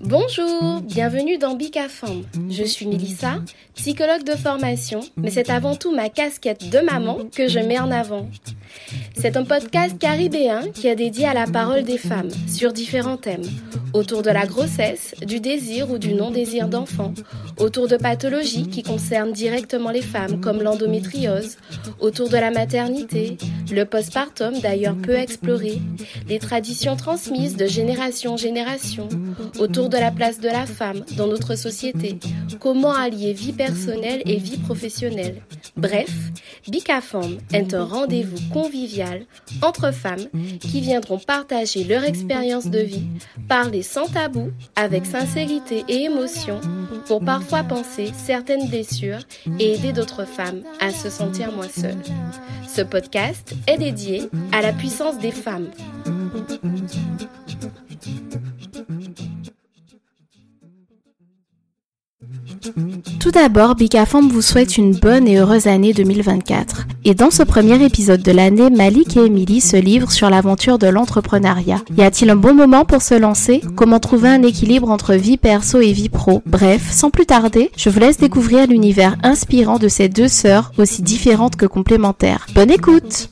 Bonjour, 0.00 0.80
bienvenue 0.80 1.38
dans 1.38 1.54
Bicafam. 1.54 2.24
Je 2.50 2.64
suis 2.64 2.86
Melissa, 2.86 3.38
psychologue 3.74 4.24
de 4.24 4.32
formation, 4.34 5.00
mais 5.16 5.30
c'est 5.30 5.50
avant 5.50 5.76
tout 5.76 5.94
ma 5.94 6.08
casquette 6.08 6.68
de 6.68 6.80
maman 6.80 7.18
que 7.32 7.48
je 7.48 7.60
mets 7.60 7.78
en 7.78 7.90
avant. 7.90 8.28
C'est 9.16 9.36
un 9.36 9.44
podcast 9.44 9.98
caribéen 9.98 10.70
qui 10.72 10.88
est 10.88 10.96
dédié 10.96 11.26
à 11.26 11.34
la 11.34 11.46
parole 11.46 11.84
des 11.84 11.98
femmes 11.98 12.30
sur 12.48 12.72
différents 12.72 13.18
thèmes, 13.18 13.46
autour 13.92 14.22
de 14.22 14.30
la 14.30 14.46
grossesse, 14.46 15.14
du 15.24 15.40
désir 15.40 15.90
ou 15.90 15.98
du 15.98 16.14
non-désir 16.14 16.68
d'enfant, 16.68 17.12
autour 17.58 17.88
de 17.88 17.96
pathologies 17.96 18.68
qui 18.68 18.82
concernent 18.82 19.32
directement 19.32 19.90
les 19.90 20.02
femmes 20.02 20.40
comme 20.40 20.62
l'endométriose, 20.62 21.56
autour 22.00 22.28
de 22.28 22.36
la 22.36 22.50
maternité, 22.50 23.36
le 23.72 23.84
postpartum 23.84 24.58
d'ailleurs 24.60 24.96
peu 24.96 25.14
exploré, 25.14 25.80
les 26.28 26.38
traditions 26.38 26.96
transmises 26.96 27.56
de 27.56 27.66
génération 27.66 28.34
en 28.34 28.36
génération, 28.36 29.08
autour 29.58 29.88
de 29.88 29.96
la 29.96 30.10
place 30.10 30.40
de 30.40 30.48
la 30.48 30.66
femme 30.66 31.04
dans 31.16 31.26
notre 31.26 31.56
société, 31.56 32.18
comment 32.58 32.92
allier 32.92 33.32
vie 33.32 33.52
personnelle 33.52 34.22
et 34.26 34.36
vie 34.36 34.58
professionnelle. 34.58 35.42
Bref, 35.76 36.10
Bicafam 36.68 37.38
est 37.52 37.74
un 37.74 37.84
rendez-vous 37.84 38.38
convivial 38.52 39.22
entre 39.62 39.92
femmes 39.92 40.26
qui 40.60 40.80
viendront 40.80 41.18
partager 41.18 41.84
leur 41.84 42.04
expérience 42.04 42.66
de 42.66 42.80
vie, 42.80 43.06
parler 43.48 43.79
sans 43.82 44.06
tabou, 44.06 44.50
avec 44.76 45.06
sincérité 45.06 45.84
et 45.88 46.04
émotion, 46.04 46.60
pour 47.06 47.24
parfois 47.24 47.62
penser 47.62 48.12
certaines 48.16 48.68
blessures 48.68 49.20
et 49.58 49.74
aider 49.74 49.92
d'autres 49.92 50.24
femmes 50.24 50.62
à 50.80 50.90
se 50.90 51.10
sentir 51.10 51.52
moins 51.52 51.68
seules. 51.68 52.02
Ce 52.68 52.82
podcast 52.82 53.54
est 53.66 53.78
dédié 53.78 54.30
à 54.52 54.62
la 54.62 54.72
puissance 54.72 55.18
des 55.18 55.32
femmes. 55.32 55.68
Tout 63.18 63.30
d'abord, 63.30 63.74
Bicafam 63.74 64.28
vous 64.28 64.42
souhaite 64.42 64.76
une 64.76 64.94
bonne 64.94 65.26
et 65.26 65.38
heureuse 65.38 65.66
année 65.66 65.92
2024. 65.92 66.86
Et 67.04 67.14
dans 67.14 67.30
ce 67.30 67.42
premier 67.42 67.82
épisode 67.84 68.22
de 68.22 68.32
l'année, 68.32 68.70
Malik 68.70 69.16
et 69.16 69.24
Émilie 69.24 69.60
se 69.60 69.76
livrent 69.76 70.10
sur 70.10 70.30
l'aventure 70.30 70.78
de 70.78 70.86
l'entrepreneuriat. 70.86 71.82
Y 71.96 72.02
a-t-il 72.02 72.30
un 72.30 72.36
bon 72.36 72.54
moment 72.54 72.84
pour 72.84 73.02
se 73.02 73.14
lancer? 73.14 73.62
Comment 73.76 74.00
trouver 74.00 74.28
un 74.28 74.42
équilibre 74.42 74.90
entre 74.90 75.14
vie 75.14 75.36
perso 75.36 75.80
et 75.80 75.92
vie 75.92 76.08
pro? 76.08 76.42
Bref, 76.46 76.90
sans 76.90 77.10
plus 77.10 77.26
tarder, 77.26 77.70
je 77.76 77.90
vous 77.90 78.00
laisse 78.00 78.18
découvrir 78.18 78.66
l'univers 78.66 79.16
inspirant 79.22 79.78
de 79.78 79.88
ces 79.88 80.08
deux 80.08 80.28
sœurs 80.28 80.72
aussi 80.78 81.02
différentes 81.02 81.56
que 81.56 81.66
complémentaires. 81.66 82.46
Bonne 82.54 82.70
écoute 82.70 83.30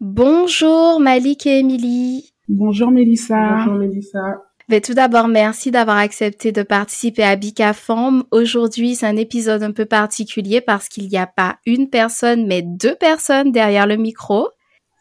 Bonjour 0.00 1.00
Malik 1.00 1.46
et 1.46 1.58
Émilie. 1.58 2.32
Bonjour 2.48 2.90
Mélissa. 2.90 3.64
Bonjour 3.64 3.74
Mélissa. 3.74 4.47
Mais 4.70 4.82
tout 4.82 4.92
d'abord, 4.92 5.28
merci 5.28 5.70
d'avoir 5.70 5.96
accepté 5.96 6.52
de 6.52 6.62
participer 6.62 7.22
à 7.22 7.36
Bicafam. 7.36 8.24
Aujourd'hui, 8.30 8.96
c'est 8.96 9.06
un 9.06 9.16
épisode 9.16 9.62
un 9.62 9.72
peu 9.72 9.86
particulier 9.86 10.60
parce 10.60 10.90
qu'il 10.90 11.08
n'y 11.08 11.16
a 11.16 11.26
pas 11.26 11.56
une 11.64 11.88
personne, 11.88 12.46
mais 12.46 12.60
deux 12.60 12.94
personnes 12.94 13.50
derrière 13.50 13.86
le 13.86 13.96
micro. 13.96 14.48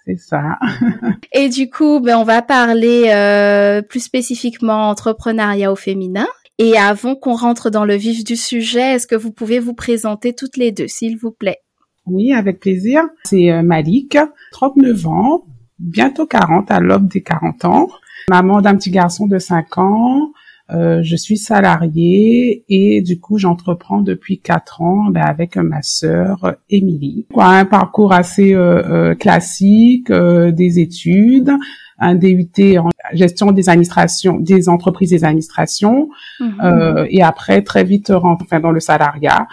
C'est 0.05 0.17
ça. 0.17 0.57
Et 1.33 1.49
du 1.49 1.69
coup, 1.69 1.99
ben, 1.99 2.17
on 2.17 2.23
va 2.23 2.41
parler 2.41 3.09
euh, 3.09 3.81
plus 3.81 3.99
spécifiquement 3.99 4.87
entrepreneuriat 4.87 5.69
au 5.69 5.75
féminin. 5.75 6.27
Et 6.59 6.77
avant 6.77 7.15
qu'on 7.15 7.35
rentre 7.35 7.69
dans 7.69 7.83
le 7.83 7.95
vif 7.95 8.23
du 8.23 8.37
sujet, 8.37 8.93
est-ce 8.93 9.05
que 9.05 9.15
vous 9.15 9.33
pouvez 9.33 9.59
vous 9.59 9.73
présenter 9.73 10.33
toutes 10.33 10.55
les 10.55 10.71
deux, 10.71 10.87
s'il 10.87 11.17
vous 11.17 11.31
plaît? 11.31 11.59
Oui, 12.05 12.31
avec 12.31 12.61
plaisir. 12.61 13.03
C'est 13.25 13.51
euh, 13.51 13.63
Malik, 13.63 14.17
39 14.53 15.07
ans, 15.07 15.43
bientôt 15.77 16.25
40, 16.25 16.71
à 16.71 16.79
l'aube 16.79 17.09
des 17.09 17.21
40 17.21 17.65
ans 17.65 17.89
maman 18.29 18.61
d'un 18.61 18.75
petit 18.75 18.91
garçon 18.91 19.25
de 19.25 19.39
5 19.39 19.77
ans. 19.77 20.31
Euh, 20.69 20.99
je 21.01 21.15
suis 21.15 21.37
salariée 21.37 22.65
et 22.67 23.01
du 23.01 23.21
coup 23.21 23.37
j'entreprends 23.37 24.01
depuis 24.01 24.41
quatre 24.41 24.81
ans 24.81 25.05
ben, 25.11 25.23
avec 25.23 25.55
ma 25.55 25.81
sœur 25.81 26.57
Émilie. 26.69 27.25
Un 27.37 27.63
parcours 27.63 28.11
assez 28.11 28.53
euh, 28.53 28.83
euh, 28.83 29.15
classique, 29.15 30.11
des 30.11 30.79
études, 30.79 31.53
un 31.99 32.15
DUT 32.15 32.77
en 32.79 32.89
gestion 33.13 33.53
des 33.53 33.69
administrations, 33.69 34.39
des 34.39 34.67
entreprises 34.67 35.11
des 35.11 35.23
administrations, 35.23 36.09
mhm. 36.41 37.07
et 37.09 37.23
après 37.23 37.61
très 37.61 37.85
vite 37.85 38.11
rentrer 38.13 38.59
dans 38.59 38.71
le 38.71 38.81
salariat. 38.81 39.47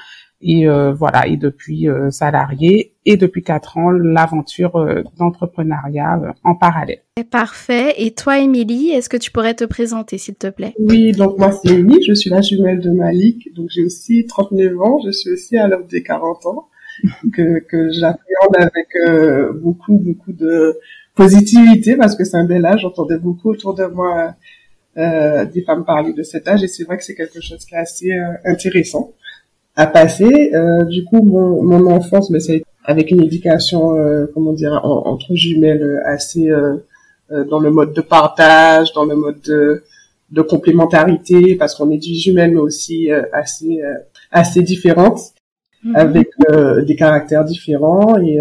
Et 0.47 0.69
euh, 0.69 0.93
voilà, 0.93 1.27
et 1.27 1.39
depuis 1.39 1.89
euh, 1.89 2.11
salarié. 2.11 2.93
Et 3.07 3.17
depuis 3.17 3.43
quatre 3.43 3.79
ans, 3.79 3.91
l'aventure 3.91 4.77
euh, 4.77 5.03
d'entrepreneuriat 5.19 6.35
en 6.45 6.55
parallèle. 6.55 7.01
Parfait. 7.31 7.95
Et 7.97 8.13
toi, 8.13 8.39
Émilie, 8.39 8.91
est-ce 8.91 9.09
que 9.09 9.17
tu 9.17 9.31
pourrais 9.31 9.55
te 9.55 9.65
présenter, 9.65 10.19
s'il 10.19 10.35
te 10.35 10.49
plaît? 10.49 10.75
Oui, 10.79 11.13
donc 11.13 11.39
moi, 11.39 11.51
c'est 11.51 11.73
Émilie, 11.73 12.05
je 12.07 12.13
suis 12.13 12.29
la 12.29 12.43
jumelle 12.43 12.81
de 12.81 12.91
Malik, 12.91 13.55
donc 13.55 13.71
j'ai 13.71 13.85
aussi 13.85 14.27
39 14.27 14.81
ans, 14.81 15.01
je 15.07 15.13
suis 15.13 15.31
aussi 15.31 15.57
à 15.57 15.67
l'heure 15.67 15.87
des 15.87 16.03
40 16.03 16.45
ans, 16.45 16.69
que, 17.33 17.61
que 17.61 17.91
j'appréhende 17.93 18.57
avec 18.59 19.63
beaucoup, 19.63 19.99
beaucoup 19.99 20.33
de 20.33 20.79
positivité, 21.15 21.97
parce 21.97 22.17
que 22.17 22.25
c'est 22.25 22.37
un 22.37 22.45
bel 22.45 22.65
âge, 22.67 22.81
j'entendais 22.83 23.19
beaucoup 23.19 23.51
autour 23.51 23.75
de 23.75 23.85
moi 23.85 24.35
des 24.97 25.63
femmes 25.63 25.85
parler 25.85 26.13
de 26.13 26.23
cet 26.23 26.49
âge, 26.49 26.63
et 26.63 26.69
c'est 26.69 26.85
vrai 26.85 26.99
que 26.99 27.05
c'est 27.05 27.15
quelque 27.15 27.41
chose 27.41 27.65
qui 27.65 27.75
est 27.75 27.79
assez 27.79 28.11
intéressant 28.45 29.15
à 29.77 29.87
passer. 29.87 30.53
Euh, 30.55 30.85
du 30.85 31.05
coup, 31.05 31.23
mon, 31.23 31.63
mon 31.63 31.91
enfance, 31.91 32.31
mais 32.31 32.41
c'est 32.41 32.65
avec 32.85 33.11
une 33.11 33.23
éducation, 33.23 33.97
euh, 33.97 34.27
comment 34.33 34.53
dire, 34.53 34.81
entre 34.85 35.35
jumelles 35.35 35.83
euh, 35.83 36.07
assez 36.07 36.49
euh, 36.51 36.77
dans 37.49 37.59
le 37.59 37.71
mode 37.71 37.95
de 37.95 38.03
partage, 38.03 38.93
dans 38.93 39.07
le 39.07 39.17
mode 39.17 39.41
de, 39.43 39.83
de 40.31 40.43
complémentarité, 40.43 41.57
parce 41.57 41.75
qu'on 41.75 41.91
est 41.91 41.99
du 41.99 42.15
jumelles, 42.15 42.53
mais 42.53 42.61
aussi 42.61 43.09
assez 43.33 43.81
assez 44.31 44.63
différentes, 44.63 45.33
mm-hmm. 45.85 45.97
avec 45.97 46.29
des 46.87 46.97
caractères 46.97 47.45
différents 47.45 48.19
et 48.19 48.39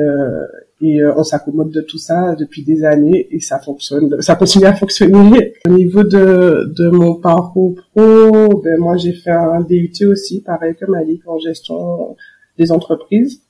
et 0.84 1.02
euh, 1.02 1.14
on 1.16 1.24
s'accommode 1.24 1.72
de 1.72 1.80
tout 1.80 1.98
ça 1.98 2.36
depuis 2.36 2.64
des 2.64 2.84
années 2.84 3.28
et 3.32 3.40
ça 3.40 3.58
fonctionne, 3.58 4.22
ça 4.22 4.36
continue 4.36 4.66
à 4.66 4.74
fonctionner. 4.74 5.54
Au 5.66 5.72
niveau 5.72 6.04
de, 6.04 6.74
de 6.78 6.90
mon 6.90 7.16
parcours 7.16 7.76
pro, 7.96 8.62
ben 8.62 8.78
moi 8.80 8.98
j'ai 8.98 9.14
fait 9.14 9.32
un 9.32 9.62
DUT 9.62 10.06
aussi, 10.06 10.42
pareil 10.42 10.76
que 10.76 10.86
Malik, 10.86 11.22
en 11.26 11.40
gestion 11.40 12.18
des 12.58 12.72
entreprises. 12.74 13.42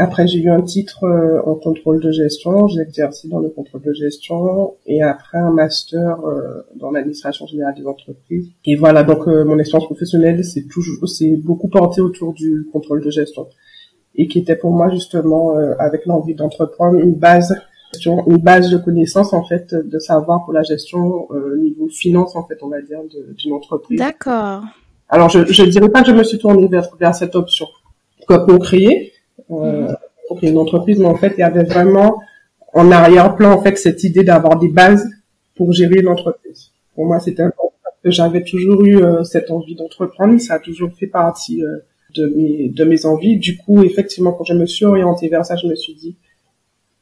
Après 0.00 0.26
j'ai 0.26 0.40
eu 0.40 0.50
un 0.50 0.62
titre 0.62 1.04
euh, 1.04 1.40
en 1.46 1.54
contrôle 1.54 2.02
de 2.02 2.10
gestion, 2.10 2.66
j'ai 2.66 2.80
exercé 2.80 3.28
dans 3.28 3.38
le 3.38 3.50
contrôle 3.50 3.82
de 3.82 3.92
gestion 3.92 4.74
et 4.86 5.00
après 5.00 5.38
un 5.38 5.52
master 5.52 6.18
euh, 6.24 6.62
dans 6.74 6.90
l'administration 6.90 7.46
générale 7.46 7.74
des 7.76 7.86
entreprises. 7.86 8.48
Et 8.64 8.74
voilà, 8.74 9.04
donc 9.04 9.28
mon 9.28 9.58
expérience 9.60 9.86
professionnelle 9.86 10.44
c'est 10.44 10.66
toujours, 10.66 11.08
c'est 11.08 11.36
beaucoup 11.36 11.68
porté 11.68 12.00
autour 12.00 12.32
du 12.32 12.66
contrôle 12.72 13.04
de 13.04 13.10
gestion 13.10 13.46
et 14.18 14.26
qui 14.26 14.40
était 14.40 14.56
pour 14.56 14.72
moi 14.72 14.90
justement 14.90 15.56
euh, 15.56 15.74
avec 15.78 16.04
l'envie 16.04 16.34
d'entreprendre 16.34 16.98
une 16.98 17.14
base 17.14 17.54
une 18.04 18.36
base 18.36 18.70
de 18.70 18.76
connaissances 18.76 19.32
en 19.32 19.44
fait 19.44 19.74
de 19.74 19.98
savoir 19.98 20.44
pour 20.44 20.52
la 20.52 20.62
gestion 20.62 21.26
euh, 21.30 21.56
niveau 21.56 21.88
finance 21.88 22.36
en 22.36 22.44
fait 22.44 22.58
on 22.62 22.68
va 22.68 22.82
dire 22.82 22.98
d'une 23.38 23.54
entreprise. 23.54 23.98
D'accord. 23.98 24.62
Alors 25.08 25.30
je 25.30 25.46
je 25.46 25.64
dirais 25.64 25.88
pas 25.88 26.02
que 26.02 26.08
je 26.08 26.14
me 26.14 26.24
suis 26.24 26.38
tournée 26.38 26.68
vers 26.68 26.88
vers 27.00 27.14
cette 27.14 27.34
option 27.34 27.66
quoi 28.26 28.44
pour 28.44 28.58
créer 28.58 29.12
euh, 29.50 29.88
mhm. 29.88 29.96
pour 30.26 30.36
créer 30.36 30.50
une 30.50 30.58
entreprise 30.58 30.98
mais 30.98 31.06
en 31.06 31.16
fait 31.16 31.32
il 31.38 31.40
y 31.40 31.44
avait 31.44 31.64
vraiment 31.64 32.20
en 32.74 32.90
arrière-plan 32.90 33.52
en 33.52 33.62
fait 33.62 33.76
cette 33.78 34.04
idée 34.04 34.24
d'avoir 34.24 34.58
des 34.58 34.68
bases 34.68 35.08
pour 35.56 35.72
gérer 35.72 36.00
une 36.00 36.08
entreprise. 36.08 36.72
Pour 36.94 37.06
moi 37.06 37.20
c'était 37.20 37.42
important 37.42 37.72
que 38.04 38.10
j'avais 38.10 38.42
toujours 38.42 38.84
eu 38.84 39.02
euh, 39.02 39.24
cette 39.24 39.50
envie 39.50 39.74
d'entreprendre 39.74 40.38
ça 40.40 40.54
a 40.54 40.58
toujours 40.58 40.90
fait 40.92 41.06
partie 41.06 41.64
euh, 41.64 41.78
de 42.14 42.26
mes 42.26 42.68
de 42.68 42.84
mes 42.84 43.06
envies. 43.06 43.38
Du 43.38 43.56
coup, 43.56 43.82
effectivement, 43.82 44.32
quand 44.32 44.44
je 44.44 44.54
me 44.54 44.66
suis 44.66 44.84
orientée 44.84 45.28
vers 45.28 45.44
ça, 45.44 45.56
je 45.56 45.66
me 45.66 45.74
suis 45.74 45.94
dit 45.94 46.16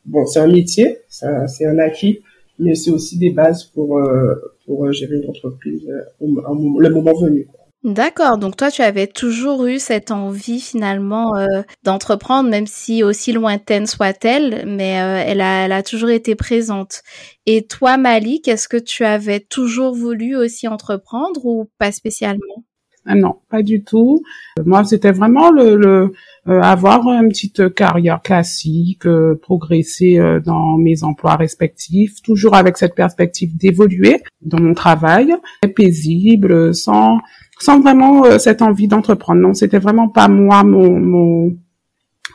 bon, 0.07 0.27
c'est 0.27 0.41
un 0.41 0.47
métier, 0.47 0.99
c'est 1.09 1.67
un 1.67 1.79
acquis, 1.79 2.21
mais 2.59 2.75
c'est 2.75 2.91
aussi 2.91 3.19
des 3.19 3.31
bases 3.31 3.65
pour 3.65 3.99
euh, 3.99 4.35
pour 4.65 4.91
gérer 4.93 5.17
une 5.17 5.29
entreprise 5.29 5.87
euh, 5.89 6.03
le 6.21 6.89
moment 6.89 7.15
venu. 7.15 7.47
D'accord, 7.85 8.39
donc 8.39 8.57
toi 8.57 8.71
tu 8.71 8.83
avais 8.83 9.07
toujours 9.07 9.67
eu 9.67 9.79
cette 9.79 10.11
envie 10.11 10.61
finalement 10.61 11.37
euh, 11.37 11.63
d'entreprendre, 11.85 12.51
même 12.51 12.67
si 12.67 13.05
aussi 13.05 13.33
lointaine 13.33 13.87
soit-elle, 13.87 14.65
mais 14.67 14.91
elle, 14.91 15.41
a, 15.41 15.67
elle 15.67 15.73
a 15.73 15.85
toujours 15.85 16.09
été 16.09 16.35
présente. 16.35 17.03
Et 17.45 17.65
toi 17.67 17.97
Malik, 17.97 18.49
est-ce 18.49 18.67
que 18.67 18.77
tu 18.77 19.05
avais 19.05 19.39
toujours 19.39 19.95
voulu 19.95 20.35
aussi 20.35 20.67
entreprendre 20.67 21.45
ou 21.45 21.71
pas 21.79 21.93
spécialement? 21.93 22.65
Non, 23.15 23.37
pas 23.51 23.63
du 23.63 23.85
tout. 23.85 24.23
Moi, 24.65 24.85
c'était 24.85 25.13
vraiment 25.13 25.51
le, 25.51 25.77
le 25.77 26.13
euh, 26.49 26.61
avoir 26.61 27.07
une 27.09 27.29
petite 27.29 27.75
carrière 27.75 28.23
classique, 28.23 29.07
euh, 29.07 29.39
progresser 29.41 30.19
euh, 30.19 30.41
dans 30.41 30.77
mes 30.79 31.05
emplois 31.05 31.37
respectifs, 31.37 32.23
toujours 32.23 32.55
avec 32.55 32.77
cette 32.77 32.95
perspective 32.95 33.57
d'évoluer 33.57 34.23
dans 34.43 34.61
mon 34.61 34.75
travail, 34.75 35.35
paisible, 35.75 36.75
sans 36.75 37.19
sans 37.59 37.81
vraiment 37.81 38.39
cette 38.39 38.61
envie 38.61 38.87
d'entreprendre. 38.87 39.41
Non, 39.41 39.55
c'était 39.55 39.79
vraiment 39.79 40.09
pas 40.09 40.29
moi 40.29 40.63
mon 40.63 40.91
mon 40.99 41.57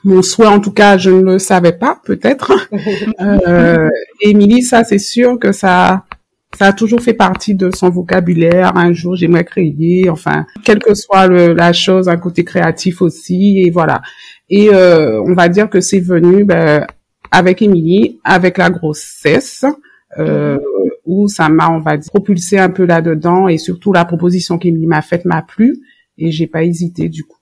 mon 0.03 0.21
souhait, 0.21 0.47
en 0.47 0.59
tout 0.59 0.71
cas, 0.71 0.97
je 0.97 1.12
ne 1.12 1.33
le 1.33 1.39
savais 1.39 1.73
pas, 1.73 2.00
peut-être. 2.03 2.51
euh, 3.21 3.89
Émilie, 4.21 4.63
ça, 4.63 4.83
c'est 4.83 5.00
sûr 5.00 5.38
que 5.39 5.51
ça, 5.51 6.06
ça 6.57 6.68
a 6.68 6.74
toujours 6.74 7.01
fait 7.01 7.13
partie 7.13 7.56
de 7.56 7.71
son 7.74 7.89
vocabulaire. 7.89 8.75
Un 8.75 8.94
jour, 8.94 9.15
j'aimerais 9.15 9.45
créer, 9.45 10.09
enfin, 10.09 10.45
quelle 10.63 10.80
que 10.80 10.94
soit 10.94 11.27
le, 11.27 11.53
la 11.53 11.74
chose, 11.74 12.09
un 12.09 12.18
côté 12.18 12.44
créatif 12.44 13.01
aussi, 13.01 13.59
et 13.59 13.71
voilà. 13.71 14.01
Et 14.50 14.69
euh, 14.69 15.21
on 15.24 15.33
va 15.33 15.48
dire 15.50 15.69
que 15.69 15.80
c'est 15.80 16.00
venu 16.00 16.44
ben, 16.44 16.86
avec 17.31 17.62
Émilie, 17.62 18.19
avec 18.24 18.57
la 18.57 18.69
grossesse, 18.69 19.65
euh, 20.19 20.59
où 21.06 21.27
ça 21.30 21.48
m'a, 21.50 21.69
on 21.69 21.80
va 21.80 21.98
dire, 21.98 22.12
propulsé 22.12 22.57
un 22.57 22.69
peu 22.69 22.86
là-dedans, 22.86 23.47
et 23.47 23.57
surtout 23.57 23.94
la 23.94 24.06
proposition 24.06 24.57
qu'Émilie 24.57 24.88
m'a 24.88 25.01
faite 25.01 25.25
m'a 25.25 25.42
plu, 25.42 25.77
et 26.18 26.31
j'ai 26.31 26.47
pas 26.47 26.63
hésité 26.63 27.07
du 27.09 27.24
coup. 27.24 27.38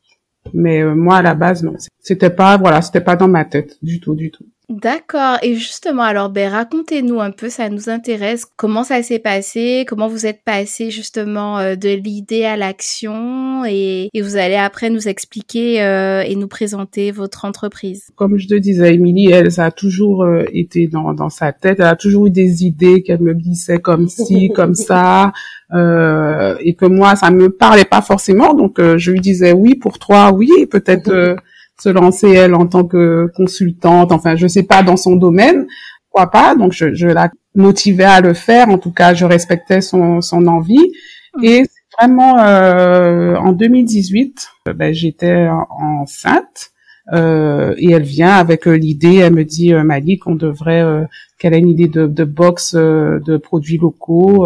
Mais 0.53 0.81
euh, 0.81 0.95
moi, 0.95 1.17
à 1.17 1.21
la 1.21 1.35
base, 1.35 1.63
non, 1.63 1.75
c'était 1.99 2.29
pas, 2.29 2.57
voilà, 2.57 2.81
c'était 2.81 3.01
pas 3.01 3.15
dans 3.15 3.27
ma 3.27 3.45
tête 3.45 3.77
du 3.81 3.99
tout, 3.99 4.15
du 4.15 4.31
tout. 4.31 4.45
D'accord. 4.69 5.37
Et 5.41 5.55
justement, 5.55 6.03
alors, 6.03 6.29
ben, 6.29 6.51
racontez-nous 6.51 7.19
un 7.19 7.31
peu, 7.31 7.49
ça 7.49 7.69
nous 7.69 7.89
intéresse. 7.89 8.45
Comment 8.55 8.83
ça 8.83 9.01
s'est 9.01 9.17
passé? 9.17 9.83
Comment 9.87 10.07
vous 10.07 10.27
êtes 10.27 10.43
passé 10.45 10.91
justement 10.91 11.57
euh, 11.57 11.75
de 11.75 11.89
l'idée 11.89 12.45
à 12.45 12.55
l'action? 12.55 13.65
Et, 13.65 14.09
et, 14.13 14.21
vous 14.21 14.37
allez 14.37 14.55
après 14.55 14.91
nous 14.91 15.07
expliquer 15.07 15.81
euh, 15.81 16.21
et 16.21 16.35
nous 16.35 16.47
présenter 16.47 17.09
votre 17.09 17.45
entreprise. 17.45 18.11
Comme 18.15 18.37
je 18.37 18.47
te 18.47 18.53
disais, 18.53 18.93
Émilie, 18.93 19.31
elle, 19.31 19.51
ça 19.51 19.65
a 19.65 19.71
toujours 19.71 20.23
euh, 20.23 20.43
été 20.53 20.87
dans, 20.87 21.15
dans 21.15 21.29
sa 21.29 21.51
tête. 21.51 21.79
Elle 21.79 21.85
a 21.85 21.95
toujours 21.95 22.27
eu 22.27 22.31
des 22.31 22.63
idées 22.63 23.01
qu'elle 23.01 23.21
me 23.21 23.33
glissait 23.33 23.79
comme 23.79 24.07
ci, 24.07 24.49
comme 24.55 24.75
ça. 24.75 25.31
Euh, 25.73 26.55
et 26.59 26.75
que 26.75 26.85
moi, 26.85 27.15
ça 27.15 27.31
me 27.31 27.49
parlait 27.49 27.85
pas 27.85 28.03
forcément. 28.03 28.53
Donc, 28.53 28.79
je 28.79 29.11
lui 29.11 29.19
disais 29.19 29.51
oui 29.51 29.73
pour 29.73 29.97
toi, 29.97 30.31
oui, 30.31 30.67
peut-être 30.69 31.37
se 31.79 31.89
lancer 31.89 32.29
elle 32.29 32.55
en 32.55 32.67
tant 32.67 32.83
que 32.83 33.31
consultante, 33.35 34.11
enfin 34.11 34.35
je 34.35 34.47
sais 34.47 34.63
pas 34.63 34.83
dans 34.83 34.97
son 34.97 35.15
domaine, 35.15 35.67
pourquoi 36.11 36.31
pas. 36.31 36.55
Donc 36.55 36.73
je, 36.73 36.93
je 36.93 37.07
la 37.07 37.29
motivais 37.55 38.05
à 38.05 38.21
le 38.21 38.33
faire. 38.33 38.69
En 38.69 38.77
tout 38.77 38.91
cas, 38.91 39.13
je 39.13 39.25
respectais 39.25 39.81
son, 39.81 40.21
son 40.21 40.47
envie. 40.47 40.91
Mmh. 41.35 41.43
Et 41.43 41.63
vraiment 41.99 42.39
euh, 42.39 43.35
en 43.35 43.51
2018, 43.51 44.49
euh, 44.67 44.73
ben, 44.73 44.93
j'étais 44.93 45.47
enceinte. 45.69 46.71
Euh, 47.13 47.73
et 47.77 47.91
elle 47.91 48.03
vient 48.03 48.33
avec 48.33 48.67
euh, 48.67 48.73
l'idée, 48.73 49.15
elle 49.15 49.33
me 49.33 49.43
dit 49.43 49.73
euh, 49.73 49.83
Malik, 49.83 50.27
on 50.27 50.35
devrait, 50.35 50.83
euh, 50.83 51.05
qu'elle 51.39 51.53
a 51.53 51.57
une 51.57 51.69
idée 51.69 51.87
de, 51.87 52.05
de 52.05 52.23
box 52.23 52.75
de 52.75 53.37
produits 53.37 53.77
locaux 53.77 54.45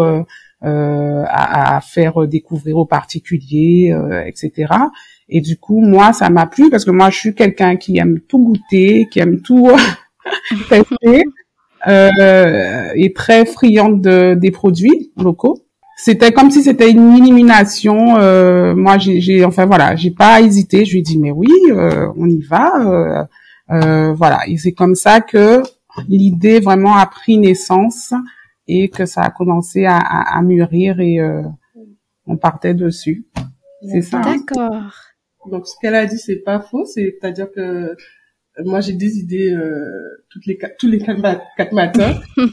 à, 0.62 1.76
à, 1.76 1.80
faire 1.82 2.26
découvrir 2.26 2.78
aux 2.78 2.86
particuliers, 2.86 3.94
etc. 4.26 4.72
Et 5.28 5.40
du 5.40 5.56
coup, 5.56 5.80
moi, 5.80 6.12
ça 6.12 6.30
m'a 6.30 6.46
plu 6.46 6.70
parce 6.70 6.84
que 6.84 6.90
moi, 6.90 7.10
je 7.10 7.18
suis 7.18 7.34
quelqu'un 7.34 7.76
qui 7.76 7.98
aime 7.98 8.20
tout 8.20 8.38
goûter, 8.38 9.08
qui 9.10 9.20
aime 9.20 9.40
tout 9.40 9.70
tester, 10.68 11.24
euh, 11.86 12.88
et 12.94 13.12
très 13.12 13.46
friande 13.46 14.00
de, 14.00 14.34
des 14.34 14.50
produits 14.50 15.12
locaux. 15.16 15.58
C'était 15.96 16.32
comme 16.32 16.50
si 16.50 16.62
c'était 16.62 16.90
une 16.90 17.16
élimination. 17.16 18.16
Euh, 18.18 18.74
moi, 18.74 18.98
j'ai, 18.98 19.44
enfin 19.44 19.64
voilà, 19.64 19.94
j'ai 19.96 20.10
pas 20.10 20.40
hésité. 20.40 20.84
Je 20.84 20.92
lui 20.92 20.98
ai 20.98 21.02
dit 21.02 21.18
mais 21.18 21.30
oui, 21.30 21.48
euh, 21.70 22.08
on 22.16 22.28
y 22.28 22.40
va. 22.40 22.72
Euh, 22.80 23.24
euh, 23.70 24.12
voilà, 24.12 24.40
et 24.46 24.56
c'est 24.58 24.72
comme 24.72 24.94
ça 24.94 25.20
que 25.20 25.62
l'idée 26.08 26.60
vraiment 26.60 26.96
a 26.96 27.06
pris 27.06 27.38
naissance 27.38 28.12
et 28.66 28.88
que 28.88 29.06
ça 29.06 29.22
a 29.22 29.30
commencé 29.30 29.84
à, 29.86 29.96
à, 29.96 30.38
à 30.38 30.42
mûrir 30.42 31.00
et 31.00 31.20
euh, 31.20 31.42
on 32.26 32.36
partait 32.36 32.74
dessus. 32.74 33.26
C'est 33.90 34.02
ça. 34.02 34.20
Hein. 34.24 34.36
D'accord. 34.36 34.92
Donc 35.50 35.66
ce 35.66 35.74
qu'elle 35.80 35.94
a 35.94 36.06
dit 36.06 36.18
c'est 36.18 36.42
pas 36.42 36.60
faux, 36.60 36.84
c'est-à-dire 36.84 37.50
que 37.50 37.60
euh, 37.60 37.94
moi 38.64 38.80
j'ai 38.80 38.92
des 38.92 39.18
idées 39.18 39.52
euh, 39.52 40.24
toutes 40.30 40.46
les 40.46 40.58
tous 40.78 40.88
les 40.88 40.98
quatre, 40.98 41.72
matins. 41.72 42.14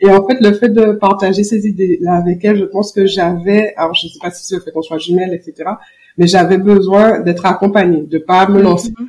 Et 0.00 0.10
en 0.10 0.26
fait, 0.26 0.38
le 0.40 0.52
fait 0.52 0.68
de 0.68 0.92
partager 0.92 1.42
ces 1.42 1.66
idées-là 1.66 2.16
avec 2.16 2.44
elle, 2.44 2.58
je 2.58 2.64
pense 2.64 2.92
que 2.92 3.06
j'avais, 3.06 3.72
alors 3.76 3.94
je 3.94 4.08
sais 4.08 4.18
pas 4.20 4.30
si 4.30 4.44
c'est 4.44 4.56
le 4.56 4.60
fait 4.60 4.70
qu'on 4.70 4.82
soit 4.82 4.98
jumelles, 4.98 5.32
etc., 5.32 5.70
mais 6.18 6.26
j'avais 6.26 6.58
besoin 6.58 7.20
d'être 7.20 7.46
accompagnée, 7.46 8.02
de 8.02 8.18
pas 8.18 8.46
me 8.48 8.60
lancer. 8.60 8.90
Mm 8.90 9.06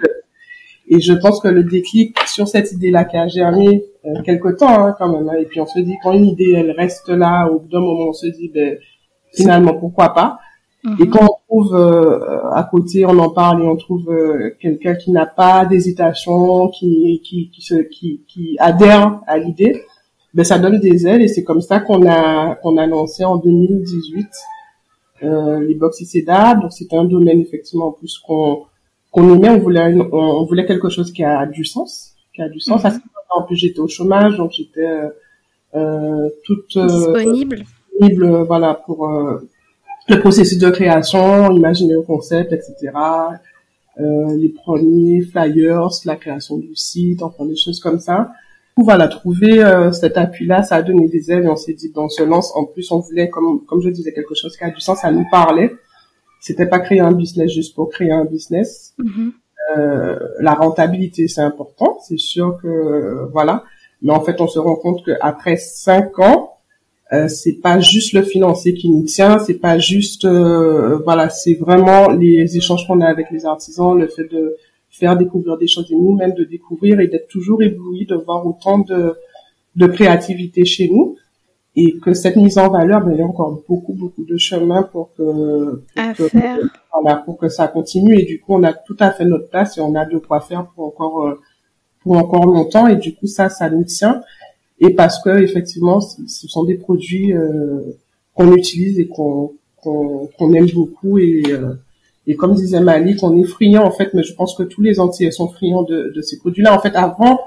Et 0.89 1.01
je 1.01 1.13
pense 1.13 1.41
que 1.41 1.49
le 1.49 1.63
déclic 1.63 2.17
sur 2.25 2.47
cette 2.47 2.71
idée-là 2.71 3.03
qui 3.03 3.17
a 3.17 3.27
germé 3.27 3.83
euh, 4.05 4.21
quelque 4.23 4.49
temps 4.49 4.85
hein, 4.85 4.95
quand 4.97 5.11
même, 5.11 5.27
hein, 5.27 5.37
et 5.39 5.45
puis 5.45 5.59
on 5.59 5.65
se 5.65 5.79
dit 5.79 5.95
quand 6.01 6.13
une 6.13 6.25
idée 6.25 6.53
elle 6.55 6.71
reste 6.71 7.09
là, 7.09 7.47
au 7.47 7.59
bout 7.59 7.67
d'un 7.67 7.81
moment 7.81 8.09
on 8.09 8.13
se 8.13 8.27
dit 8.27 8.49
ben 8.53 8.77
finalement 9.33 9.73
pourquoi 9.73 10.13
pas. 10.13 10.39
Et 10.99 11.07
quand 11.09 11.25
on 11.25 11.37
trouve 11.47 11.75
euh, 11.75 12.49
à 12.51 12.63
côté, 12.63 13.05
on 13.05 13.17
en 13.19 13.29
parle 13.29 13.63
et 13.63 13.67
on 13.67 13.75
trouve 13.75 14.09
euh, 14.09 14.55
quelqu'un 14.59 14.95
qui 14.95 15.11
n'a 15.11 15.25
pas 15.25 15.65
d'hésitation, 15.65 16.69
qui 16.69 17.21
qui 17.23 17.49
qui, 17.49 17.61
se, 17.61 17.75
qui 17.75 18.21
qui 18.27 18.57
adhère 18.59 19.19
à 19.27 19.37
l'idée, 19.37 19.83
ben 20.33 20.43
ça 20.43 20.59
donne 20.59 20.79
des 20.79 21.07
ailes 21.07 21.21
et 21.21 21.27
c'est 21.27 21.43
comme 21.43 21.61
ça 21.61 21.79
qu'on 21.79 22.07
a 22.07 22.55
qu'on 22.55 22.77
a 22.77 22.85
lancé 22.85 23.25
en 23.25 23.37
2018 23.37 24.27
euh, 25.23 25.59
les 25.61 25.75
box 25.75 26.01
ICEDA. 26.01 26.55
Donc 26.55 26.71
c'est 26.71 26.93
un 26.93 27.05
domaine 27.05 27.41
effectivement 27.41 27.87
en 27.87 27.91
plus 27.91 28.17
qu'on 28.19 28.63
qu'on 29.11 29.35
aimait, 29.35 29.49
on 29.49 29.59
voulait 29.59 29.95
on, 30.11 30.45
voulait 30.45 30.65
quelque 30.65 30.89
chose 30.89 31.11
qui 31.11 31.23
a 31.23 31.45
du 31.45 31.65
sens, 31.65 32.13
qui 32.33 32.41
a 32.41 32.49
du 32.49 32.59
sens. 32.59 32.83
Mm 32.83 32.99
En 33.35 33.43
plus 33.43 33.57
j'étais 33.57 33.79
au 33.79 33.87
chômage, 33.87 34.37
donc 34.37 34.51
j'étais 34.51 34.87
euh, 35.75 36.29
toute 36.45 36.77
disponible. 36.77 37.57
disponible, 37.57 38.43
voilà 38.47 38.73
pour 38.85 38.99
le 40.09 40.19
processus 40.19 40.57
de 40.57 40.69
création, 40.69 41.51
imaginer 41.51 41.93
le 41.93 42.01
concept, 42.01 42.53
etc. 42.53 42.91
Euh, 43.99 44.37
les 44.37 44.49
premiers 44.49 45.21
flyers, 45.21 45.89
la 46.05 46.15
création 46.15 46.57
du 46.57 46.75
site, 46.75 47.23
enfin 47.23 47.45
des 47.45 47.55
choses 47.55 47.79
comme 47.79 47.99
ça. 47.99 48.31
Voilà, 48.77 49.07
trouver 49.07 49.63
euh, 49.63 49.91
cet 49.91 50.17
appui-là, 50.17 50.61
ça 50.61 50.75
a 50.75 50.81
donné 50.83 51.07
des 51.07 51.31
ailes 51.31 51.45
et 51.45 51.49
on 51.49 51.55
s'est 51.55 51.73
dit, 51.73 51.91
dans 51.91 52.09
ce 52.09 52.21
lance, 52.21 52.55
en 52.55 52.65
plus, 52.65 52.91
on 52.91 52.99
voulait, 52.99 53.29
comme, 53.29 53.65
comme 53.65 53.81
je 53.81 53.89
disais, 53.89 54.13
quelque 54.13 54.35
chose 54.35 54.55
qui 54.55 54.63
a 54.63 54.69
du 54.69 54.79
sens, 54.79 54.99
ça 54.99 55.11
nous 55.11 55.25
parlait. 55.31 55.75
C'était 56.39 56.67
pas 56.67 56.79
créer 56.79 56.99
un 56.99 57.11
business 57.11 57.51
juste 57.51 57.73
pour 57.73 57.89
créer 57.89 58.11
un 58.11 58.25
business. 58.25 58.93
Mm-hmm. 58.99 59.31
euh, 59.77 60.19
la 60.39 60.53
rentabilité, 60.53 61.27
c'est 61.27 61.41
important, 61.41 61.97
c'est 62.07 62.19
sûr 62.19 62.59
que, 62.61 63.27
voilà. 63.31 63.63
Mais 64.03 64.13
en 64.13 64.21
fait, 64.21 64.39
on 64.39 64.47
se 64.47 64.59
rend 64.59 64.75
compte 64.75 65.03
qu'après 65.03 65.57
cinq 65.57 66.19
ans, 66.19 66.46
euh, 67.13 67.29
c'est 67.29 67.61
pas 67.61 67.79
juste 67.79 68.11
le 68.11 68.21
financier 68.21 68.73
qui 68.73 68.89
nous 68.89 69.03
tient, 69.03 69.39
c'est 69.39 69.59
pas 69.59 69.77
juste 69.77 70.25
euh, 70.25 70.97
voilà, 71.05 71.29
c'est 71.29 71.53
vraiment 71.53 72.09
les 72.09 72.57
échanges 72.57 72.85
qu'on 72.85 72.99
a 72.99 73.07
avec 73.07 73.31
les 73.31 73.45
artisans, 73.45 73.97
le 73.97 74.07
fait 74.07 74.25
de 74.25 74.57
faire 74.89 75.15
découvrir 75.15 75.57
des 75.57 75.67
choses 75.67 75.89
et 75.89 75.95
nous-mêmes 75.95 76.33
de 76.33 76.43
découvrir 76.43 76.99
et 76.99 77.07
d'être 77.07 77.29
toujours 77.29 77.63
ébloui 77.63 78.05
de 78.05 78.15
voir 78.15 78.45
autant 78.45 78.79
de 78.79 79.15
de 79.77 79.87
créativité 79.87 80.65
chez 80.65 80.89
nous. 80.89 81.15
Et 81.79 81.99
que 81.99 82.13
cette 82.13 82.37
mise 82.37 82.57
en 82.57 82.69
valeur, 82.69 83.05
ben, 83.05 83.11
il 83.13 83.19
y 83.19 83.21
a 83.21 83.25
encore 83.25 83.61
beaucoup 83.69 83.93
beaucoup 83.93 84.25
de 84.25 84.35
chemin 84.35 84.81
pour 84.81 85.13
que, 85.13 85.83
pour 85.95 86.15
que 86.17 86.27
faire. 86.27 86.57
voilà 86.91 87.17
pour 87.17 87.37
que 87.37 87.47
ça 87.47 87.69
continue. 87.69 88.19
Et 88.19 88.25
du 88.25 88.41
coup 88.41 88.55
on 88.55 88.63
a 88.63 88.73
tout 88.73 88.97
à 88.99 89.11
fait 89.11 89.23
notre 89.23 89.47
place 89.47 89.77
et 89.77 89.81
on 89.81 89.95
a 89.95 90.05
de 90.05 90.17
quoi 90.17 90.41
faire 90.41 90.65
pour 90.75 90.87
encore 90.87 91.25
euh, 91.25 91.39
pour 92.01 92.17
encore 92.17 92.47
longtemps. 92.47 92.87
Et 92.87 92.97
du 92.97 93.15
coup 93.15 93.27
ça 93.27 93.47
ça 93.47 93.69
nous 93.69 93.85
tient 93.85 94.21
et 94.79 94.93
parce 94.93 95.21
que 95.21 95.41
effectivement, 95.41 95.99
ce 96.01 96.47
sont 96.47 96.63
des 96.63 96.75
produits 96.75 97.33
euh, 97.33 97.81
qu'on 98.33 98.53
utilise 98.55 98.99
et 98.99 99.07
qu'on 99.07 99.53
qu'on 99.81 100.53
aime 100.53 100.69
beaucoup 100.73 101.17
et 101.17 101.43
euh, 101.49 101.73
et 102.29 102.35
comme 102.35 102.53
disait 102.53 102.81
Malik, 102.81 103.23
on 103.23 103.37
est 103.37 103.45
friand 103.45 103.85
en 103.85 103.91
fait, 103.91 104.13
mais 104.13 104.23
je 104.23 104.33
pense 104.33 104.53
que 104.53 104.63
tous 104.63 104.81
les 104.81 104.99
Antillais 104.99 105.31
sont 105.31 105.47
friands 105.47 105.83
de, 105.83 106.11
de 106.13 106.21
ces 106.21 106.37
produits-là. 106.37 106.75
En 106.75 106.81
fait, 106.81 106.93
avant, 106.93 107.39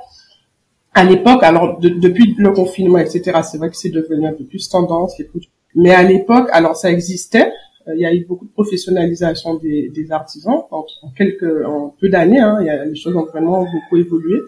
à 0.94 1.04
l'époque, 1.04 1.42
alors 1.42 1.78
depuis 1.78 2.34
le 2.38 2.50
confinement, 2.52 2.98
etc., 2.98 3.40
c'est 3.42 3.58
vrai 3.58 3.68
que 3.68 3.76
c'est 3.76 3.90
devenu 3.90 4.26
un 4.26 4.32
peu 4.32 4.44
plus 4.44 4.68
tendance 4.70 5.18
les 5.18 5.26
produits. 5.26 5.50
Mais 5.74 5.92
à 5.92 6.02
l'époque, 6.02 6.48
alors 6.52 6.76
ça 6.76 6.90
existait. 6.90 7.52
Euh, 7.88 7.94
il 7.94 8.00
y 8.00 8.06
a 8.06 8.14
eu 8.14 8.24
beaucoup 8.24 8.46
de 8.46 8.52
professionnalisation 8.52 9.54
des, 9.54 9.90
des 9.90 10.12
artisans 10.12 10.62
en, 10.70 10.84
quelques, 11.16 11.64
en 11.66 11.94
peu 12.00 12.08
d'années. 12.08 12.40
Hein, 12.40 12.58
les 12.86 12.96
choses 12.96 13.14
ont 13.14 13.26
vraiment 13.26 13.60
beaucoup 13.60 13.98
évolué. 13.98 14.38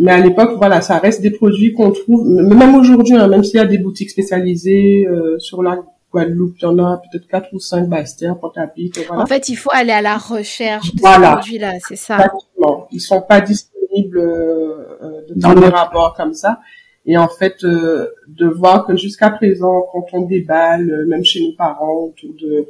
Mais 0.00 0.12
à 0.12 0.18
l'époque, 0.18 0.52
voilà, 0.56 0.80
ça 0.80 0.98
reste 0.98 1.20
des 1.20 1.30
produits 1.30 1.74
qu'on 1.74 1.90
trouve, 1.90 2.26
même 2.26 2.74
aujourd'hui, 2.74 3.16
hein, 3.16 3.28
même 3.28 3.44
s'il 3.44 3.56
y 3.56 3.62
a 3.62 3.66
des 3.66 3.76
boutiques 3.76 4.08
spécialisées 4.08 5.06
euh, 5.06 5.38
sur 5.38 5.62
la 5.62 5.78
Guadeloupe, 6.10 6.56
il 6.58 6.62
y 6.62 6.66
en 6.66 6.78
a 6.78 6.96
peut-être 6.96 7.28
quatre 7.28 7.52
ou 7.52 7.60
cinq 7.60 7.86
Bastia, 7.86 8.34
Pointe-à-Pitre, 8.34 9.00
voilà. 9.06 9.22
En 9.22 9.26
fait, 9.26 9.50
il 9.50 9.56
faut 9.56 9.70
aller 9.74 9.92
à 9.92 10.00
la 10.00 10.16
recherche 10.16 10.94
de 10.94 11.00
ces 11.00 11.20
produits-là, 11.20 11.74
c'est 11.86 11.96
ça. 11.96 12.14
Exactement. 12.14 12.88
Ils 12.90 13.00
sont 13.00 13.20
pas 13.20 13.42
disponibles 13.42 14.18
euh, 14.18 14.96
euh 15.02 15.20
dans 15.36 15.52
les 15.52 15.68
rapports 15.68 16.14
comme 16.16 16.32
ça. 16.32 16.60
Et 17.04 17.18
en 17.18 17.28
fait, 17.28 17.62
euh, 17.64 18.08
de 18.26 18.46
voir 18.46 18.86
que 18.86 18.96
jusqu'à 18.96 19.28
présent, 19.28 19.86
quand 19.92 20.06
on 20.14 20.22
déballe, 20.22 21.04
même 21.08 21.24
chez 21.24 21.46
nos 21.46 21.52
parents, 21.52 22.06
autour 22.06 22.30
de 22.40 22.68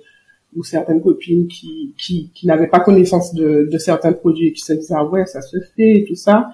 ou 0.56 0.64
certaines 0.64 1.00
copines 1.00 1.46
qui 1.46 1.94
qui, 1.96 2.32
qui 2.34 2.48
n'avaient 2.48 2.66
pas 2.66 2.80
connaissance 2.80 3.32
de, 3.34 3.68
de 3.70 3.78
certains 3.78 4.12
produits 4.12 4.48
et 4.48 4.52
qui 4.52 4.62
se 4.62 4.72
disaient 4.72 4.96
ah 4.96 5.04
ouais 5.04 5.24
ça 5.24 5.42
se 5.42 5.58
fait 5.76 6.00
et 6.00 6.04
tout 6.04 6.16
ça 6.16 6.48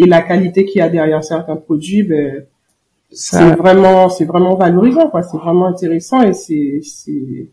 et 0.00 0.06
la 0.06 0.22
qualité 0.22 0.64
qu'il 0.64 0.78
y 0.78 0.82
a 0.82 0.88
derrière 0.88 1.22
certains 1.22 1.56
produits, 1.56 2.02
ben, 2.02 2.44
c'est 3.12 3.54
vraiment, 3.56 4.08
c'est 4.08 4.24
vraiment 4.24 4.56
valorisant, 4.56 5.10
quoi. 5.10 5.22
C'est 5.22 5.36
vraiment 5.36 5.66
intéressant 5.66 6.22
et 6.22 6.32
c'est, 6.32 6.80
c'est, 6.82 7.50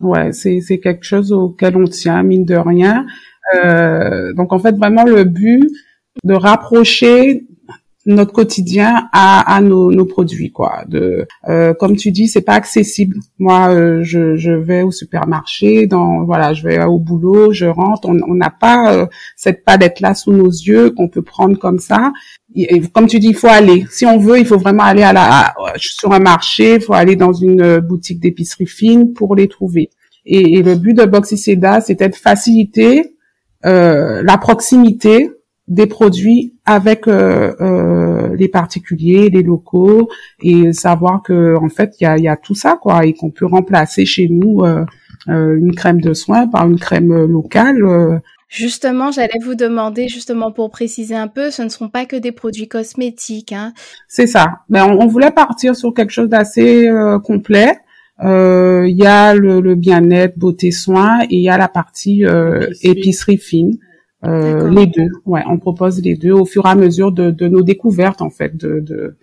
ouais, 0.00 0.32
c'est, 0.32 0.60
c'est 0.60 0.78
quelque 0.78 1.04
chose 1.04 1.32
auquel 1.32 1.76
on 1.76 1.84
tient, 1.84 2.22
mine 2.22 2.44
de 2.44 2.56
rien. 2.56 3.06
Euh, 3.54 4.32
donc 4.32 4.52
en 4.52 4.58
fait 4.58 4.74
vraiment 4.74 5.04
le 5.04 5.24
but 5.24 5.70
de 6.24 6.34
rapprocher 6.34 7.46
notre 8.06 8.32
quotidien 8.32 9.08
à, 9.12 9.54
à 9.54 9.60
nos, 9.60 9.90
nos, 9.90 10.04
produits 10.04 10.50
quoi. 10.50 10.84
De 10.88 11.26
euh, 11.48 11.72
comme 11.74 11.96
tu 11.96 12.10
dis 12.10 12.28
c'est 12.28 12.42
pas 12.42 12.54
accessible. 12.54 13.16
Moi 13.38 13.72
euh, 13.72 14.00
je, 14.02 14.36
je 14.36 14.52
vais 14.52 14.82
au 14.82 14.90
supermarché 14.90 15.86
dans 15.86 16.24
voilà 16.24 16.52
je 16.52 16.66
vais 16.66 16.84
au 16.84 16.98
boulot 16.98 17.52
je 17.52 17.66
rentre. 17.66 18.08
On 18.08 18.34
n'a 18.34 18.50
pas 18.50 18.94
euh, 18.94 19.06
cette 19.36 19.64
palette 19.64 20.00
là 20.00 20.14
sous 20.14 20.32
nos 20.32 20.50
yeux 20.50 20.90
qu'on 20.90 21.08
peut 21.08 21.22
prendre 21.22 21.58
comme 21.58 21.78
ça. 21.78 22.12
Et, 22.54 22.80
comme 22.82 23.06
tu 23.06 23.18
dis 23.18 23.28
il 23.28 23.36
faut 23.36 23.48
aller. 23.48 23.86
Si 23.90 24.04
on 24.04 24.18
veut 24.18 24.38
il 24.38 24.46
faut 24.46 24.58
vraiment 24.58 24.84
aller 24.84 25.02
à 25.02 25.12
la 25.12 25.54
sur 25.76 26.12
un 26.12 26.20
marché 26.20 26.74
il 26.74 26.80
faut 26.80 26.94
aller 26.94 27.16
dans 27.16 27.32
une 27.32 27.78
boutique 27.78 28.20
d'épicerie 28.20 28.66
fine 28.66 29.14
pour 29.14 29.34
les 29.34 29.48
trouver. 29.48 29.90
Et, 30.26 30.58
et 30.58 30.62
le 30.62 30.74
but 30.74 30.94
de 30.94 31.04
Boxy 31.04 31.38
Seda 31.38 31.80
c'était 31.80 32.10
de 32.10 32.16
faciliter 32.16 33.10
la 33.62 34.36
proximité 34.36 35.30
des 35.68 35.86
produits 35.86 36.54
avec 36.66 37.08
euh, 37.08 37.54
euh, 37.60 38.36
les 38.36 38.48
particuliers, 38.48 39.30
les 39.30 39.42
locaux, 39.42 40.08
et 40.42 40.72
savoir 40.72 41.22
que 41.22 41.56
en 41.56 41.68
fait 41.68 41.94
il 42.00 42.04
y 42.04 42.06
a, 42.06 42.18
y 42.18 42.28
a, 42.28 42.36
tout 42.36 42.54
ça 42.54 42.78
quoi, 42.80 43.06
et 43.06 43.14
qu'on 43.14 43.30
peut 43.30 43.46
remplacer 43.46 44.04
chez 44.04 44.28
nous 44.28 44.60
euh, 44.62 44.84
euh 45.28 45.56
une 45.56 45.74
crème 45.74 46.00
de 46.00 46.12
soin 46.12 46.46
par 46.46 46.68
une 46.68 46.78
crème 46.78 47.24
locale. 47.24 47.82
Euh. 47.82 48.18
Justement, 48.48 49.10
j'allais 49.10 49.38
vous 49.42 49.54
demander, 49.54 50.06
justement 50.06 50.52
pour 50.52 50.70
préciser 50.70 51.16
un 51.16 51.28
peu, 51.28 51.50
ce 51.50 51.62
ne 51.62 51.68
sont 51.68 51.88
pas 51.88 52.04
que 52.04 52.14
des 52.14 52.30
produits 52.30 52.68
cosmétiques. 52.68 53.52
Hein. 53.52 53.72
C'est 54.06 54.28
ça. 54.28 54.60
Mais 54.68 54.80
ben, 54.80 54.90
on, 54.90 55.04
on, 55.04 55.06
voulait 55.08 55.32
partir 55.32 55.74
sur 55.74 55.92
quelque 55.92 56.12
chose 56.12 56.28
d'assez 56.28 56.88
complet. 57.24 57.78
Il 58.22 58.96
y 58.96 59.06
a 59.06 59.34
le, 59.34 59.60
le 59.60 59.74
bien-être, 59.74 60.38
beauté, 60.38 60.70
soin, 60.70 61.22
et 61.22 61.36
il 61.36 61.42
y 61.42 61.48
a 61.48 61.58
la 61.58 61.68
partie 61.68 62.24
épicerie 62.82 63.38
fine. 63.38 63.78
Euh, 64.26 64.70
les 64.70 64.86
deux, 64.86 65.08
ouais, 65.26 65.42
on 65.46 65.58
propose 65.58 66.00
les 66.02 66.16
deux 66.16 66.32
au 66.32 66.44
fur 66.44 66.66
et 66.66 66.70
à 66.70 66.74
mesure 66.74 67.12
de, 67.12 67.30
de 67.30 67.48
nos 67.48 67.62
découvertes 67.62 68.22
en 68.22 68.30
fait. 68.30 68.56
De, 68.56 68.80
de... 68.80 69.16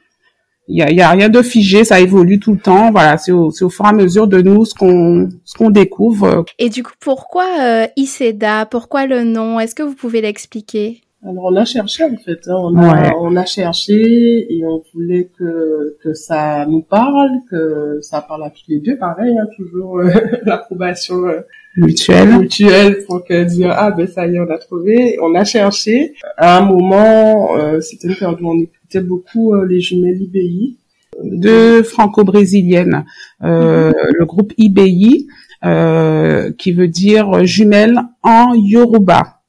Il 0.68 0.78
y 0.78 0.82
a, 0.82 0.92
y 0.92 1.02
a, 1.02 1.10
rien 1.10 1.28
de 1.28 1.42
figé, 1.42 1.84
ça 1.84 2.00
évolue 2.00 2.40
tout 2.40 2.54
le 2.54 2.60
temps. 2.60 2.92
Voilà, 2.92 3.18
c'est 3.18 3.32
au, 3.32 3.48
au, 3.48 3.70
fur 3.70 3.86
et 3.86 3.90
à 3.90 3.94
mesure 3.94 4.28
de 4.28 4.42
nous 4.42 4.64
ce 4.66 4.76
qu'on 4.76 5.30
ce 5.44 5.58
qu'on 5.58 5.70
découvre. 5.70 6.46
Et 6.60 6.70
du 6.70 6.84
coup, 6.84 6.94
pourquoi 7.00 7.46
euh, 7.62 7.88
Iseda? 7.98 8.66
Pourquoi 8.66 9.06
le 9.08 9.24
nom? 9.24 9.60
Est-ce 9.60 9.76
que 9.76 9.84
vous 9.84 9.96
pouvez 9.96 10.22
l'expliquer? 10.22 11.02
Alors 11.24 11.46
on 11.46 11.56
a 11.56 11.66
cherché 11.66 12.04
en 12.04 12.18
fait, 12.18 12.48
hein. 12.48 12.56
on, 12.58 12.76
a, 12.78 13.14
on 13.14 13.36
a 13.36 13.46
cherché 13.46 14.48
et 14.52 14.66
on 14.66 14.82
voulait 14.92 15.30
que 15.38 15.96
que 16.02 16.16
ça 16.16 16.66
nous 16.66 16.82
parle, 16.82 17.30
que 17.48 18.00
ça 18.02 18.22
parle 18.22 18.44
à 18.44 18.50
tous 18.50 18.64
les 18.68 18.80
deux, 18.80 18.98
pareil, 18.98 19.38
hein, 19.38 19.46
toujours 19.56 20.00
euh, 20.00 20.10
l'approbation 20.46 21.28
euh, 21.28 21.42
mutuelle, 21.78 22.38
mutuelle 22.40 23.06
pour 23.06 23.24
que 23.24 23.44
dire 23.44 23.72
ah 23.72 23.92
ben 23.92 24.08
ça 24.08 24.28
y 24.28 24.36
est 24.36 24.40
on 24.40 24.50
a 24.50 24.58
trouvé. 24.58 25.18
On 25.22 25.36
a 25.36 25.44
cherché. 25.44 26.14
À 26.38 26.58
un 26.58 26.66
moment, 26.66 27.56
euh, 27.58 27.80
c'était 27.82 28.08
une 28.08 28.16
période 28.16 28.42
où 28.42 28.50
on 28.50 28.62
écoutait 28.62 29.02
beaucoup 29.02 29.56
les 29.64 29.80
jumelles 29.80 30.22
IBI, 30.22 30.78
deux 31.24 31.84
franco-brésiliennes, 31.84 33.06
mm-hmm. 33.42 33.94
le 34.20 34.26
groupe 34.26 34.54
IBI 34.58 35.28
qui 36.58 36.72
veut 36.74 36.88
dire 36.88 37.44
jumelles 37.46 38.00
en 38.24 38.54
yoruba. 38.54 39.42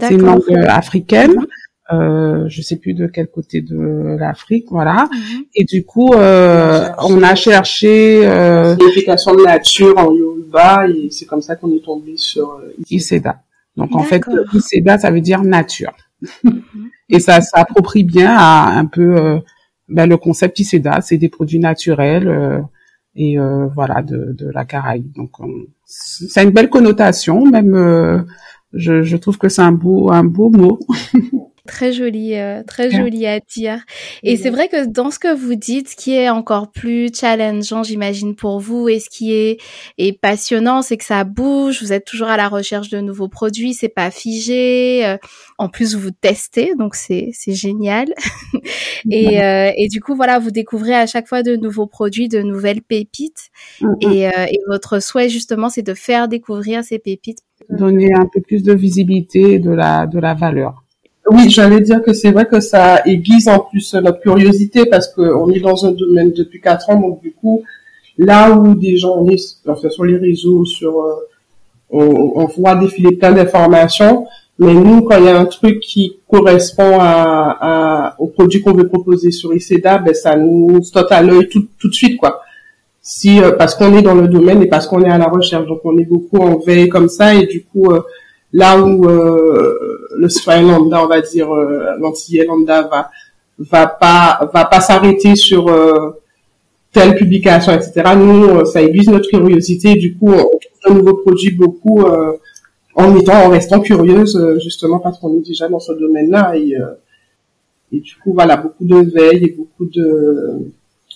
C'est 0.00 0.14
une 0.14 0.22
langue 0.22 0.42
euh, 0.50 0.64
africaine. 0.68 1.34
Euh, 1.92 2.48
je 2.48 2.62
sais 2.62 2.76
plus 2.76 2.94
de 2.94 3.06
quel 3.06 3.28
côté 3.28 3.60
de 3.60 4.16
l'Afrique, 4.18 4.66
voilà. 4.70 5.08
Mhm. 5.12 5.44
Et 5.54 5.64
du 5.64 5.84
coup, 5.84 6.12
euh, 6.14 6.88
on 6.98 7.22
a 7.22 7.34
cherché 7.34 8.26
euh, 8.26 8.76
signification 8.76 9.34
de 9.34 9.42
nature 9.42 9.96
en 9.98 10.12
Yoruba 10.12 10.88
et 10.88 11.08
c'est 11.10 11.26
comme 11.26 11.42
ça 11.42 11.56
qu'on 11.56 11.72
est 11.74 11.84
tombé 11.84 12.14
sur 12.16 12.52
euh, 12.52 12.72
Iseda. 12.90 13.42
Donc 13.76 13.94
en 13.94 14.02
fait, 14.02 14.22
Iseda, 14.54 14.98
ça 14.98 15.10
veut 15.10 15.20
dire 15.20 15.42
nature. 15.42 15.92
Mhm. 16.44 16.62
et 17.08 17.18
ça 17.18 17.40
s'approprie 17.40 18.04
bien 18.04 18.30
à 18.30 18.78
un 18.78 18.86
peu 18.86 19.16
euh, 19.16 19.38
ben, 19.88 20.08
le 20.08 20.16
concept 20.16 20.60
Iseda, 20.60 21.00
c'est 21.00 21.18
des 21.18 21.28
produits 21.28 21.58
naturels 21.58 22.62
et 23.16 23.36
voilà 23.74 24.02
de, 24.02 24.32
de 24.38 24.48
la 24.50 24.64
Caraïbe. 24.64 25.12
Donc 25.16 25.32
c'est 25.84 26.44
une 26.44 26.50
belle 26.50 26.70
connotation, 26.70 27.44
même 27.44 28.24
je, 28.72 29.02
je 29.02 29.16
trouve 29.16 29.36
que 29.36 29.48
c'est 29.48 29.62
un 29.62 29.72
beau, 29.72 30.12
un 30.12 30.24
beau 30.24 30.48
mot. 30.48 30.78
Très 31.66 31.92
joli, 31.92 32.34
euh, 32.34 32.64
très 32.64 32.90
joli 32.90 33.24
à 33.24 33.38
dire. 33.38 33.84
Et 34.24 34.36
c'est 34.36 34.50
vrai 34.50 34.66
que 34.66 34.84
dans 34.84 35.12
ce 35.12 35.20
que 35.20 35.32
vous 35.32 35.54
dites, 35.54 35.90
ce 35.90 35.96
qui 35.96 36.12
est 36.12 36.28
encore 36.28 36.72
plus 36.72 37.08
challengeant, 37.14 37.84
j'imagine 37.84 38.34
pour 38.34 38.58
vous, 38.58 38.88
et 38.88 38.98
ce 38.98 39.08
qui 39.08 39.32
est, 39.32 39.60
est 39.96 40.18
passionnant, 40.18 40.82
c'est 40.82 40.96
que 40.96 41.04
ça 41.04 41.22
bouge. 41.22 41.80
Vous 41.80 41.92
êtes 41.92 42.04
toujours 42.04 42.26
à 42.26 42.36
la 42.36 42.48
recherche 42.48 42.88
de 42.88 43.00
nouveaux 43.00 43.28
produits, 43.28 43.74
c'est 43.74 43.88
pas 43.88 44.10
figé. 44.10 45.06
Euh, 45.06 45.18
en 45.56 45.68
plus, 45.68 45.94
vous 45.94 46.10
testez, 46.10 46.74
donc 46.76 46.96
c'est 46.96 47.30
c'est 47.32 47.54
génial. 47.54 48.12
et 49.10 49.40
euh, 49.40 49.70
et 49.76 49.86
du 49.86 50.00
coup, 50.00 50.16
voilà, 50.16 50.40
vous 50.40 50.50
découvrez 50.50 50.94
à 50.94 51.06
chaque 51.06 51.28
fois 51.28 51.44
de 51.44 51.54
nouveaux 51.54 51.86
produits, 51.86 52.26
de 52.26 52.42
nouvelles 52.42 52.82
pépites. 52.82 53.50
Et, 54.00 54.22
et 54.22 54.58
votre 54.68 55.00
souhait 55.00 55.28
justement, 55.28 55.68
c'est 55.68 55.82
de 55.82 55.94
faire 55.94 56.26
découvrir 56.26 56.82
ces 56.82 56.98
pépites 56.98 57.38
donner 57.70 58.12
un 58.14 58.26
peu 58.26 58.40
plus 58.40 58.62
de 58.62 58.72
visibilité 58.72 59.58
de 59.58 59.70
la 59.70 60.06
de 60.06 60.18
la 60.18 60.34
valeur. 60.34 60.81
Oui, 61.30 61.48
j'allais 61.50 61.80
dire 61.80 62.02
que 62.02 62.12
c'est 62.12 62.32
vrai 62.32 62.46
que 62.46 62.60
ça 62.60 63.02
aiguise 63.06 63.48
en 63.48 63.60
plus 63.60 63.94
notre 63.94 64.20
curiosité 64.20 64.86
parce 64.86 65.08
qu'on 65.08 65.50
est 65.50 65.60
dans 65.60 65.86
un 65.86 65.92
domaine 65.92 66.32
depuis 66.32 66.60
quatre 66.60 66.90
ans, 66.90 67.00
donc 67.00 67.22
du 67.22 67.32
coup, 67.32 67.62
là 68.18 68.50
où 68.50 68.74
des 68.74 68.96
gens, 68.96 69.16
on 69.18 69.28
est 69.28 69.38
sur 69.38 70.04
les 70.04 70.16
réseaux, 70.16 70.64
sur, 70.64 71.00
euh, 71.00 71.14
on, 71.90 72.32
on, 72.36 72.46
voit 72.46 72.74
défiler 72.74 73.16
plein 73.16 73.32
d'informations, 73.32 74.26
mais 74.58 74.74
nous, 74.74 75.02
quand 75.02 75.16
il 75.18 75.24
y 75.24 75.28
a 75.28 75.38
un 75.38 75.44
truc 75.44 75.80
qui 75.80 76.18
correspond 76.28 76.98
à, 76.98 77.56
à 77.60 78.16
au 78.18 78.26
produit 78.26 78.60
qu'on 78.60 78.74
veut 78.74 78.88
proposer 78.88 79.30
sur 79.30 79.54
ICEDA, 79.54 79.98
ben 79.98 80.14
ça 80.14 80.36
nous 80.36 80.82
saute 80.82 81.12
à 81.12 81.22
l'œil 81.22 81.48
tout, 81.48 81.68
tout 81.78 81.88
de 81.88 81.94
suite, 81.94 82.18
quoi. 82.18 82.42
Si 83.00 83.42
euh, 83.42 83.52
parce 83.52 83.74
qu'on 83.74 83.96
est 83.96 84.02
dans 84.02 84.14
le 84.14 84.28
domaine 84.28 84.62
et 84.62 84.68
parce 84.68 84.86
qu'on 84.86 85.02
est 85.02 85.10
à 85.10 85.18
la 85.18 85.26
recherche 85.26 85.66
donc 85.66 85.80
on 85.82 85.98
est 85.98 86.04
beaucoup 86.04 86.36
en 86.36 86.58
veille 86.58 86.88
comme 86.88 87.08
ça 87.08 87.34
et 87.34 87.46
du 87.46 87.64
coup 87.64 87.90
euh, 87.90 88.02
là 88.52 88.80
où 88.80 89.08
euh, 89.08 90.08
le 90.16 90.28
citoyen 90.28 90.62
lambda 90.62 91.04
on 91.04 91.06
va 91.06 91.20
dire 91.20 91.50
l'antillais 91.98 92.44
lambda 92.44 92.82
va 92.82 93.10
va 93.58 93.86
pas 93.86 94.50
va 94.52 94.64
pas 94.64 94.80
s'arrêter 94.80 95.34
sur 95.36 95.70
telle 96.92 97.14
publication 97.14 97.72
etc 97.72 98.14
nous 98.16 98.64
ça 98.66 98.82
aiguise 98.82 99.08
notre 99.08 99.28
curiosité. 99.28 99.94
Du 99.94 100.16
coup 100.16 100.30
on 100.32 100.58
trouve 100.58 100.96
de 100.96 101.00
nouveaux 101.00 101.18
produits 101.18 101.56
beaucoup 101.56 102.04
en 102.94 103.16
étant 103.16 103.46
en 103.46 103.48
restant 103.48 103.80
curieuse 103.80 104.58
justement 104.62 104.98
parce 104.98 105.18
qu'on 105.18 105.36
est 105.38 105.46
déjà 105.46 105.68
dans 105.68 105.80
ce 105.80 105.92
domaine 105.92 106.30
là 106.30 106.54
et 106.56 106.76
et 107.92 108.00
du 108.00 108.14
coup 108.16 108.32
voilà 108.34 108.56
beaucoup 108.56 108.84
de 108.84 108.96
veille 108.96 109.44
et 109.44 109.54
beaucoup 109.56 109.86
de 109.86 110.72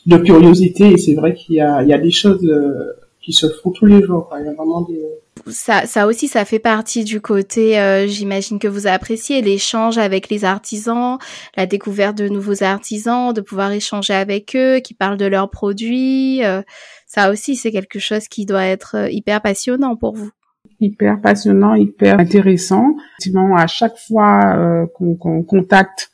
de 0.07 0.17
curiosité. 0.19 0.93
Et 0.93 0.99
c'est 0.99 1.15
vrai 1.15 1.35
qu'il 1.35 1.57
y 1.57 1.61
a, 1.61 1.83
il 1.83 1.89
y 1.89 1.93
a 1.93 1.99
des 1.99 2.11
choses 2.11 2.45
euh, 2.45 2.93
qui 3.21 3.33
se 3.33 3.49
font 3.49 3.71
tous 3.71 3.87
les 3.87 4.03
jours. 4.03 4.31
Il 4.39 4.47
y 4.47 4.49
a 4.49 4.53
vraiment 4.53 4.83
des 4.83 5.03
ça, 5.49 5.87
ça 5.87 6.07
aussi, 6.07 6.29
ça 6.29 6.45
fait 6.45 6.59
partie 6.59 7.05
du 7.05 7.21
côté, 7.21 7.79
euh, 7.79 8.07
j'imagine 8.07 8.59
que 8.59 8.69
vous 8.69 8.87
appréciez 8.87 9.43
l'échange 9.43 9.99
avec 9.99 10.29
les 10.29 10.45
artisans, 10.45 11.19
la 11.57 11.67
découverte 11.67 12.17
de 12.17 12.29
nouveaux 12.29 12.63
artisans, 12.63 13.33
de 13.33 13.41
pouvoir 13.41 13.73
échanger 13.73 14.15
avec 14.15 14.57
eux, 14.57 14.81
qui 14.81 14.95
parlent 14.95 15.17
de 15.17 15.27
leurs 15.27 15.51
produits. 15.51 16.45
Euh, 16.45 16.63
ça 17.07 17.31
aussi, 17.31 17.57
c'est 17.57 17.71
quelque 17.71 17.99
chose 17.99 18.29
qui 18.29 18.47
doit 18.47 18.65
être 18.65 19.11
hyper 19.11 19.41
passionnant 19.41 19.97
pour 19.97 20.15
vous. 20.15 20.31
Hyper 20.81 21.21
passionnant, 21.21 21.75
hyper 21.75 22.19
intéressant. 22.19 22.97
Effectivement, 23.21 23.57
à 23.57 23.67
chaque 23.67 23.97
fois 23.97 24.87
qu'on 24.95 25.43
contacte 25.43 26.11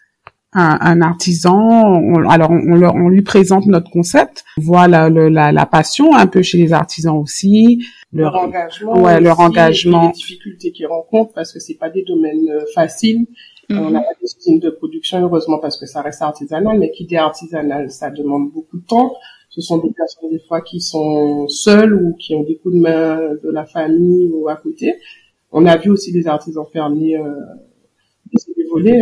un, 0.55 0.79
un 0.81 1.01
artisan, 1.01 2.15
alors 2.29 2.51
on, 2.51 2.83
on, 2.83 3.09
lui 3.09 3.23
présente 3.23 3.67
notre 3.67 3.91
concept, 3.91 4.45
on 4.59 4.63
voit 4.63 4.87
la, 4.87 5.09
la, 5.09 5.51
la, 5.51 5.67
passion 5.67 6.15
un 6.15 6.27
peu 6.27 6.43
chez 6.43 6.59
les 6.59 6.73
artisans 6.73 7.17
aussi, 7.17 7.85
leur, 8.13 8.37
engagement, 8.37 9.03
ouais, 9.03 9.21
leur 9.21 9.41
engagement, 9.41 10.09
les 10.09 10.13
difficultés 10.13 10.73
qu'ils 10.73 10.87
rencontrent 10.87 11.33
parce 11.33 11.53
que 11.53 11.59
c'est 11.59 11.77
pas 11.77 11.89
des 11.89 12.03
domaines 12.03 12.51
euh, 12.51 12.65
faciles. 12.75 13.27
On 13.71 13.91
n'a 13.91 14.01
mhm. 14.01 14.05
pas 14.05 14.15
des 14.21 14.29
usines 14.39 14.61
de 14.61 14.69
production 14.69 15.21
heureusement 15.23 15.59
parce 15.59 15.79
que 15.79 15.87
ça 15.87 16.03
reste 16.03 16.21
artisanal, 16.21 16.79
mais 16.79 16.91
qui 16.91 17.07
dit 17.07 17.17
artisanal, 17.17 17.91
ça 17.91 18.11
demande 18.11 18.51
beaucoup 18.53 18.79
de 18.79 18.85
temps. 18.85 19.15
Ce 19.49 19.63
sont 19.63 19.79
des 19.79 19.93
personnes 19.93 20.31
des 20.31 20.41
fois 20.47 20.61
qui 20.61 20.81
sont 20.81 21.49
seules 21.49 21.95
ou 21.95 22.15
qui 22.17 22.35
ont 22.35 22.43
des 22.43 22.57
coups 22.57 22.75
de 22.75 22.81
main 22.81 23.17
de 23.43 23.51
la 23.51 23.65
famille 23.65 24.29
ou 24.33 24.49
à 24.49 24.57
côté. 24.57 24.97
On 25.53 25.65
a 25.65 25.77
vu 25.77 25.91
aussi 25.91 26.13
des 26.13 26.27
artisans 26.27 26.67
fermiers 26.71 27.17
euh, 27.17 27.35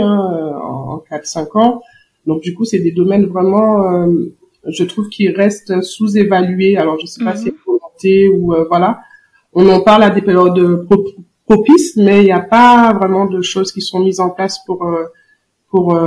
hein, 0.01 0.61
en 0.63 1.03
4-5 1.11 1.59
ans. 1.59 1.83
Donc 2.27 2.43
du 2.43 2.55
coup, 2.55 2.65
c'est 2.65 2.79
des 2.79 2.93
domaines 2.93 3.27
vraiment, 3.27 3.93
euh, 3.93 4.33
je 4.67 4.85
trouve, 4.85 5.09
qui 5.09 5.29
restent 5.29 5.81
sous-évalués. 5.83 6.77
Alors 6.77 6.99
je 7.01 7.07
sais 7.07 7.25
pas 7.25 7.37
si 7.37 7.45
c'est 7.45 7.55
volonté 7.67 8.29
ou 8.29 8.55
euh, 8.55 8.65
voilà. 8.69 9.01
On 9.53 9.69
en 9.69 9.81
parle 9.81 10.05
à 10.05 10.11
des 10.11 10.23
périodes 10.23 10.87
propices, 11.45 11.97
mais 11.97 12.21
il 12.21 12.27
n'y 12.27 12.33
a 12.33 12.41
pas 12.41 12.93
vraiment 12.93 13.27
de 13.27 13.43
choses 13.43 13.73
qui 13.73 13.81
sont 13.81 14.01
mises 14.01 14.21
en 14.21 14.31
place 14.31 14.61
pour 14.65 14.85
euh, 14.85 15.07
pour 15.71 15.99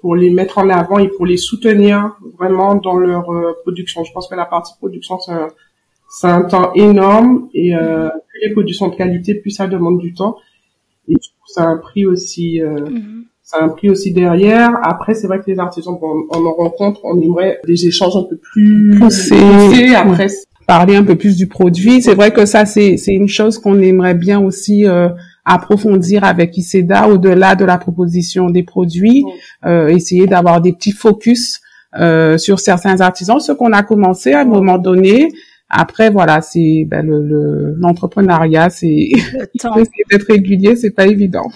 pour 0.00 0.16
les 0.16 0.30
mettre 0.30 0.58
en 0.58 0.68
avant 0.70 0.98
et 0.98 1.08
pour 1.08 1.24
les 1.24 1.36
soutenir 1.36 2.16
vraiment 2.36 2.74
dans 2.74 2.96
leur 2.96 3.26
production. 3.62 4.02
Je 4.04 4.12
pense 4.12 4.28
que 4.28 4.34
la 4.34 4.44
partie 4.44 4.74
production 4.78 5.20
c'est 5.20 5.32
un, 5.32 5.48
c'est 6.08 6.26
un 6.26 6.42
temps 6.42 6.72
énorme 6.74 7.48
et 7.54 7.72
plus 7.74 8.40
les 8.42 8.52
produits 8.52 8.74
sont 8.74 8.88
de 8.88 8.96
qualité, 8.96 9.36
plus 9.36 9.52
ça 9.52 9.68
demande 9.68 9.98
du 10.00 10.14
temps. 10.14 10.36
Et 11.08 11.14
ça 11.54 11.62
a 11.62 11.66
un 11.66 11.76
prix 11.76 12.06
aussi. 12.06 12.60
Euh, 12.60 12.80
mhm. 12.80 13.24
Ça 13.42 13.58
a 13.58 13.64
un 13.64 13.68
prix 13.68 13.90
aussi 13.90 14.12
derrière. 14.12 14.72
Après, 14.82 15.12
c'est 15.12 15.26
vrai 15.26 15.38
que 15.38 15.44
les 15.46 15.58
artisans, 15.58 15.98
on, 16.00 16.24
on 16.30 16.46
en 16.46 16.54
rencontre, 16.54 17.00
on 17.04 17.20
aimerait 17.20 17.60
des 17.66 17.86
échanges 17.86 18.16
un 18.16 18.22
peu 18.22 18.38
plus 18.38 18.98
poussés. 18.98 19.94
Après, 19.94 20.28
parler 20.66 20.96
un 20.96 21.04
peu 21.04 21.14
plus 21.16 21.36
du 21.36 21.46
produit. 21.46 22.00
C'est 22.00 22.14
vrai 22.14 22.32
que 22.32 22.46
ça, 22.46 22.64
c'est 22.64 22.96
c'est 22.96 23.12
une 23.12 23.28
chose 23.28 23.58
qu'on 23.58 23.80
aimerait 23.80 24.14
bien 24.14 24.40
aussi 24.40 24.86
euh, 24.86 25.10
approfondir 25.44 26.24
avec 26.24 26.56
ICEDA 26.56 27.08
au-delà 27.08 27.54
de 27.54 27.66
la 27.66 27.76
proposition 27.76 28.48
des 28.48 28.62
produits, 28.62 29.24
euh, 29.66 29.88
essayer 29.88 30.26
d'avoir 30.26 30.62
des 30.62 30.72
petits 30.72 30.92
focus 30.92 31.60
euh, 32.00 32.38
sur 32.38 32.60
certains 32.60 33.00
artisans, 33.02 33.40
ce 33.40 33.52
qu'on 33.52 33.72
a 33.72 33.82
commencé 33.82 34.32
à 34.32 34.40
un 34.40 34.46
moment 34.46 34.78
donné. 34.78 35.32
Après, 35.76 36.08
voilà, 36.08 36.40
c'est 36.40 36.84
ben, 36.86 37.04
l'entrepreneuriat, 37.80 38.66
le, 38.66 38.70
c'est 39.58 40.10
d'être 40.10 40.26
régulier, 40.28 40.76
c'est 40.76 40.92
pas 40.92 41.06
évident. 41.06 41.48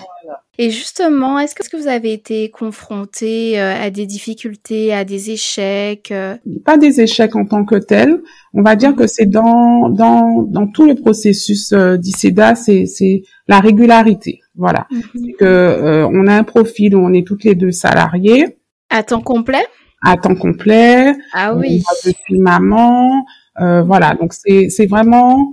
Et 0.61 0.71
justement, 0.71 1.39
est-ce 1.39 1.55
que 1.55 1.77
vous 1.77 1.87
avez 1.87 2.13
été 2.13 2.51
confronté 2.51 3.61
euh, 3.61 3.81
à 3.81 3.91
des 3.91 4.07
difficultés, 4.07 4.93
à 4.93 5.05
des 5.05 5.31
échecs 5.31 6.11
euh? 6.11 6.35
Pas 6.65 6.77
des 6.77 7.01
échecs 7.01 7.37
en 7.37 7.47
tant 7.47 7.65
que 7.65 7.77
tels. 7.77 8.21
On 8.55 8.63
va 8.63 8.75
dire 8.75 8.97
que 8.97 9.07
c'est 9.07 9.27
dans 9.27 9.89
dans 9.89 10.43
dans 10.43 10.67
tout 10.67 10.85
le 10.85 10.97
processus 10.97 11.73
euh, 11.73 11.97
d'ICEDA, 11.97 12.57
c'est 12.57 12.87
c'est 12.87 13.23
la 13.47 13.61
régularité. 13.61 14.41
Voilà, 14.57 14.89
mhm. 14.91 15.33
que 15.39 16.05
on 16.13 16.27
a 16.27 16.35
un 16.35 16.43
profil 16.43 16.97
où 16.97 17.07
on 17.07 17.13
est 17.13 17.25
toutes 17.25 17.45
les 17.45 17.55
deux 17.55 17.71
salariés. 17.71 18.59
À 18.91 19.05
temps 19.05 19.21
complet? 19.21 19.65
À 20.03 20.17
temps 20.17 20.35
complet. 20.35 21.15
Ah 21.35 21.55
oui. 21.55 21.85
Je 22.05 22.11
suis 22.11 22.39
maman. 22.41 23.25
Voilà, 23.59 24.15
donc 24.15 24.33
c'est 24.33 24.87
vraiment 24.87 25.53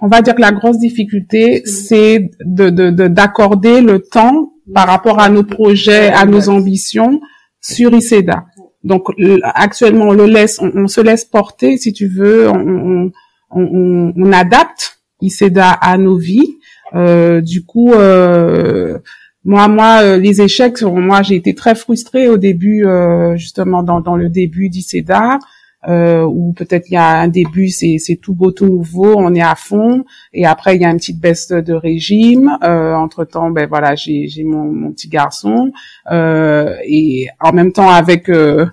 on 0.00 0.08
va 0.08 0.22
dire 0.22 0.34
que 0.34 0.40
la 0.40 0.52
grosse 0.52 0.78
difficulté, 0.78 1.62
c'est 1.64 2.30
de 2.44 2.70
d'accorder 3.08 3.80
le 3.80 4.00
temps 4.00 4.52
par 4.74 4.86
rapport 4.86 5.20
à 5.20 5.28
nos 5.28 5.44
projets, 5.44 6.08
à 6.08 6.26
nos 6.26 6.48
ambitions 6.48 7.20
sur 7.60 7.92
ICEDA. 7.92 8.44
Donc 8.84 9.08
actuellement, 9.42 10.06
on 10.06 10.12
le 10.12 10.26
laisse, 10.26 10.58
on, 10.60 10.86
se 10.86 11.00
laisse 11.00 11.24
porter, 11.24 11.76
si 11.76 11.92
tu 11.92 12.08
veux, 12.08 12.48
on, 12.48 13.10
on, 13.50 14.12
on 14.16 14.32
adapte 14.32 15.00
ICEDA 15.20 15.70
à 15.70 15.98
nos 15.98 16.16
vies. 16.16 16.56
Euh, 16.94 17.40
du 17.40 17.64
coup, 17.64 17.92
euh, 17.92 18.98
moi, 19.44 19.68
moi, 19.68 20.00
euh, 20.02 20.16
les 20.16 20.40
échecs, 20.40 20.80
moi, 20.82 21.22
j'ai 21.22 21.36
été 21.36 21.54
très 21.54 21.74
frustrée 21.74 22.28
au 22.28 22.36
début, 22.36 22.86
justement 23.34 23.82
dans, 23.82 24.00
dans 24.00 24.16
le 24.16 24.28
début 24.28 24.68
d'ICEDA 24.68 25.38
euh, 25.86 26.24
ou 26.24 26.52
peut-être 26.54 26.90
il 26.90 26.94
y 26.94 26.96
a 26.96 27.20
un 27.20 27.28
début, 27.28 27.68
c'est, 27.68 27.98
c'est 27.98 28.16
tout 28.16 28.34
beau, 28.34 28.50
tout 28.50 28.66
nouveau, 28.66 29.14
on 29.16 29.34
est 29.34 29.42
à 29.42 29.54
fond, 29.54 30.04
et 30.32 30.44
après 30.44 30.74
il 30.74 30.82
y 30.82 30.84
a 30.84 30.90
une 30.90 30.96
petite 30.96 31.20
baisse 31.20 31.48
de 31.48 31.72
régime. 31.72 32.58
Euh, 32.64 32.94
entre 32.94 33.24
temps, 33.24 33.50
ben 33.50 33.68
voilà, 33.68 33.94
j'ai, 33.94 34.26
j'ai 34.26 34.42
mon, 34.42 34.64
mon 34.64 34.90
petit 34.92 35.08
garçon, 35.08 35.70
euh, 36.10 36.74
et 36.84 37.28
en 37.40 37.52
même 37.52 37.72
temps 37.72 37.90
avec 37.90 38.28
euh, 38.28 38.66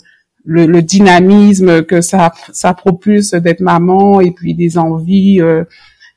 le, 0.44 0.66
le, 0.66 0.82
dynamisme 0.82 1.84
que 1.84 2.02
ça, 2.02 2.32
ça 2.52 2.74
propulse 2.74 3.32
d'être 3.32 3.62
maman, 3.62 4.20
et 4.20 4.32
puis 4.32 4.56
des 4.56 4.78
envies. 4.78 5.42
Euh, 5.42 5.64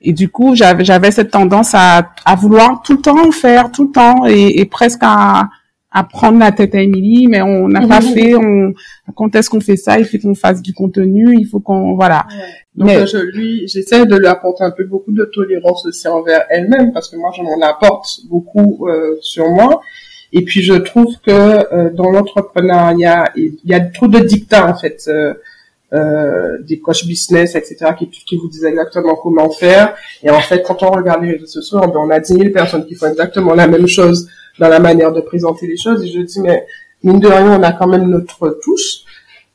et 0.01 0.13
du 0.13 0.29
coup, 0.29 0.55
j'avais, 0.55 0.85
j'avais 0.85 1.11
cette 1.11 1.33
tendance 1.33 1.75
à, 1.75 2.13
à 2.25 2.35
vouloir 2.37 2.83
tout 2.83 2.95
le 2.95 3.01
temps 3.01 3.31
faire, 3.33 3.71
tout 3.73 3.85
le 3.85 3.91
temps, 3.91 4.27
et, 4.27 4.61
et 4.61 4.65
presque 4.65 5.01
à 5.03 5.49
à 5.91 6.05
prendre 6.05 6.39
la 6.39 6.53
tête 6.53 6.75
à 6.75 6.81
Émilie, 6.81 7.27
mais 7.29 7.41
on 7.41 7.69
n'a 7.69 7.87
pas 7.87 8.01
fait. 8.01 8.35
On, 8.35 8.75
quand 9.15 9.35
est-ce 9.35 9.49
qu'on 9.49 9.61
fait 9.61 9.77
ça? 9.77 9.99
Il 9.99 10.05
faut 10.05 10.19
qu'on 10.19 10.35
fasse 10.35 10.61
du 10.61 10.75
contenu. 10.75 11.35
Il 11.39 11.47
faut 11.47 11.61
qu'on 11.61 11.95
voilà. 11.95 12.27
Donc 12.75 12.91
je 12.91 13.19
lui, 13.19 13.67
j'essaie 13.67 14.05
de 14.05 14.17
lui 14.17 14.27
apporter 14.27 14.65
un 14.65 14.71
peu 14.71 14.85
beaucoup 14.85 15.13
de 15.13 15.25
tolérance 15.25 15.87
aussi 15.87 16.07
envers 16.07 16.45
elle-même 16.51 16.93
parce 16.93 17.09
que 17.09 17.17
moi 17.17 17.31
je 17.37 17.43
m'en 17.43 17.61
apporte 17.63 18.21
beaucoup 18.29 18.87
euh, 18.87 19.17
sur 19.23 19.49
moi. 19.49 19.81
Et 20.33 20.45
puis 20.45 20.63
je 20.63 20.75
trouve 20.75 21.15
que 21.27 21.31
euh, 21.31 21.91
dans 21.91 22.11
l'entrepreneuriat, 22.11 23.33
il 23.35 23.59
y 23.65 23.73
a 23.73 23.81
trop 23.81 24.09
de 24.09 24.21
dictats 24.21 24.69
en 24.69 24.75
fait. 24.75 25.05
Euh, 25.09 25.35
euh, 25.95 26.59
des 26.65 26.81
coachs 26.81 27.07
business, 27.07 27.55
etc., 27.55 27.93
qui, 27.99 28.11
qui 28.11 28.37
vous 28.37 28.51
disent 28.51 28.67
exactement 28.67 29.15
comment 29.15 29.49
faire. 29.49 29.97
Et 30.23 30.29
en 30.29 30.39
fait, 30.41 30.63
quand 30.63 30.83
on 30.83 30.91
regarde 30.91 31.23
les 31.23 31.33
réseaux 31.33 31.47
sociaux, 31.47 31.81
on 31.81 32.11
a 32.11 32.21
10 32.21 32.35
000 32.35 32.51
personnes 32.51 32.85
qui 32.85 32.95
font 32.95 33.07
exactement 33.07 33.55
la 33.55 33.67
même 33.67 33.87
chose 33.87 34.29
dans 34.59 34.69
la 34.69 34.81
manière 34.81 35.13
de 35.13 35.21
présenter 35.21 35.67
les 35.67 35.77
choses. 35.77 36.03
Et 36.05 36.09
je 36.09 36.21
dis, 36.21 36.41
mais 36.41 36.67
mine 37.03 37.21
de 37.21 37.29
rien, 37.29 37.59
on 37.59 37.63
a 37.63 37.73
quand 37.73 37.87
même 37.87 38.09
notre 38.09 38.59
touche. 38.63 39.05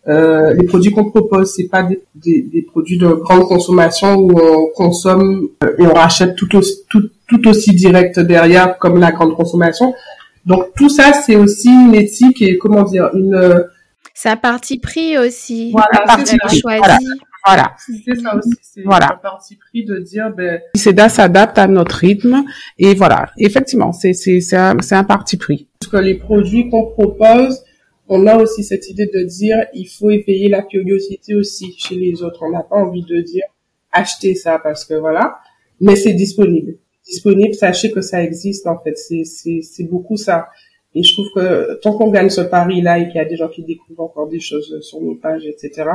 Euh, 0.08 0.54
les 0.54 0.66
produits 0.66 0.92
qu'on 0.92 1.10
propose, 1.10 1.54
c'est 1.56 1.70
pas 1.70 1.84
des, 1.84 2.02
des, 2.16 2.42
des, 2.42 2.62
produits 2.62 2.98
de 2.98 3.08
grande 3.08 3.48
consommation 3.48 4.16
où 4.16 4.38
on 4.38 4.68
consomme 4.76 5.48
euh, 5.64 5.76
et 5.80 5.84
on 5.84 5.94
rachète 5.94 6.36
tout 6.36 6.54
aussi, 6.58 6.84
tout, 6.90 7.10
tout 7.30 7.48
aussi 7.48 7.72
direct 7.72 8.20
derrière 8.20 8.78
comme 8.80 9.00
la 9.00 9.14
grande 9.14 9.34
consommation. 9.34 9.94
Donc 10.46 10.74
tout 10.76 10.90
ça, 10.90 11.14
c'est 11.14 11.38
aussi 11.38 11.70
une 11.70 11.96
éthique 11.96 12.42
et 12.42 12.58
comment 12.58 12.84
dire 12.84 13.12
une. 13.14 13.66
C'est 14.14 14.30
un 14.30 14.36
parti 14.36 14.78
pris 14.78 15.18
aussi. 15.18 15.72
Voilà, 15.72 16.18
c'est 16.26 16.38
choisi. 16.60 16.62
Voilà. 16.64 16.98
C'est 17.78 18.16
ça 18.16 18.38
aussi, 18.38 18.52
c'est 18.62 18.84
voilà. 18.84 19.14
un 19.14 19.18
parti 19.18 19.58
pris 19.58 19.84
de 19.84 19.98
dire, 19.98 20.32
ben... 20.36 20.62
CEDA 20.76 21.10
s'adapte 21.10 21.58
à 21.58 21.68
notre 21.68 21.96
rythme, 21.96 22.44
et 22.78 22.94
voilà. 22.96 23.30
Effectivement, 23.38 23.92
c'est, 23.92 24.14
c'est, 24.14 24.40
c'est 24.40 24.56
un, 24.56 24.78
c'est 24.82 24.96
un 24.96 25.04
parti 25.04 25.38
pris. 25.38 25.68
Parce 25.80 25.92
que 25.92 25.98
les 25.98 26.16
produits 26.16 26.70
qu'on 26.70 26.86
propose, 26.86 27.64
on 28.08 28.28
a 28.28 28.38
aussi 28.38 28.64
cette 28.64 28.90
idée 28.90 29.10
de 29.14 29.24
dire, 29.24 29.58
il 29.74 29.88
faut 29.88 30.10
éveiller 30.10 30.50
la 30.50 30.62
curiosité 30.62 31.36
aussi 31.36 31.74
chez 31.78 31.96
les 31.96 32.24
autres. 32.24 32.44
On 32.44 32.52
n'a 32.52 32.64
pas 32.64 32.78
envie 32.78 33.04
de 33.04 33.20
dire, 33.22 33.44
achetez 33.92 34.36
ça 34.36 34.60
parce 34.60 34.86
que 34.86 34.94
voilà. 34.94 35.40
Mais 35.82 35.96
c'est 35.96 36.14
disponible. 36.14 36.78
Disponible, 37.06 37.54
sachez 37.54 37.92
que 37.92 38.02
ça 38.02 38.24
existe, 38.24 38.68
en 38.68 38.80
fait. 38.80 38.98
C'est, 38.98 39.26
c'est, 39.26 39.62
c'est 39.62 39.84
beaucoup 39.84 40.16
ça. 40.16 40.48
Et 40.96 41.04
je 41.04 41.12
trouve 41.12 41.28
que 41.36 41.80
tant 41.82 41.98
qu'on 41.98 42.12
gagne 42.12 42.30
ce 42.30 42.42
pari-là 42.42 43.00
et 43.00 43.08
qu'il 43.08 43.16
y 43.16 43.20
a 43.20 43.26
des 43.26 43.36
gens 43.36 43.50
qui 43.50 43.64
découvrent 43.64 44.04
encore 44.04 44.30
des 44.30 44.40
choses 44.40 44.80
sur 44.82 45.02
nos 45.02 45.16
pages, 45.16 45.46
etc., 45.46 45.90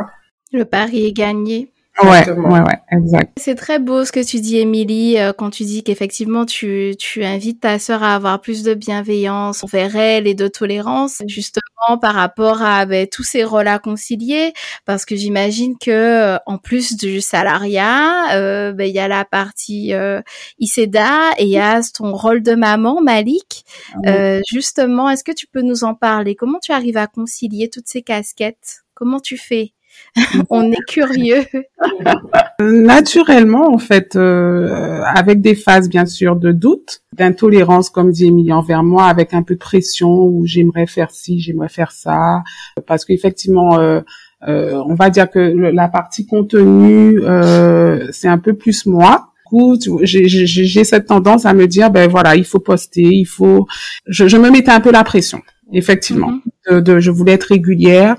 le 0.53 0.65
pari 0.65 1.07
est 1.07 1.13
gagné. 1.13 1.71
Ouais, 2.03 2.31
ouais, 2.31 2.61
ouais, 2.61 2.79
exact. 2.93 3.33
C'est 3.41 3.57
très 3.57 3.81
beau 3.81 4.05
ce 4.05 4.13
que 4.13 4.25
tu 4.25 4.39
dis, 4.39 4.59
Émilie, 4.59 5.19
euh, 5.19 5.33
quand 5.33 5.51
tu 5.51 5.65
dis 5.65 5.83
qu'effectivement 5.83 6.47
tu, 6.47 6.95
tu 6.97 7.25
invites 7.25 7.61
ta 7.61 7.81
sœur 7.81 8.05
à 8.05 8.15
avoir 8.15 8.41
plus 8.41 8.63
de 8.63 8.75
bienveillance 8.75 9.65
envers 9.65 9.97
elle 9.97 10.29
et 10.29 10.35
de 10.35 10.47
tolérance, 10.47 11.23
justement 11.27 11.99
par 12.01 12.15
rapport 12.15 12.63
à 12.63 12.87
ben, 12.87 13.07
tous 13.07 13.25
ces 13.25 13.43
rôles 13.43 13.67
à 13.67 13.81
concilier, 13.81 14.53
parce 14.85 15.05
que 15.05 15.17
j'imagine 15.17 15.77
que 15.77 15.91
euh, 15.91 16.39
en 16.47 16.59
plus 16.59 16.97
du 16.97 17.21
salariat, 17.21 18.37
euh, 18.37 18.73
ben, 18.73 18.85
il 18.85 18.95
y 18.95 19.01
a 19.01 19.09
la 19.09 19.25
partie 19.25 19.93
euh, 19.93 20.21
ICEDA 20.61 21.33
et 21.39 21.45
il 21.45 21.51
y 21.51 21.59
a 21.59 21.81
ton 21.83 22.13
rôle 22.13 22.43
de 22.43 22.55
maman, 22.55 23.01
Malik. 23.01 23.65
Ah 24.07 24.39
justement, 24.49 25.11
est-ce 25.11 25.25
que 25.25 25.33
tu 25.33 25.47
peux 25.47 25.63
nous 25.63 25.83
en 25.83 25.95
parler? 25.95 26.35
Comment 26.35 26.59
tu 26.61 26.73
arrives 26.73 26.97
à 26.97 27.07
concilier 27.07 27.71
toutes 27.71 27.89
ces 27.89 28.03
casquettes? 28.03 28.83
Comment 28.95 29.21
tu 29.21 29.37
fais? 29.37 29.73
on 30.51 30.71
est 30.73 30.85
curieux. 30.87 31.45
Naturellement, 32.61 33.73
en 33.73 33.79
fait, 33.79 34.17
euh, 34.17 35.03
avec 35.05 35.41
des 35.41 35.55
phases 35.55 35.89
bien 35.89 36.07
sûr 36.07 36.37
de 36.37 36.53
doute, 36.53 37.03
d'intolérance, 37.17 37.91
comme 37.91 38.11
dit 38.11 38.27
Émilie 38.27 38.53
envers 38.53 38.83
moi, 38.83 39.07
avec 39.07 39.35
un 39.35 39.43
peu 39.43 39.55
de 39.55 39.59
pression 39.59 40.09
où 40.09 40.47
j'aimerais 40.47 40.87
faire 40.87 41.11
ci, 41.11 41.41
j'aimerais 41.41 41.69
faire 41.69 41.93
ça, 41.93 42.43
parce 42.87 43.05
qu'effectivement, 43.05 43.79
euh, 43.79 44.01
euh, 44.49 44.83
on 44.87 44.95
va 44.95 45.11
dire 45.11 45.31
que 45.31 45.39
la 45.39 45.89
partie 45.89 46.27
contenu, 46.27 47.21
c'est 48.13 48.29
un 48.29 48.39
peu 48.39 48.55
plus 48.55 48.87
moi 48.87 49.33
j'ai 50.03 50.85
cette 50.85 51.07
tendance 51.07 51.47
à 51.47 51.55
me 51.55 51.67
dire 51.67 51.91
ben 51.91 52.09
voilà 52.09 52.37
il 52.37 52.45
faut 52.45 52.59
poster 52.59 53.03
il 53.03 53.25
faut 53.25 53.67
je, 54.07 54.37
me 54.37 54.51
mettais 54.51 54.71
un 54.71 54.81
peu 54.81 54.93
la 54.93 55.05
pression 55.05 55.41
effectivement 55.73 56.33
mm-hmm. 56.71 56.81
de, 56.81 57.01
je 57.01 57.11
voulais 57.11 57.33
être 57.33 57.45
régulière 57.45 58.17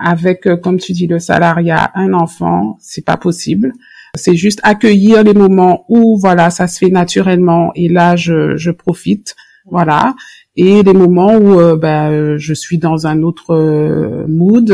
avec, 0.00 0.46
euh, 0.46 0.56
comme 0.56 0.78
tu 0.78 0.92
dis, 0.92 1.06
le 1.06 1.18
salariat, 1.18 1.90
un 1.94 2.12
enfant, 2.12 2.76
c'est 2.80 3.04
pas 3.04 3.16
possible. 3.16 3.72
C'est 4.14 4.34
juste 4.34 4.60
accueillir 4.62 5.22
les 5.22 5.34
moments 5.34 5.84
où, 5.88 6.18
voilà, 6.18 6.50
ça 6.50 6.66
se 6.66 6.78
fait 6.78 6.90
naturellement 6.90 7.70
et 7.74 7.88
là, 7.88 8.16
je, 8.16 8.56
je 8.56 8.70
profite, 8.70 9.36
voilà. 9.66 10.14
Et 10.56 10.82
les 10.82 10.92
moments 10.92 11.36
où, 11.36 11.60
euh, 11.60 11.76
ben, 11.76 12.36
je 12.36 12.54
suis 12.54 12.78
dans 12.78 13.06
un 13.06 13.22
autre 13.22 13.54
euh, 13.54 14.26
mood, 14.26 14.68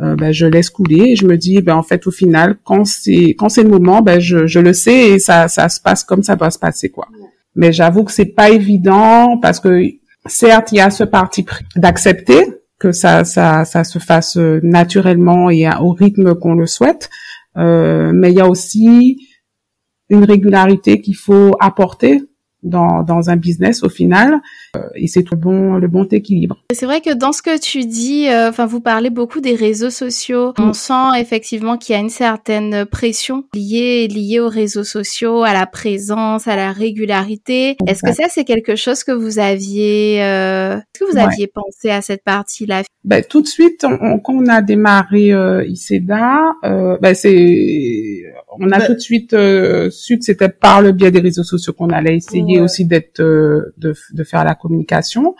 ben, 0.00 0.32
je 0.32 0.46
laisse 0.46 0.70
couler 0.70 1.12
et 1.12 1.16
je 1.16 1.26
me 1.26 1.36
dis, 1.36 1.60
ben, 1.62 1.76
en 1.76 1.82
fait, 1.82 2.06
au 2.06 2.10
final, 2.10 2.56
quand 2.64 2.84
c'est 2.84 3.34
quand 3.38 3.48
c'est 3.48 3.62
le 3.62 3.70
moment, 3.70 4.02
ben, 4.02 4.20
je, 4.20 4.46
je 4.46 4.58
le 4.58 4.72
sais 4.72 5.10
et 5.10 5.18
ça, 5.18 5.48
ça 5.48 5.68
se 5.68 5.80
passe 5.80 6.04
comme 6.04 6.22
ça 6.22 6.36
doit 6.36 6.50
se 6.50 6.58
passer, 6.58 6.90
quoi. 6.90 7.08
Mais 7.54 7.72
j'avoue 7.72 8.04
que 8.04 8.12
c'est 8.12 8.34
pas 8.34 8.50
évident 8.50 9.38
parce 9.40 9.60
que 9.60 9.82
certes, 10.26 10.72
il 10.72 10.76
y 10.76 10.80
a 10.80 10.90
ce 10.90 11.04
parti 11.04 11.44
d'accepter, 11.76 12.44
que 12.82 12.90
ça, 12.90 13.24
ça, 13.24 13.64
ça 13.64 13.84
se 13.84 14.00
fasse 14.00 14.36
euh, 14.36 14.58
naturellement 14.64 15.50
et 15.50 15.68
au 15.80 15.92
rythme 15.92 16.34
qu'on 16.34 16.54
le 16.54 16.66
souhaite. 16.66 17.08
Euh, 17.56 18.10
mais 18.12 18.32
il 18.32 18.38
y 18.38 18.40
a 18.40 18.48
aussi 18.48 19.18
une 20.08 20.24
régularité 20.24 21.00
qu'il 21.00 21.14
faut 21.16 21.54
apporter 21.60 22.20
dans, 22.62 23.02
dans 23.02 23.30
un 23.30 23.36
business 23.36 23.82
au 23.82 23.88
final. 23.88 24.40
Euh, 24.76 24.80
et 24.94 25.06
c'est 25.06 25.28
le 25.30 25.36
bon, 25.36 25.76
le 25.76 25.88
bon 25.88 26.06
équilibre. 26.10 26.62
C'est 26.72 26.86
vrai 26.86 27.00
que 27.00 27.12
dans 27.12 27.32
ce 27.32 27.42
que 27.42 27.60
tu 27.60 27.84
dis, 27.84 28.28
euh, 28.28 28.48
enfin, 28.48 28.66
vous 28.66 28.80
parlez 28.80 29.10
beaucoup 29.10 29.40
des 29.40 29.54
réseaux 29.54 29.90
sociaux. 29.90 30.54
On 30.58 30.72
sent 30.72 31.18
effectivement 31.18 31.76
qu'il 31.76 31.94
y 31.94 31.98
a 31.98 32.00
une 32.00 32.10
certaine 32.10 32.86
pression 32.86 33.44
liée, 33.54 34.08
liée 34.08 34.40
aux 34.40 34.48
réseaux 34.48 34.84
sociaux, 34.84 35.42
à 35.42 35.52
la 35.52 35.66
présence, 35.66 36.48
à 36.48 36.56
la 36.56 36.72
régularité. 36.72 37.76
Est-ce 37.86 38.02
que 38.02 38.12
ça, 38.12 38.24
c'est 38.28 38.44
quelque 38.44 38.76
chose 38.76 39.04
que 39.04 39.12
vous 39.12 39.38
aviez, 39.38 40.22
euh, 40.22 40.76
est-ce 40.76 41.04
que 41.04 41.10
vous 41.10 41.18
aviez 41.18 41.46
pensé 41.46 41.90
à 41.90 42.02
cette 42.02 42.24
partie-là? 42.24 42.82
Ben, 43.04 43.22
tout 43.28 43.42
de 43.42 43.48
suite, 43.48 43.84
on, 43.84 44.18
quand 44.20 44.34
on 44.34 44.46
a 44.46 44.62
démarré 44.62 45.32
euh, 45.32 45.64
ICEDA, 45.66 46.54
euh, 46.64 46.96
ben, 47.00 47.14
c'est, 47.14 48.22
on 48.58 48.70
a 48.70 48.80
tout 48.80 48.94
de 48.94 48.98
suite 48.98 49.30
su 49.90 50.18
que 50.18 50.24
c'était 50.24 50.48
par 50.48 50.82
le 50.82 50.92
biais 50.92 51.10
des 51.10 51.20
réseaux 51.20 51.44
sociaux 51.44 51.72
qu'on 51.72 51.90
allait 51.90 52.16
essayer 52.16 52.60
aussi 52.60 52.86
d'être, 52.86 53.20
de, 53.20 53.72
de 53.76 54.24
faire 54.24 54.44
la 54.44 54.54
communication. 54.54 55.34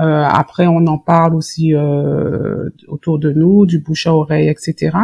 Euh, 0.00 0.24
après, 0.24 0.66
on 0.68 0.86
en 0.86 0.98
parle 0.98 1.34
aussi 1.34 1.74
euh, 1.74 2.68
autour 2.86 3.18
de 3.18 3.32
nous, 3.32 3.66
du 3.66 3.80
bouche 3.80 4.06
à 4.06 4.14
oreille, 4.14 4.48
etc. 4.48 4.96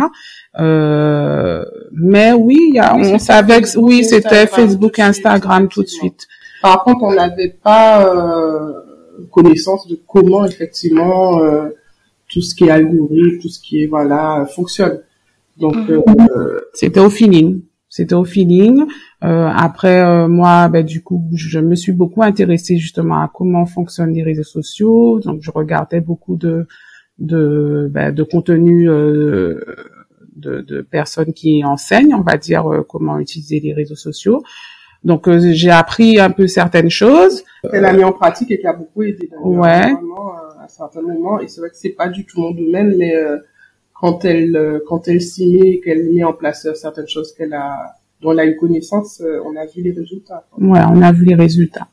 Euh, 0.61 1.65
mais 1.93 2.33
oui, 2.33 2.59
y 2.75 2.79
a, 2.79 2.95
on 2.95 3.19
savait 3.19 3.61
que 3.61 3.79
oui, 3.79 4.05
c'était 4.05 4.47
Facebook 4.47 5.01
et 5.01 5.03
Instagram 5.03 5.69
tout 5.69 5.83
de 5.83 5.89
suite. 5.89 6.29
Par 6.63 6.85
contre, 6.85 7.03
on 7.03 7.13
n'avait 7.13 7.57
pas 7.61 8.07
euh, 8.09 8.73
connaissance 9.33 9.89
de 9.89 9.99
comment 10.07 10.45
effectivement 10.45 11.41
euh, 11.41 11.71
tout 12.29 12.41
ce 12.41 12.55
qui 12.55 12.65
est 12.65 12.71
algorithme, 12.71 13.39
tout 13.41 13.49
ce 13.49 13.59
qui 13.61 13.83
est 13.83 13.87
voilà 13.87 14.47
fonctionne. 14.55 15.01
Donc 15.59 15.77
mhm. 15.77 16.03
c'était 16.73 17.01
au 17.01 17.11
feeling 17.11 17.63
c'était 17.95 18.17
au 18.17 18.25
feeling. 18.25 18.87
Euh, 19.23 19.49
après, 19.55 20.01
euh, 20.01 20.27
moi, 20.27 20.67
ben, 20.67 20.85
du 20.85 21.05
coup, 21.05 21.23
je 21.33 21.61
me 21.61 21.77
suis 21.77 21.93
beaucoup 21.93 22.25
intéressée 22.25 22.77
justement 22.77 23.23
à 23.23 23.31
comment 23.33 23.67
fonctionnent 23.67 24.13
les 24.13 24.25
réseaux 24.25 24.43
sociaux. 24.43 25.21
Donc, 25.21 25.43
je 25.43 25.53
regardais 25.53 26.01
beaucoup 26.01 26.35
de 26.35 26.67
de, 27.19 27.89
ben, 27.93 28.13
de 28.13 28.23
contenu 28.25 28.91
euh, 28.91 29.61
de, 30.35 30.61
de, 30.63 30.81
personnes 30.83 31.33
qui 31.33 31.65
enseignent, 31.65 32.15
on 32.15 32.23
va 32.23 32.37
dire, 32.37 32.67
euh, 32.67 32.83
comment 32.83 33.19
utiliser 33.21 33.61
les 33.61 33.73
réseaux 33.73 33.95
sociaux. 33.95 34.43
Donc, 35.05 35.29
euh, 35.29 35.53
j'ai 35.53 35.71
appris 35.71 36.19
un 36.19 36.31
peu 36.31 36.49
certaines 36.49 36.91
choses. 36.91 37.45
Elle 37.73 37.85
a 37.85 37.93
mis 37.93 38.03
en 38.03 38.13
pratique 38.13 38.51
et 38.51 38.59
qui 38.59 38.67
a 38.67 38.73
beaucoup 38.73 39.03
aidé. 39.03 39.31
Ouais. 39.45 39.95
à 40.61 40.67
certains 40.67 41.03
moments. 41.03 41.39
Et 41.39 41.47
c'est 41.47 41.61
vrai 41.61 41.71
que 41.71 41.77
c'est 41.77 41.91
pas 41.91 42.09
du 42.09 42.25
tout 42.27 42.41
mon 42.41 42.51
domaine, 42.51 42.97
mais 42.99 43.15
quand 43.95 44.25
elle 44.25 44.55
euh, 44.57 44.81
quand 44.87 45.09
elle 45.09 45.23
s'y 45.23 45.57
met, 45.57 45.81
qu'elle 45.81 46.11
met 46.11 46.25
en 46.25 46.33
place 46.33 46.67
euh, 46.67 46.75
certaines 46.75 47.09
choses 47.09 47.33
qu'elle 47.33 47.55
a 47.55 47.95
dont 48.21 48.33
elle 48.33 48.41
a 48.41 48.47
eu 48.47 48.57
connaissance, 48.57 49.21
euh, 49.21 49.41
on 49.45 49.57
a 49.57 49.67
vu 49.67 49.83
les 49.83 49.93
résultats. 49.93 50.47
Ouais, 50.59 50.81
on 50.91 51.03
a 51.03 51.13
vu 51.13 51.25
les 51.25 51.35
résultats. 51.35 51.89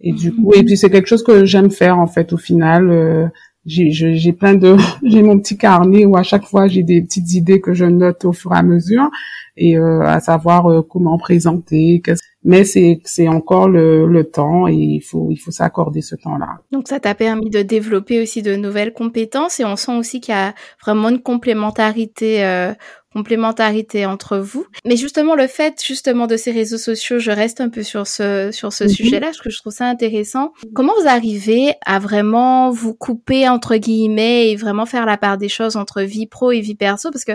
Et 0.00 0.12
du 0.12 0.34
coup, 0.34 0.52
et 0.54 0.62
puis 0.62 0.76
c'est 0.76 0.90
quelque 0.90 1.06
chose 1.06 1.22
que 1.22 1.44
j'aime 1.44 1.70
faire 1.70 1.98
en 1.98 2.06
fait. 2.06 2.32
Au 2.32 2.36
final, 2.36 3.32
j'ai 3.64 3.90
j'ai 3.90 4.32
plein 4.32 4.54
de 4.54 4.76
j'ai 5.02 5.22
mon 5.22 5.38
petit 5.38 5.56
carnet 5.56 6.04
où 6.04 6.16
à 6.16 6.22
chaque 6.22 6.44
fois 6.44 6.68
j'ai 6.68 6.82
des 6.82 7.00
petites 7.02 7.32
idées 7.32 7.60
que 7.60 7.72
je 7.72 7.84
note 7.84 8.24
au 8.24 8.32
fur 8.32 8.52
et 8.52 8.58
à 8.58 8.62
mesure 8.62 9.10
et 9.56 9.76
à 9.76 10.20
savoir 10.20 10.84
comment 10.88 11.16
présenter 11.18 12.02
mais 12.44 12.64
c'est 12.64 13.00
c'est 13.04 13.26
encore 13.26 13.68
le, 13.68 14.06
le 14.06 14.24
temps 14.24 14.68
et 14.68 14.74
il 14.74 15.00
faut 15.00 15.28
il 15.30 15.36
faut 15.36 15.50
s'accorder 15.50 16.02
ce 16.02 16.14
temps-là. 16.14 16.58
Donc 16.72 16.88
ça 16.88 17.00
t'a 17.00 17.14
permis 17.14 17.48
de 17.48 17.62
développer 17.62 18.20
aussi 18.20 18.42
de 18.42 18.54
nouvelles 18.54 18.92
compétences 18.92 19.60
et 19.60 19.64
on 19.64 19.76
sent 19.76 19.96
aussi 19.96 20.20
qu'il 20.20 20.34
y 20.34 20.38
a 20.38 20.54
vraiment 20.82 21.08
une 21.08 21.22
complémentarité 21.22 22.44
euh, 22.44 22.74
complémentarité 23.14 24.06
entre 24.06 24.38
vous. 24.38 24.66
Mais 24.84 24.96
justement, 24.96 25.36
le 25.36 25.46
fait 25.46 25.80
justement 25.86 26.26
de 26.26 26.36
ces 26.36 26.50
réseaux 26.50 26.78
sociaux, 26.78 27.20
je 27.20 27.30
reste 27.30 27.60
un 27.60 27.68
peu 27.68 27.82
sur 27.82 28.06
ce 28.06 28.50
sur 28.52 28.72
ce 28.72 28.84
mhm. 28.84 28.90
sujet-là 28.90 29.26
parce 29.28 29.40
que 29.40 29.50
je 29.50 29.58
trouve 29.58 29.72
ça 29.72 29.86
intéressant. 29.86 30.52
Comment 30.74 30.92
vous 31.00 31.08
arrivez 31.08 31.74
à 31.86 32.00
vraiment 32.00 32.70
vous 32.70 32.92
couper 32.92 33.48
entre 33.48 33.76
guillemets 33.76 34.50
et 34.50 34.56
vraiment 34.56 34.84
faire 34.84 35.06
la 35.06 35.16
part 35.16 35.38
des 35.38 35.48
choses 35.48 35.76
entre 35.76 36.02
vie 36.02 36.26
pro 36.26 36.50
et 36.50 36.60
vie 36.60 36.74
perso? 36.74 37.10
Parce 37.12 37.24
que 37.24 37.32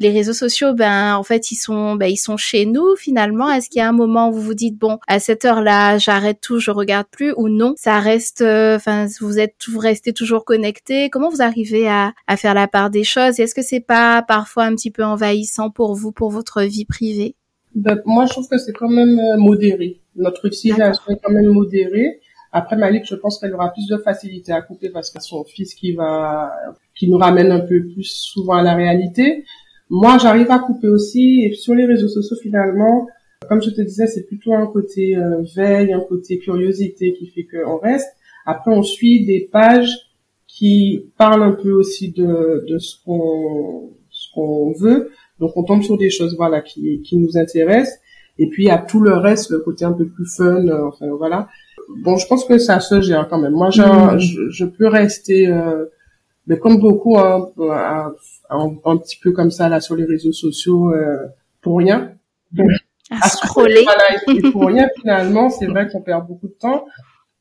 les 0.00 0.10
réseaux 0.10 0.32
sociaux, 0.32 0.74
ben 0.74 1.14
en 1.14 1.22
fait, 1.22 1.52
ils 1.52 1.56
sont 1.56 1.94
ben 1.94 2.06
ils 2.06 2.16
sont 2.16 2.36
chez 2.36 2.66
nous 2.66 2.96
finalement. 2.96 3.50
Est-ce 3.50 3.70
qu'il 3.70 3.78
y 3.78 3.82
a 3.82 3.88
un 3.88 3.92
moment 3.92 4.30
où 4.30 4.32
vous 4.32 4.42
vous 4.42 4.54
dites 4.54 4.76
bon 4.76 4.98
à 5.06 5.20
cette 5.20 5.44
heure-là, 5.44 5.98
j'arrête 5.98 6.40
tout, 6.40 6.58
je 6.58 6.72
regarde 6.72 7.06
plus 7.08 7.32
ou 7.36 7.48
non? 7.48 7.74
Ça 7.76 8.00
reste, 8.00 8.40
euh, 8.40 8.76
enfin 8.76 9.06
vous 9.20 9.38
êtes 9.38 9.54
vous 9.68 9.78
restez 9.78 10.12
toujours 10.12 10.44
connecté. 10.44 11.08
Comment 11.08 11.30
vous 11.30 11.42
arrivez 11.42 11.88
à 11.88 12.12
à 12.26 12.36
faire 12.36 12.54
la 12.54 12.66
part 12.66 12.90
des 12.90 13.04
choses? 13.04 13.38
Est-ce 13.38 13.54
que 13.54 13.62
c'est 13.62 13.78
pas 13.78 14.22
parfois 14.22 14.64
un 14.64 14.74
petit 14.74 14.90
peu 14.90 15.04
en 15.04 15.19
pour 15.74 15.94
vous, 15.94 16.12
pour 16.12 16.30
votre 16.30 16.62
vie 16.62 16.84
privée? 16.84 17.34
Ben, 17.74 18.00
Moi, 18.04 18.26
je 18.26 18.30
trouve 18.30 18.48
que 18.48 18.58
c'est 18.58 18.72
quand 18.72 18.88
même 18.88 19.18
euh, 19.18 19.36
modéré. 19.36 20.00
Notre 20.16 20.46
utilisation 20.46 21.02
est 21.08 21.20
quand 21.22 21.32
même 21.32 21.46
modérée. 21.46 22.20
Après, 22.52 22.76
Malik, 22.76 23.04
je 23.06 23.14
pense 23.14 23.38
qu'elle 23.38 23.54
aura 23.54 23.72
plus 23.72 23.86
de 23.86 23.96
facilité 23.98 24.52
à 24.52 24.60
couper 24.60 24.90
parce 24.90 25.10
que 25.10 25.20
son 25.20 25.44
fils 25.44 25.74
qui 25.74 25.92
va, 25.92 26.52
qui 26.96 27.08
nous 27.08 27.16
ramène 27.16 27.52
un 27.52 27.60
peu 27.60 27.80
plus 27.94 28.04
souvent 28.04 28.54
à 28.54 28.62
la 28.62 28.74
réalité. 28.74 29.44
Moi, 29.88 30.18
j'arrive 30.18 30.50
à 30.50 30.58
couper 30.58 30.88
aussi. 30.88 31.44
Et 31.44 31.54
sur 31.54 31.74
les 31.74 31.84
réseaux 31.84 32.08
sociaux, 32.08 32.36
finalement, 32.42 33.06
comme 33.48 33.62
je 33.62 33.70
te 33.70 33.80
disais, 33.80 34.08
c'est 34.08 34.26
plutôt 34.26 34.52
un 34.54 34.66
côté 34.66 35.16
euh, 35.16 35.42
veille, 35.54 35.92
un 35.92 36.00
côté 36.00 36.38
curiosité 36.38 37.12
qui 37.12 37.28
fait 37.28 37.46
qu'on 37.46 37.78
reste. 37.78 38.10
Après, 38.46 38.72
on 38.72 38.82
suit 38.82 39.24
des 39.24 39.48
pages 39.52 39.94
qui 40.48 41.04
parlent 41.16 41.44
un 41.44 41.52
peu 41.52 41.70
aussi 41.70 42.10
de 42.10 42.78
ce 42.78 42.96
qu'on 43.04 43.90
qu'on 44.34 44.72
veut. 44.72 45.10
Donc 45.38 45.56
on 45.56 45.64
tombe 45.64 45.82
sur 45.82 45.96
des 45.96 46.10
choses 46.10 46.36
voilà 46.36 46.60
qui, 46.60 47.02
qui 47.02 47.16
nous 47.16 47.36
intéressent. 47.36 47.98
Et 48.38 48.48
puis 48.48 48.70
à 48.70 48.78
tout 48.78 49.00
le 49.00 49.16
reste, 49.16 49.50
le 49.50 49.60
côté 49.60 49.84
un 49.84 49.92
peu 49.92 50.06
plus 50.06 50.26
fun, 50.26 50.66
euh, 50.66 50.88
enfin 50.88 51.06
voilà. 51.18 51.48
Bon, 52.02 52.16
je 52.16 52.26
pense 52.26 52.44
que 52.44 52.58
ça 52.58 52.80
se 52.80 53.00
gère 53.00 53.28
quand 53.28 53.38
même. 53.38 53.52
Moi, 53.52 53.68
mm. 53.68 54.18
je, 54.18 54.48
je, 54.50 54.64
peux 54.64 54.88
rester, 54.88 55.48
euh, 55.48 55.86
mais 56.46 56.58
comme 56.58 56.78
beaucoup, 56.78 57.18
hein, 57.18 57.50
un, 57.58 58.72
un, 58.84 58.96
petit 58.96 59.18
peu 59.22 59.32
comme 59.32 59.50
ça 59.50 59.68
là 59.68 59.80
sur 59.80 59.96
les 59.96 60.04
réseaux 60.04 60.32
sociaux 60.32 60.92
euh, 60.92 61.18
pour 61.60 61.78
rien. 61.78 62.12
à 63.10 63.28
scroller. 63.28 63.84
Voilà, 63.84 64.50
pour 64.52 64.66
rien 64.66 64.88
finalement, 65.00 65.50
c'est 65.50 65.66
vrai 65.66 65.88
qu'on 65.88 66.00
perd 66.00 66.26
beaucoup 66.26 66.48
de 66.48 66.56
temps 66.58 66.86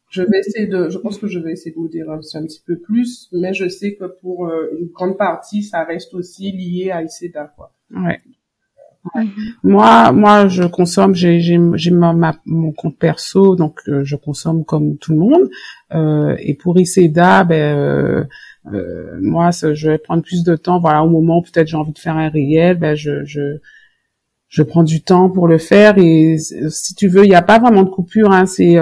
je 0.09 0.23
vais 0.23 0.39
essayer 0.39 0.67
de, 0.67 0.89
je 0.89 0.97
pense 0.97 1.17
que 1.17 1.27
je 1.27 1.39
vais 1.39 1.51
essayer 1.51 1.71
de 1.71 1.79
modérer 1.79 2.09
un, 2.09 2.19
un 2.19 2.45
petit 2.45 2.61
peu 2.65 2.77
plus, 2.77 3.29
mais 3.31 3.53
je 3.53 3.67
sais 3.69 3.95
que 3.95 4.05
pour 4.05 4.47
euh, 4.47 4.69
une 4.79 4.87
grande 4.87 5.17
partie, 5.17 5.63
ça 5.63 5.83
reste 5.83 6.13
aussi 6.13 6.51
lié 6.51 6.91
à 6.91 7.03
ICEDA, 7.03 7.53
quoi. 7.55 7.73
Ouais. 7.95 8.19
Mhm. 9.15 9.31
Moi, 9.63 10.11
moi, 10.11 10.47
je 10.47 10.63
consomme. 10.63 11.15
J'ai, 11.15 11.39
j'ai, 11.39 11.59
j'ai 11.75 11.91
ma, 11.91 12.35
mon 12.45 12.71
compte 12.71 12.97
perso, 12.97 13.55
donc 13.55 13.79
euh, 13.87 14.03
je 14.03 14.15
consomme 14.15 14.65
comme 14.65 14.97
tout 14.97 15.13
le 15.13 15.19
monde. 15.19 15.49
Euh, 15.93 16.35
et 16.39 16.53
pour 16.53 16.79
ICEDA, 16.79 17.43
ben, 17.43 17.77
euh, 17.77 18.23
euh, 18.73 19.17
moi, 19.21 19.51
je 19.51 19.89
vais 19.89 19.97
prendre 19.97 20.23
plus 20.23 20.43
de 20.43 20.55
temps. 20.55 20.79
Voilà, 20.79 21.03
au 21.03 21.09
moment 21.09 21.39
où 21.39 21.41
peut-être 21.41 21.67
j'ai 21.67 21.77
envie 21.77 21.93
de 21.93 21.99
faire 21.99 22.17
un 22.17 22.29
réel, 22.29 22.77
ben, 22.77 22.95
je, 22.95 23.23
je, 23.25 23.57
je 24.47 24.63
prends 24.63 24.83
du 24.83 25.01
temps 25.01 25.29
pour 25.29 25.47
le 25.47 25.57
faire. 25.57 25.97
Et 25.97 26.37
si 26.37 26.93
tu 26.95 27.07
veux, 27.07 27.23
il 27.23 27.29
n'y 27.29 27.35
a 27.35 27.41
pas 27.41 27.59
vraiment 27.59 27.83
de 27.83 27.89
coupure. 27.89 28.31
Hein, 28.31 28.45
c'est 28.45 28.77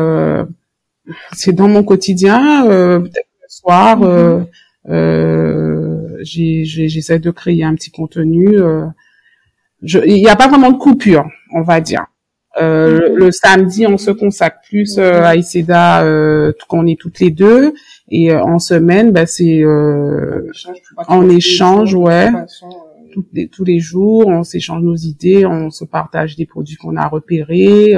c'est 1.34 1.54
dans 1.54 1.68
mon 1.68 1.84
quotidien. 1.84 2.70
Euh, 2.70 3.00
peut-être 3.00 3.30
le 3.42 3.48
soir, 3.50 4.04
euh, 4.04 4.40
mhm. 4.40 4.48
euh, 4.94 6.18
j'essaie 6.24 7.20
de 7.20 7.32
créer 7.32 7.64
un 7.64 7.76
petit 7.76 7.92
contenu. 7.92 8.58
Euh, 8.58 8.86
il 9.82 10.16
n'y 10.16 10.28
a 10.28 10.36
pas 10.36 10.48
vraiment 10.48 10.72
de 10.72 10.78
coupure, 10.78 11.26
on 11.54 11.62
va 11.62 11.82
dire. 11.82 12.06
Euh, 12.60 13.12
mhm. 13.12 13.16
le, 13.18 13.32
samedi, 13.32 13.86
on 13.86 13.98
se 13.98 14.10
consacre 14.10 14.58
plus 14.68 14.98
euh, 14.98 15.24
à 15.24 15.36
ICEDA 15.36 16.04
euh, 16.04 16.52
quand 16.68 16.80
on 16.80 16.88
est 16.88 17.00
toutes 17.00 17.20
les 17.20 17.30
deux. 17.30 17.74
Et 18.10 18.34
en 18.34 18.58
semaine, 18.58 19.12
bah, 19.12 19.26
c'est 19.26 19.64
en 21.08 21.30
échange, 21.30 21.94
ouais. 21.94 22.30
Tous 23.14 23.26
les, 23.34 23.48
tous 23.48 23.66
les 23.66 23.80
jours, 23.80 24.28
on 24.28 24.44
s'échange 24.44 24.84
nos 24.84 24.96
idées, 24.96 25.46
on 25.46 25.72
se 25.72 25.84
partage 25.84 26.36
des 26.36 26.46
produits 26.46 26.76
qu'on 26.76 26.96
a 26.96 27.08
repérés 27.08 27.96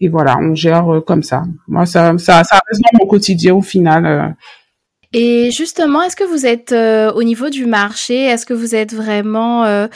et 0.00 0.08
voilà, 0.08 0.38
on 0.40 0.54
gère 0.54 0.92
euh, 0.92 1.00
comme 1.00 1.22
ça. 1.22 1.44
Moi, 1.66 1.86
ça, 1.86 2.16
ça, 2.18 2.44
ça 2.44 2.60
reste 2.68 2.82
dans 2.92 2.98
mon 3.00 3.06
quotidien 3.06 3.54
au 3.54 3.62
final. 3.62 4.06
Euh. 4.06 4.28
Et 5.12 5.50
justement, 5.50 6.02
est-ce 6.02 6.16
que 6.16 6.24
vous 6.24 6.46
êtes 6.46 6.72
euh, 6.72 7.12
au 7.12 7.22
niveau 7.22 7.48
du 7.50 7.66
marché 7.66 8.24
Est-ce 8.24 8.46
que 8.46 8.54
vous 8.54 8.74
êtes 8.74 8.94
vraiment 8.94 9.88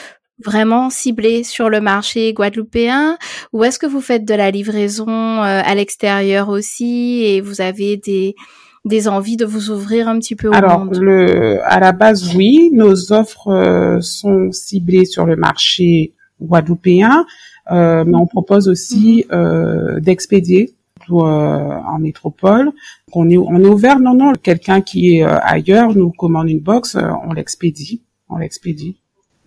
vraiment 0.43 0.89
ciblé 0.89 1.43
sur 1.43 1.69
le 1.69 1.79
marché 1.79 2.33
guadeloupéen 2.33 3.17
ou 3.53 3.63
est-ce 3.63 3.77
que 3.77 3.85
vous 3.85 4.01
faites 4.01 4.25
de 4.25 4.33
la 4.33 4.49
livraison 4.49 5.41
à 5.41 5.75
l'extérieur 5.75 6.49
aussi 6.49 7.23
et 7.23 7.39
vous 7.39 7.61
avez 7.61 7.97
des 7.97 8.35
des 8.83 9.07
envies 9.07 9.37
de 9.37 9.45
vous 9.45 9.69
ouvrir 9.69 10.09
un 10.09 10.17
petit 10.17 10.35
peu 10.35 10.49
au 10.49 10.53
Alors, 10.53 10.85
le, 10.85 11.59
à 11.63 11.79
la 11.79 11.93
base, 11.93 12.35
oui, 12.35 12.71
nos 12.73 13.13
offres 13.13 13.99
sont 14.01 14.51
ciblées 14.51 15.05
sur 15.05 15.25
le 15.25 15.35
marché 15.35 16.13
guadeloupéen. 16.41 17.25
Euh, 17.71 18.03
mais 18.05 18.17
on 18.17 18.27
propose 18.27 18.67
aussi 18.67 19.25
euh, 19.31 19.99
d'expédier 19.99 20.75
euh, 21.09 21.13
en 21.13 21.99
métropole. 21.99 22.71
On 23.13 23.29
est, 23.29 23.37
on 23.37 23.59
est 23.59 23.67
ouvert, 23.67 23.99
non, 23.99 24.13
non, 24.13 24.33
quelqu'un 24.33 24.81
qui 24.81 25.17
est 25.17 25.23
ailleurs 25.23 25.95
nous 25.95 26.11
commande 26.11 26.49
une 26.49 26.59
box, 26.59 26.97
on 27.25 27.33
l'expédie, 27.33 28.01
on 28.29 28.37
l'expédie. 28.37 28.97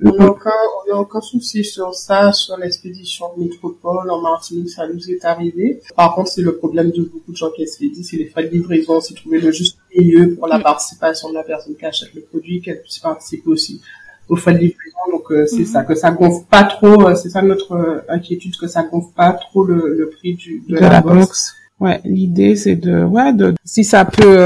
On 0.04 0.10
a 0.10 0.26
encore, 0.26 0.84
il 0.86 0.90
n'y 0.90 0.92
a 0.92 1.00
aucun 1.00 1.22
souci 1.22 1.64
sur 1.64 1.94
ça, 1.94 2.30
sur 2.30 2.58
l'expédition 2.58 3.26
métropole 3.38 4.10
en 4.10 4.20
Martinique, 4.20 4.68
ça 4.68 4.86
nous 4.86 5.10
est 5.10 5.24
arrivé. 5.24 5.80
Par 5.96 6.14
contre, 6.14 6.28
c'est 6.28 6.42
le 6.42 6.56
problème 6.56 6.90
de 6.90 7.02
beaucoup 7.02 7.32
de 7.32 7.36
gens 7.36 7.50
qui 7.50 7.62
expédient, 7.62 8.02
c'est 8.02 8.18
les 8.18 8.26
frais 8.26 8.44
de 8.44 8.50
livraison, 8.50 9.00
c'est 9.00 9.14
trouver 9.14 9.40
le 9.40 9.50
juste 9.50 9.78
milieu 9.96 10.34
pour 10.34 10.48
la 10.48 10.58
mm. 10.58 10.62
participation 10.62 11.30
de 11.30 11.34
la 11.34 11.44
personne 11.44 11.74
qui 11.76 11.86
achète 11.86 12.12
le 12.12 12.20
produit, 12.20 12.60
qu'elle 12.60 12.82
puisse 12.82 12.98
participer 12.98 13.48
aussi 13.48 13.80
aux 14.28 14.36
frais 14.36 14.54
de 14.54 14.58
livraison. 14.58 14.96
Donc 15.12 15.30
euh, 15.30 15.46
c'est 15.46 15.64
ça, 15.64 15.82
que 15.84 15.94
ça 15.94 16.10
gonfle 16.10 16.46
pas 16.50 16.64
trop, 16.64 17.08
euh, 17.08 17.14
c'est 17.14 17.30
ça 17.30 17.42
notre 17.42 17.72
euh, 17.72 18.00
inquiétude, 18.08 18.56
que 18.56 18.66
ça 18.66 18.82
gonfle 18.82 19.12
pas 19.14 19.32
trop 19.32 19.64
le, 19.64 19.94
le 19.96 20.10
prix 20.10 20.34
du, 20.34 20.62
de, 20.68 20.76
la, 20.76 21.00
box. 21.00 21.54
Ouais, 21.78 22.00
l'idée 22.04 22.56
c'est 22.56 22.76
de, 22.76 23.04
ouais, 23.04 23.32
de 23.32 23.54
si 23.64 23.84
ça 23.84 24.04
peut 24.04 24.38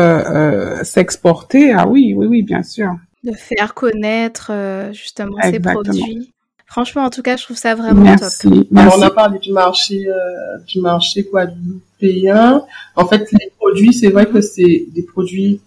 s'exporter, 0.82 1.72
ah 1.72 1.86
oui, 1.86 2.14
oui, 2.16 2.26
oui, 2.26 2.42
bien 2.42 2.62
sûr 2.62 2.90
de 3.24 3.32
faire 3.32 3.74
connaître 3.74 4.50
euh, 4.50 4.92
justement 4.92 5.36
ces 5.42 5.60
produits. 5.60 6.32
Franchement, 6.66 7.02
en 7.02 7.10
tout 7.10 7.22
cas, 7.22 7.36
je 7.36 7.44
trouve 7.44 7.56
ça 7.56 7.74
vraiment 7.74 8.16
top. 8.16 8.52
Alors, 8.76 8.96
on 8.96 9.02
a 9.02 9.10
parlé 9.10 9.40
du 9.40 9.52
marché 9.52 10.08
euh, 10.08 10.58
du 10.68 10.80
marché 10.80 11.28
guadeloupéen. 11.30 12.64
En 12.94 13.06
fait, 13.06 13.30
les 13.32 13.52
produits, 13.58 13.92
c'est 13.92 14.10
vrai 14.10 14.26
que 14.26 14.40
c'est 14.40 14.86
des 14.94 15.02
produits. 15.02 15.60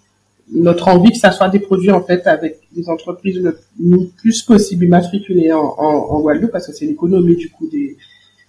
Notre 0.52 0.90
envie 0.90 1.12
que 1.12 1.18
ça 1.18 1.32
soit 1.32 1.50
des 1.50 1.60
produits 1.60 1.92
en 1.92 2.04
fait 2.04 2.26
avec 2.28 2.60
des 2.76 2.90
entreprises 2.90 3.42
le 3.42 4.10
plus 4.18 4.42
possible 4.44 4.86
immatriculées 4.86 5.54
en, 5.54 5.76
en, 5.78 6.12
en 6.12 6.20
Guadeloupe 6.20 6.52
parce 6.52 6.68
que 6.68 6.74
c'est 6.74 6.86
l'économie 6.86 7.36
du 7.36 7.50
coup 7.50 7.68
des 7.68 7.98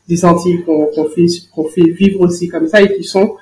des 0.07 0.25
Antilles 0.25 0.63
qu'on 0.65 1.09
fait 1.09 1.27
qu'on 1.55 1.65
fait 1.65 1.89
vivre 1.91 2.21
aussi 2.21 2.49
comme 2.49 2.69
ça 2.69 2.83
et 2.83 2.95
qui 2.95 3.05
sont 3.05 3.37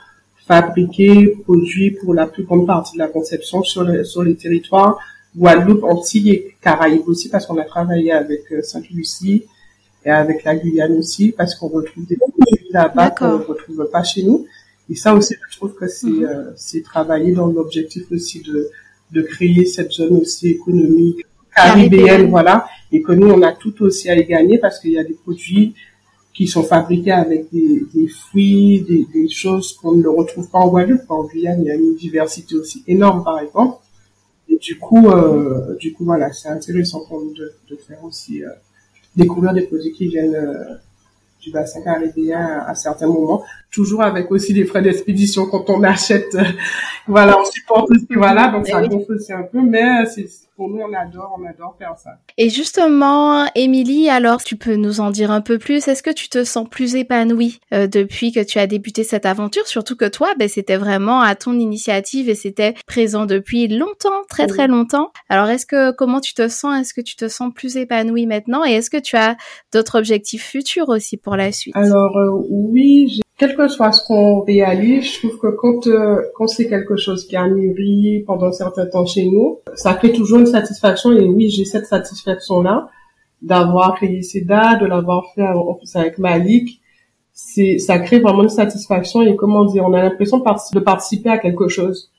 fabriqués, 0.47 1.37
produits 1.43 1.93
pour 1.93 2.15
la 2.15 2.27
plus 2.27 2.45
grande 2.45 2.67
partie 2.67 2.95
de 2.95 2.99
la 2.99 3.09
conception 3.09 3.63
sur 3.63 3.85
sur 4.07 4.23
les 4.23 4.37
territoires 4.37 4.99
Guadeloupe, 5.37 5.85
Antilles 5.85 6.31
et 6.31 6.57
Caraïbes 6.61 7.09
aussi, 7.09 7.29
parce 7.29 7.47
qu'on 7.47 7.59
a 7.59 7.65
travaillé 7.65 8.13
avec 8.13 8.53
euh, 8.53 8.63
Sainte-Lucie 8.63 9.47
et 10.05 10.11
avec 10.11 10.45
la 10.45 10.57
Guyane 10.57 10.99
aussi, 10.99 11.33
parce 11.33 11.55
qu'on 11.55 11.69
retrouve 11.69 12.07
des 12.07 12.17
produits 12.17 12.69
là-bas 12.71 13.11
qu'on 13.11 13.39
ne 13.39 13.45
retrouve 13.45 13.89
pas 13.91 14.03
chez 14.03 14.25
nous. 14.25 14.47
Et 14.91 14.95
ça 14.95 15.15
aussi, 15.15 15.35
je 15.51 15.57
trouve 15.57 15.75
que 15.75 15.89
c'est 15.89 16.07
mhm. 16.07 16.25
euh, 16.25 16.51
c'est 16.57 16.83
travailler 16.83 17.33
dans 17.33 17.47
l'objectif 17.47 18.05
aussi 18.11 18.43
de, 18.43 18.69
de 19.13 19.23
créer 19.23 19.65
cette 19.65 19.93
zone 19.93 20.17
aussi 20.19 20.49
économique 20.49 21.25
caribéenne, 21.55 22.31
voilà, 22.31 22.67
et 22.91 23.03
que 23.03 23.13
nous, 23.13 23.29
on 23.29 23.43
a 23.43 23.53
tout 23.53 23.83
aussi 23.83 24.09
à 24.09 24.17
y 24.17 24.25
gagner 24.25 24.59
parce 24.59 24.81
qu'il 24.81 24.93
y 24.93 24.99
a 24.99 25.05
des 25.05 25.15
produits 25.15 25.75
qui 26.35 26.47
sont 26.47 26.63
fabriqués 26.63 27.13
avec 27.13 27.51
des, 27.53 27.83
des 27.95 28.09
fruits, 28.09 28.85
des, 28.89 29.07
des 29.13 29.29
choses 29.29 29.75
qu'on 29.75 29.93
ne 29.93 30.09
retrouve 30.09 30.49
pas 30.49 30.59
en 30.59 30.69
Guadeloupe. 30.69 31.03
En 31.11 31.25
Guyane, 31.25 31.61
il 31.61 31.67
y 31.67 31.71
a 31.71 31.75
une 31.75 31.95
diversité 31.95 32.55
aussi 32.55 32.83
énorme, 32.87 33.23
par 33.23 33.39
exemple. 33.41 33.77
Et 34.49 34.57
du 34.57 34.79
coup, 34.79 35.09
euh, 35.11 35.77
du 35.77 35.93
coup, 35.93 36.05
voilà, 36.05 36.33
c'est 36.33 36.49
intéressant 36.49 37.05
pour 37.07 37.23
nous 37.23 37.35
de, 37.35 37.53
de 37.69 37.77
faire 37.77 38.03
aussi 38.03 38.43
euh, 38.43 38.49
découvrir 39.15 39.53
des 39.53 39.63
produits 39.63 39.93
qui 39.93 40.09
viennent 40.09 40.35
euh, 40.35 40.75
du 41.43 41.51
bassin 41.51 41.83
caribéen 41.83 42.65
à, 42.67 42.75
certains 42.75 43.09
moments, 43.09 43.43
toujours 43.71 44.03
avec 44.03 44.31
aussi 44.31 44.55
des 44.55 44.65
frais 44.65 44.81
d'expédition 44.81 45.47
quand 45.47 45.69
on 45.69 45.83
achète. 45.83 46.37
voilà, 47.07 47.37
on 47.39 47.45
supporte 47.45 47.91
aussi, 47.91 48.15
voilà, 48.15 48.49
donc 48.49 48.67
ça 48.67 48.81
gonfle 48.87 49.15
aussi 49.15 49.33
un 49.33 49.43
peu, 49.43 49.61
mais 49.61 50.07
c'est 50.07 50.29
pour 50.63 50.71
nous, 50.71 50.81
on 50.81 50.93
adore, 50.95 51.37
on 51.41 51.45
adore 51.45 51.75
faire 51.77 51.99
ça. 51.99 52.11
Et 52.39 52.49
justement, 52.49 53.47
Émilie, 53.57 54.09
alors 54.09 54.45
tu 54.45 54.55
peux 54.55 54.77
nous 54.77 55.01
en 55.01 55.11
dire 55.11 55.33
un 55.33 55.41
peu 55.41 55.59
plus? 55.59 55.89
Est-ce 55.89 56.05
que 56.05 56.13
tu 56.13 56.29
te 56.29 56.45
sens 56.45 56.69
plus 56.69 56.95
épanouie 56.95 57.59
euh, 57.75 57.89
depuis 57.89 58.31
que 58.31 58.39
tu 58.39 58.61
as 58.61 58.69
débuté 58.69 59.03
cette 59.03 59.27
aventure? 59.27 59.67
Surtout 59.67 59.97
que 59.97 60.05
toi, 60.05 60.29
ben, 60.39 60.49
c'était 60.49 60.77
vraiment 60.77 61.21
à 61.21 61.35
ton 61.35 61.59
initiative 61.59 62.29
et 62.29 62.37
c'était 62.37 62.75
présent 62.87 63.27
depuis 63.27 63.67
longtemps, 63.67 64.23
très 64.29 64.47
très 64.47 64.69
longtemps. 64.69 65.11
Alors, 65.29 65.49
est-ce 65.49 65.67
que 65.67 65.91
comment 65.91 66.21
tu 66.21 66.33
te 66.33 66.47
sens? 66.47 66.81
Est-ce 66.81 66.95
que 66.95 67.01
tu 67.01 67.17
te 67.17 67.27
sens 67.27 67.53
plus 67.53 67.77
épanouie 67.77 68.27
maintenant? 68.27 68.65
Et 68.65 68.75
est-ce 68.75 68.89
que 68.89 69.01
tu 69.01 69.17
as 69.17 69.37
d'autres 69.73 69.99
objectifs 69.99 70.45
futurs 70.45 70.91
aussi 70.91 71.17
pour 71.17 71.35
la 71.35 71.51
suite? 71.51 71.75
Alors 71.75 72.17
euh, 72.17 72.47
oui, 72.51 73.21
quel 73.39 73.57
que 73.57 73.67
soit 73.69 73.93
ce 73.93 74.05
qu'on 74.07 74.41
réalise, 74.43 75.05
je 75.05 75.19
trouve 75.19 75.39
que 75.39 75.57
quand, 75.57 75.87
euh, 75.87 76.23
quand 76.37 76.47
c'est 76.47 76.69
quelque 76.69 76.97
chose 76.97 77.27
qui 77.27 77.37
a 77.37 77.47
mûri 77.49 78.23
pendant 78.27 78.47
un 78.47 78.53
certain 78.53 78.87
temps 78.87 79.07
chez 79.07 79.27
nous, 79.27 79.61
ça 79.75 79.95
crée 79.95 80.13
toujours 80.13 80.39
une 80.39 80.47
satisfaction. 80.47 81.13
Et 81.13 81.25
oui, 81.25 81.49
j'ai 81.49 81.65
cette 81.65 81.87
satisfaction-là 81.87 82.89
d'avoir 83.41 83.97
créé 83.97 84.23
SEDA, 84.23 84.77
de 84.77 84.87
l'avoir 84.87 85.25
fait 85.35 85.43
en 85.43 85.75
plus 85.75 85.97
avec 85.97 86.19
Malik. 86.19 86.81
C'est, 87.33 87.79
ça 87.79 87.99
crée 87.99 88.21
vraiment 88.21 88.43
une 88.43 88.49
satisfaction 88.49 89.23
et 89.23 89.35
comment 89.35 89.65
dire, 89.65 89.85
on 89.87 89.93
a 89.95 90.03
l'impression 90.03 90.39
de, 90.39 90.81
participer 90.81 91.31
à 91.31 91.39
quelque 91.39 91.67
chose 91.67 92.11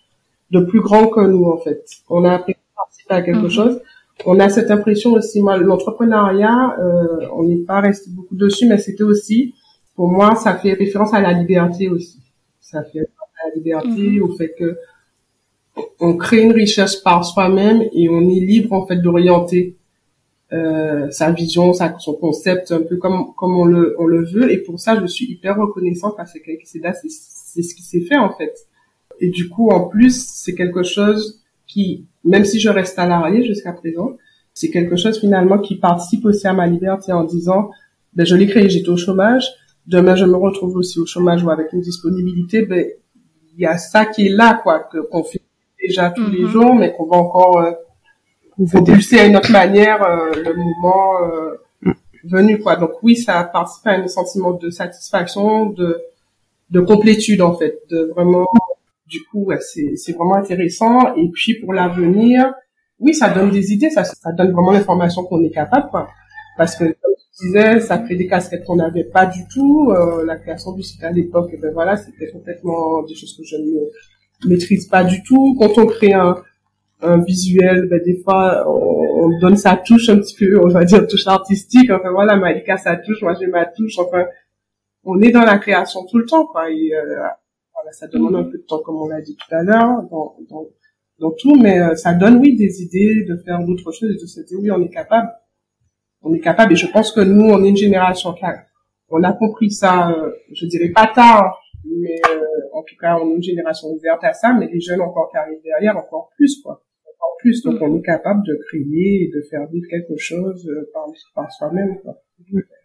de 0.52 0.60
plus 0.62 0.82
grand 0.82 1.08
que 1.08 1.21
nous 1.21 1.45
en 1.45 1.58
fait. 1.58 1.86
On 2.10 2.26
a 2.26 2.32
l'impression 2.32 2.60
de 2.60 2.76
participer 2.76 3.13
à 3.13 3.21
quelque 3.21 3.43
mhm. 3.43 3.49
chose. 3.49 3.82
On 4.26 4.39
a 4.39 4.49
cette 4.49 4.71
impression 4.71 5.13
aussi, 5.13 5.41
moi, 5.41 5.58
l'entrepreneuriat, 5.58 6.76
euh, 6.80 7.28
on 7.36 7.43
n'est 7.43 7.63
pas 7.63 7.80
resté 7.80 8.10
beaucoup 8.12 8.36
dessus, 8.36 8.67
mais 8.67 8.78
c'était 8.78 9.04
aussi 9.04 9.54
pour 9.95 10.08
moi, 10.10 10.36
ça 10.36 10.56
fait 10.56 10.73
référence 10.73 11.13
à 11.13 11.21
la 11.21 11.34
liberté 11.34 11.89
aussi. 11.89 12.19
Ça 12.60 12.84
fait 12.84 12.99
référence 12.99 13.29
à 13.43 13.49
la 13.49 13.56
liberté, 13.56 13.89
mhm. 13.89 14.23
au 14.23 14.36
fait 14.36 14.53
que 14.58 14.77
on 15.99 16.17
crée 16.17 16.41
une 16.41 16.51
richesse 16.51 16.97
par 16.97 17.25
soi-même 17.25 17.84
et 17.93 18.08
on 18.10 18.21
est 18.21 18.39
libre 18.39 18.73
en 18.73 18.86
fait 18.86 18.97
d'orienter 18.97 19.75
euh, 20.51 21.10
sa 21.10 21.32
vision, 21.32 21.73
sa, 21.73 21.97
son 21.97 22.13
concept 22.13 22.71
un 22.71 22.82
peu 22.82 22.97
comme 22.97 23.34
comme 23.36 23.58
on 23.58 23.65
le 23.65 23.95
on 23.97 24.06
le 24.06 24.23
veut. 24.23 24.51
Et 24.51 24.58
pour 24.58 24.79
ça, 24.79 24.99
je 24.99 25.06
suis 25.08 25.25
hyper 25.25 25.58
reconnaissante 25.58 26.15
parce 26.15 26.34
que 26.34 26.39
c'est 26.63 26.79
là, 26.79 26.93
c'est 26.93 27.10
c'est 27.10 27.63
ce 27.63 27.73
qui 27.75 27.84
s'est 27.84 28.01
fait 28.01 28.17
en 28.17 28.32
fait. 28.36 28.53
Et 29.19 29.29
du 29.29 29.49
coup, 29.49 29.69
en 29.69 29.88
plus, 29.88 30.25
c'est 30.27 30.56
quelque 30.56 30.84
chose 30.84 31.41
qui, 31.67 32.06
même 32.23 32.45
si 32.45 32.60
je 32.60 32.69
reste 32.69 32.97
à 32.99 33.08
l'arrière 33.08 33.43
jusqu'à 33.43 33.73
présent, 33.73 34.17
c'est 34.53 34.69
quelque 34.69 34.95
chose 34.95 35.19
finalement 35.19 35.60
qui 35.60 35.75
participe 35.75 36.25
aussi 36.25 36.47
à 36.47 36.53
ma 36.53 36.67
liberté 36.67 37.12
en 37.12 37.23
disant, 37.23 37.71
ben 38.13 38.25
je 38.25 38.36
l'ai 38.36 38.47
créé, 38.47 38.69
j'étais 38.69 38.89
au 38.89 38.97
chômage, 38.97 39.45
demain 39.88 40.15
je 40.15 40.26
me 40.26 40.36
retrouve 40.36 40.76
aussi 40.78 41.00
au 41.00 41.06
chômage 41.06 41.43
ou 41.43 41.50
avec 41.50 41.74
une 41.74 41.82
disponibilité, 41.82 42.65
ben 42.65 42.86
il 43.56 43.62
y 43.62 43.65
a 43.65 43.78
ça 43.78 44.06
qui 44.06 44.28
est 44.28 44.30
là 44.30 44.60
quoi 44.63 44.80
que 44.80 44.98
qu'on 45.00 45.24
fait 45.24 45.41
déjà 45.80 46.10
tous 46.12 46.28
les 46.28 46.43
mhm. 46.43 46.50
jours, 46.50 46.76
mais 46.76 46.93
qu'on 46.93 47.06
va 47.06 47.17
encore 47.17 47.60
euh, 47.60 47.72
propulser 48.72 49.19
à 49.19 49.26
une 49.26 49.36
autre 49.36 49.52
manière 49.52 50.02
euh, 50.04 50.32
le 50.34 50.54
mouvement 50.54 51.22
euh, 51.22 51.93
venu 52.24 52.60
quoi. 52.60 52.76
Donc 52.78 52.91
oui, 53.04 53.15
ça 53.15 53.43
participe 53.43 53.88
à 53.88 53.91
un 53.91 54.08
sentiment 54.08 54.54
de 54.54 54.69
satisfaction, 54.69 55.67
de 55.67 56.02
de 56.69 56.80
complétude 56.80 57.41
en 57.41 57.56
fait, 57.56 57.82
de 57.89 58.12
vraiment 58.15 58.48
du 59.08 59.24
coup 59.26 59.52
c'est 59.60 59.96
c'est 59.96 60.13
vraiment 60.13 60.36
intéressant. 60.36 61.15
Et 61.15 61.30
puis 61.30 61.60
pour 61.60 61.74
l'avenir, 61.74 62.54
oui, 63.00 63.13
ça 63.13 63.30
donne 63.30 63.52
des 63.52 63.74
idées, 63.74 63.89
ça 63.89 64.04
ça 64.04 64.32
donne 64.32 64.52
vraiment 64.52 64.72
l'information 64.72 65.24
qu'on 65.26 65.43
est 65.43 65.52
capable 65.52 65.89
quoi. 65.89 66.08
Parce 66.58 66.76
que 66.76 66.96
disais, 67.42 67.80
ça 67.80 67.98
crée 67.98 68.16
des 68.16 68.28
casquettes 68.28 68.66
qu'on 68.66 68.76
n'avait 68.76 69.04
pas 69.04 69.26
du 69.26 69.48
tout. 69.48 69.92
Euh, 69.92 70.26
la 70.26 70.38
création 70.38 70.72
du 70.74 70.84
site 70.84 71.04
à 71.04 71.12
l'époque, 71.12 71.52
ben 71.62 71.72
voilà, 71.74 71.98
c'était 71.98 72.30
complètement 72.32 73.04
des 73.04 73.16
choses 73.16 73.36
que 73.36 73.44
je 73.44 73.58
ne 73.58 74.50
maîtrise 74.50 74.88
pas 74.88 75.04
du 75.04 75.24
tout. 75.24 75.56
Quand 75.60 75.78
on 75.78 75.86
crée 75.86 76.13
un, 76.13 76.38
un 77.02 77.18
visuel, 77.24 77.88
ben 77.89 78.02
des 78.04 78.22
fois, 78.24 78.66
on, 78.68 79.39
donne 79.39 79.56
sa 79.56 79.78
touche 79.78 80.10
un 80.10 80.18
petit 80.18 80.36
peu, 80.36 80.60
on 80.60 80.68
va 80.68 80.84
dire 80.84 81.08
touche 81.08 81.28
artistique. 81.28 81.89
Enfin 81.89 82.12
voilà, 82.12 82.36
Malika 82.36 82.78
sa 82.78 82.98
touche, 82.98 83.22
moi 83.22 83.34
j'ai 83.39 83.48
ma 83.48 83.66
touche. 83.66 83.98
Enfin, 83.98 84.26
on 85.04 85.20
est 85.22 85.32
dans 85.32 85.44
la 85.44 85.58
création 85.58 86.06
tout 86.06 86.18
le 86.18 86.26
temps, 86.26 86.46
quoi. 86.46 86.70
Et 86.70 86.94
euh, 86.94 87.04
voilà, 87.74 87.92
ça 87.92 88.08
demande 88.08 88.36
un 88.36 88.44
peu 88.44 88.58
de 88.58 88.63
temps, 88.63 88.80
comme 88.80 88.98
on 88.98 89.08
l'a 89.08 89.22
dit 89.22 89.36
tout 89.36 89.56
à 89.56 89.63
l'heure, 89.63 90.04
dans, 90.12 90.36
dans, 90.50 90.66
dans 91.20 91.32
tout, 91.32 91.56
mais 91.56 91.80
euh, 91.80 91.96
ça 91.96 92.13
donne 92.13 92.38
oui 92.38 92.56
des 92.56 92.82
idées 92.82 93.26
de 93.28 93.38
faire 93.38 93.63
d'autres 93.66 93.92
choses 93.92 94.12
et 94.12 94.22
de 94.22 94.28
se 94.28 94.42
dire 94.42 94.60
oui, 94.62 94.72
on 94.72 94.82
est 94.82 94.89
capable 94.89 95.30
on 96.24 96.34
est 96.34 96.40
capable. 96.40 96.74
Et 96.74 96.76
je 96.76 96.88
pense 96.88 97.12
que 97.12 97.22
nous, 97.22 97.46
on 97.46 97.64
est 97.64 97.70
une 97.70 97.78
génération 97.78 98.34
qui 98.34 98.46
a, 98.46 98.56
on 99.10 99.24
a 99.24 99.34
compris 99.34 99.70
ça, 99.70 100.12
euh, 100.12 100.32
je 100.52 100.66
dirais 100.66 100.90
pas 100.90 101.08
tard, 101.14 101.60
mais 101.86 102.20
euh, 102.32 102.40
en 102.74 102.82
tout 102.84 102.96
cas, 103.00 103.18
on 103.22 103.32
est 103.32 103.36
une 103.36 103.44
génération 103.44 103.90
ouverte 103.90 104.24
à 104.24 104.34
ça, 104.34 104.54
mais 104.54 104.68
les 104.72 104.80
jeunes 104.80 105.02
encore 105.02 105.30
qui 105.30 105.38
arrivent 105.38 105.62
derrière, 105.64 105.98
encore 105.98 106.30
plus, 106.36 106.62
quoi. 106.64 106.84
Encore 107.06 107.38
plus. 107.40 107.62
Donc, 107.64 107.82
on 107.82 107.96
est 107.96 108.02
capable 108.02 108.42
de 108.48 108.58
créer 108.68 109.24
et 109.24 109.32
de 109.34 109.42
faire 109.50 109.68
vivre 109.68 109.86
quelque 109.90 110.18
chose 110.18 110.68
euh, 110.68 110.90
par, 110.94 111.06
par 111.36 111.52
soi-même, 111.52 112.00
quoi. 112.02 112.16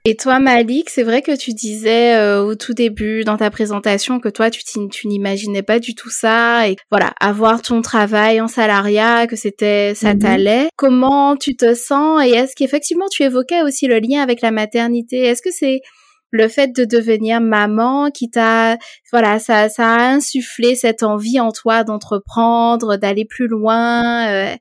Et 0.05 0.17
toi, 0.17 0.39
Malik, 0.39 0.89
c'est 0.89 1.03
vrai 1.03 1.21
que 1.21 1.37
tu 1.37 1.53
disais 1.53 2.15
euh, 2.17 2.43
au 2.43 2.55
tout 2.55 2.73
début 2.73 3.25
dans 3.25 3.37
ta 3.37 3.51
présentation 3.51 4.21
que 4.21 4.29
toi, 4.29 4.51
tu, 4.51 4.63
tu 4.91 5.09
n'imaginais 5.09 5.63
pas 5.63 5.79
du 5.81 5.95
tout 5.95 6.11
ça 6.11 6.69
et 6.69 6.77
voilà, 6.91 7.13
avoir 7.21 7.61
ton 7.61 7.83
travail 7.83 8.41
en 8.41 8.49
salariat, 8.49 9.27
que 9.27 9.37
c'était 9.37 9.95
ça 9.95 10.15
mhm. 10.15 10.21
t'allait. 10.21 10.69
Comment 10.77 11.37
tu 11.37 11.57
te 11.57 11.75
sens 11.75 12.25
et 12.25 12.31
est-ce 12.31 12.55
qu'effectivement 12.57 13.09
tu 13.11 13.23
évoquais 13.23 13.63
aussi 13.63 13.87
le 13.87 13.99
lien 13.99 14.23
avec 14.23 14.41
la 14.41 14.51
maternité? 14.51 15.19
Est-ce 15.19 15.43
que 15.43 15.53
c'est 15.53 15.83
le 16.31 16.49
fait 16.49 16.75
de 16.75 16.85
devenir 16.85 17.41
maman 17.41 18.11
qui 18.11 18.31
t'a 18.31 18.77
voilà 19.11 19.39
ça 19.39 19.71
ça 19.71 19.95
a 19.95 20.11
insufflé 20.11 20.75
cette 20.75 21.03
envie 21.03 21.41
en 21.41 21.53
toi 21.53 21.85
d'entreprendre 21.85 22.99
d'aller 22.99 23.25
plus 23.25 23.49
loin 23.49 24.29
euh, 24.29 24.55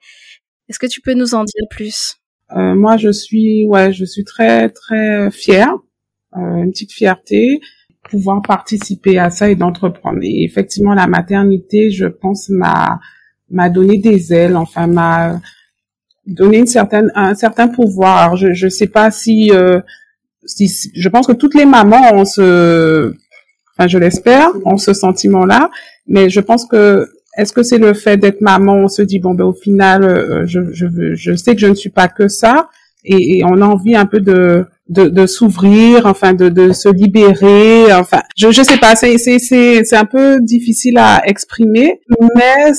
est-ce 0.70 0.80
que 0.80 0.88
tu 0.88 1.02
peux 1.02 1.14
nous 1.14 1.34
en 1.34 1.44
dire 1.44 1.68
plus? 1.70 2.16
Euh, 2.56 2.76
moi, 2.76 2.98
je 2.98 3.12
suis, 3.12 3.66
ouais, 3.66 3.92
je 3.92 4.06
suis 4.06 4.24
très 4.24 4.70
très 4.70 5.30
fière, 5.32 5.74
euh, 6.36 6.64
une 6.64 6.72
petite 6.72 6.94
fierté, 6.94 7.60
pouvoir 8.10 8.42
participer 8.42 9.20
à 9.20 9.30
ça 9.30 9.50
et 9.50 9.56
d'entreprendre. 9.56 10.20
Et 10.22 10.44
effectivement, 10.44 10.94
la 10.94 11.08
maternité, 11.08 11.92
je 11.92 12.06
pense, 12.06 12.50
m'a 12.50 13.00
m'a 13.50 13.70
donné 13.70 13.98
des 13.98 14.34
ailes, 14.34 14.58
enfin 14.58 14.88
m'a 14.88 15.40
donner 16.26 16.60
une 16.60 16.68
certaine 16.68 17.12
un 17.16 17.36
certain 17.36 17.68
pouvoir. 17.68 18.36
Je 18.38 18.54
je 18.54 18.68
sais 18.70 18.88
pas 18.88 19.12
si, 19.12 19.52
euh, 19.52 19.80
si 20.46 20.70
je 20.96 21.10
pense 21.10 21.28
que 21.28 21.34
toutes 21.34 21.56
les 21.56 21.66
mamans 21.66 22.14
ont 22.14 22.26
ce 22.26 23.14
enfin 23.78 23.88
je 23.88 23.98
l'espère, 23.98 24.50
ont 24.66 24.78
ce 24.78 24.94
sentiment-là, 24.94 25.70
mais 26.08 26.30
je 26.30 26.40
pense 26.40 26.66
que 26.66 27.08
est-ce 27.38 27.54
que 27.54 27.64
c'est 27.64 27.78
le 27.78 27.94
fait 27.94 28.18
d'être 28.18 28.42
maman, 28.42 28.76
on 28.76 28.88
se 28.88 29.02
dit 29.02 29.20
bon 29.20 29.34
ben 29.34 29.46
au 29.46 29.54
final 29.54 30.04
euh, 30.04 30.46
je 30.46 30.60
je 30.74 30.88
je 31.14 31.36
sais 31.36 31.54
que 31.56 31.62
je 31.62 31.68
ne 31.68 31.76
suis 31.76 31.90
pas 31.90 32.08
que 32.08 32.28
ça 32.28 32.70
et, 33.06 33.38
et 33.38 33.44
on 33.46 33.62
a 33.62 33.66
envie 33.66 33.96
un 33.96 34.06
peu 34.06 34.20
de 34.20 34.66
de, 34.90 35.08
de 35.10 35.26
s'ouvrir, 35.26 36.06
enfin 36.06 36.34
de, 36.34 36.48
de 36.50 36.72
se 36.72 36.90
libérer, 36.90 37.94
enfin 37.94 38.22
je 38.38 38.52
je 38.52 38.62
sais 38.62 38.78
pas, 38.78 38.96
c'est 38.96 39.18
c'est 39.18 39.40
c'est 39.40 39.84
c'est 39.84 39.98
un 39.98 40.06
peu 40.06 40.40
difficile 40.42 40.98
à 40.98 41.22
exprimer, 41.26 42.02
mais 42.36 42.72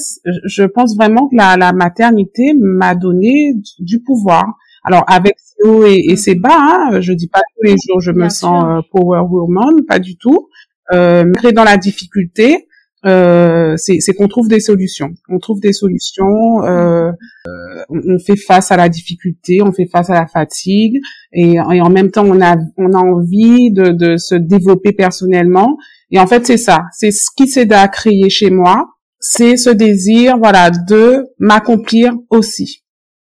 je 0.47 0.65
pense 0.65 0.97
vraiment 0.97 1.29
que 1.29 1.37
la 1.37 1.57
la 1.57 1.73
maternité 1.73 2.55
m'a 2.57 2.95
donné 2.95 3.55
du 3.79 4.01
pouvoir. 4.01 4.45
Alors 4.85 5.05
avec 5.07 5.35
ses 5.39 5.69
hauts 5.69 5.85
et, 5.85 6.03
et 6.09 6.17
ses 6.17 6.35
bas, 6.35 6.57
hein, 6.59 7.01
je 7.01 7.13
dis 7.13 7.29
pas 7.29 7.41
tous 7.57 7.65
les 7.65 7.77
jours 7.87 8.01
je 8.01 8.13
me 8.13 8.29
sens 8.29 8.65
euh, 8.65 8.81
power 8.91 9.21
woman, 9.29 9.85
pas 9.87 9.99
du 9.99 10.17
tout. 10.17 10.49
Euh, 10.93 11.31
mais 11.43 11.53
dans 11.53 11.65
la 11.65 11.77
difficulté, 11.77 12.69
euh, 13.07 13.77
c'est 13.77 14.15
qu'on 14.15 14.29
trouve 14.29 14.49
des 14.49 14.61
solutions. 14.61 15.11
On 15.29 15.39
trouve 15.39 15.61
des 15.61 15.73
solutions. 15.73 16.65
Euh, 16.65 17.11
euh, 17.47 17.85
on 17.91 18.19
fait 18.19 18.37
face 18.37 18.73
à 18.73 18.77
la 18.77 18.89
difficulté, 18.89 19.63
on 19.63 19.73
fait 19.73 19.87
face 19.87 20.11
à 20.11 20.15
la 20.15 20.27
fatigue, 20.27 21.01
et, 21.33 21.55
et 21.55 21.81
en 21.81 21.91
même 21.91 22.11
temps, 22.11 22.27
on 22.27 22.41
a 22.41 22.57
on 22.77 22.93
a 22.93 22.99
envie 22.99 23.71
de, 23.73 23.91
de 23.91 24.17
se 24.17 24.35
développer 24.35 24.93
personnellement. 24.93 25.77
Et 26.11 26.19
en 26.19 26.27
fait, 26.27 26.47
c'est 26.47 26.57
ça. 26.57 26.85
C'est 26.93 27.11
ce 27.11 27.27
qui 27.37 27.47
s'est 27.49 27.73
à 27.73 27.87
créer 27.89 28.31
chez 28.31 28.51
moi. 28.51 28.87
C'est 29.21 29.57
ce 29.57 29.71
désir, 29.71 30.39
voilà, 30.39 30.71
de 30.71 31.27
m'accomplir 31.39 32.15
aussi 32.31 32.85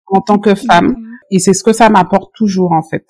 en 0.06 0.20
tant 0.20 0.38
que 0.38 0.54
femme. 0.54 0.96
Et 1.30 1.38
c'est 1.38 1.54
ce 1.54 1.62
que 1.62 1.72
ça 1.72 1.88
m'apporte 1.88 2.32
toujours, 2.34 2.72
en 2.72 2.82
fait. 2.82 3.06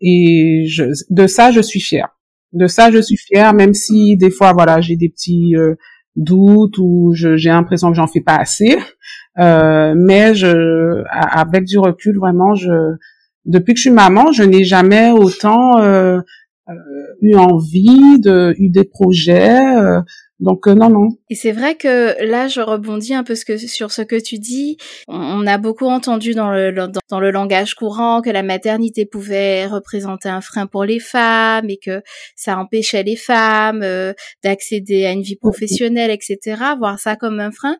Et 0.00 0.64
je, 0.68 0.84
de 1.10 1.26
ça, 1.26 1.50
je 1.50 1.60
suis 1.60 1.80
fière 1.80 2.17
de 2.52 2.66
ça 2.66 2.90
je 2.90 3.00
suis 3.00 3.16
fière 3.16 3.54
même 3.54 3.74
si 3.74 4.16
des 4.16 4.30
fois 4.30 4.52
voilà 4.52 4.80
j'ai 4.80 4.96
des 4.96 5.08
petits 5.08 5.54
euh, 5.56 5.74
doutes 6.16 6.78
ou 6.78 7.12
j'ai 7.14 7.48
l'impression 7.48 7.90
que 7.90 7.96
j'en 7.96 8.06
fais 8.06 8.20
pas 8.20 8.36
assez. 8.36 8.76
Euh, 9.38 9.94
mais 9.96 10.34
je 10.34 11.04
avec 11.10 11.64
du 11.64 11.78
recul 11.78 12.16
vraiment 12.18 12.54
je 12.54 12.72
depuis 13.44 13.72
que 13.72 13.78
je 13.78 13.82
suis 13.82 13.90
maman 13.90 14.32
je 14.32 14.42
n'ai 14.42 14.64
jamais 14.64 15.12
autant 15.12 15.78
euh, 15.78 16.20
eu 17.20 17.34
envie 17.36 18.20
de 18.20 18.54
eu 18.58 18.68
des 18.68 18.84
projets 18.84 19.58
euh, 19.76 20.00
donc 20.40 20.68
euh, 20.68 20.74
non, 20.74 20.88
non. 20.88 21.08
Et 21.30 21.34
c'est 21.34 21.50
vrai 21.50 21.74
que 21.74 22.24
là, 22.24 22.46
je 22.46 22.60
rebondis 22.60 23.12
un 23.12 23.24
peu 23.24 23.34
sur 23.34 23.90
ce 23.90 24.02
que 24.02 24.20
tu 24.20 24.38
dis. 24.38 24.76
On, 25.08 25.46
a 25.46 25.58
beaucoup 25.58 25.86
entendu 25.86 26.32
dans 26.32 26.52
le, 26.52 26.72
dans, 26.72 27.20
le 27.20 27.30
langage 27.30 27.74
courant 27.74 28.22
que 28.22 28.30
la 28.30 28.44
maternité 28.44 29.04
pouvait 29.04 29.66
représenter 29.66 30.28
un 30.28 30.40
frein 30.40 30.66
pour 30.66 30.84
les 30.84 31.00
femmes 31.00 31.68
et 31.70 31.78
que 31.78 32.02
ça 32.36 32.56
empêchait 32.56 33.02
les 33.02 33.16
femmes 33.16 33.82
euh, 33.82 34.12
d'accéder 34.44 35.06
à 35.06 35.12
une 35.12 35.22
vie 35.22 35.36
professionnelle, 35.36 36.10
etc. 36.10 36.62
Voir 36.78 37.00
ça 37.00 37.16
comme 37.16 37.40
un 37.40 37.50
frein. 37.50 37.76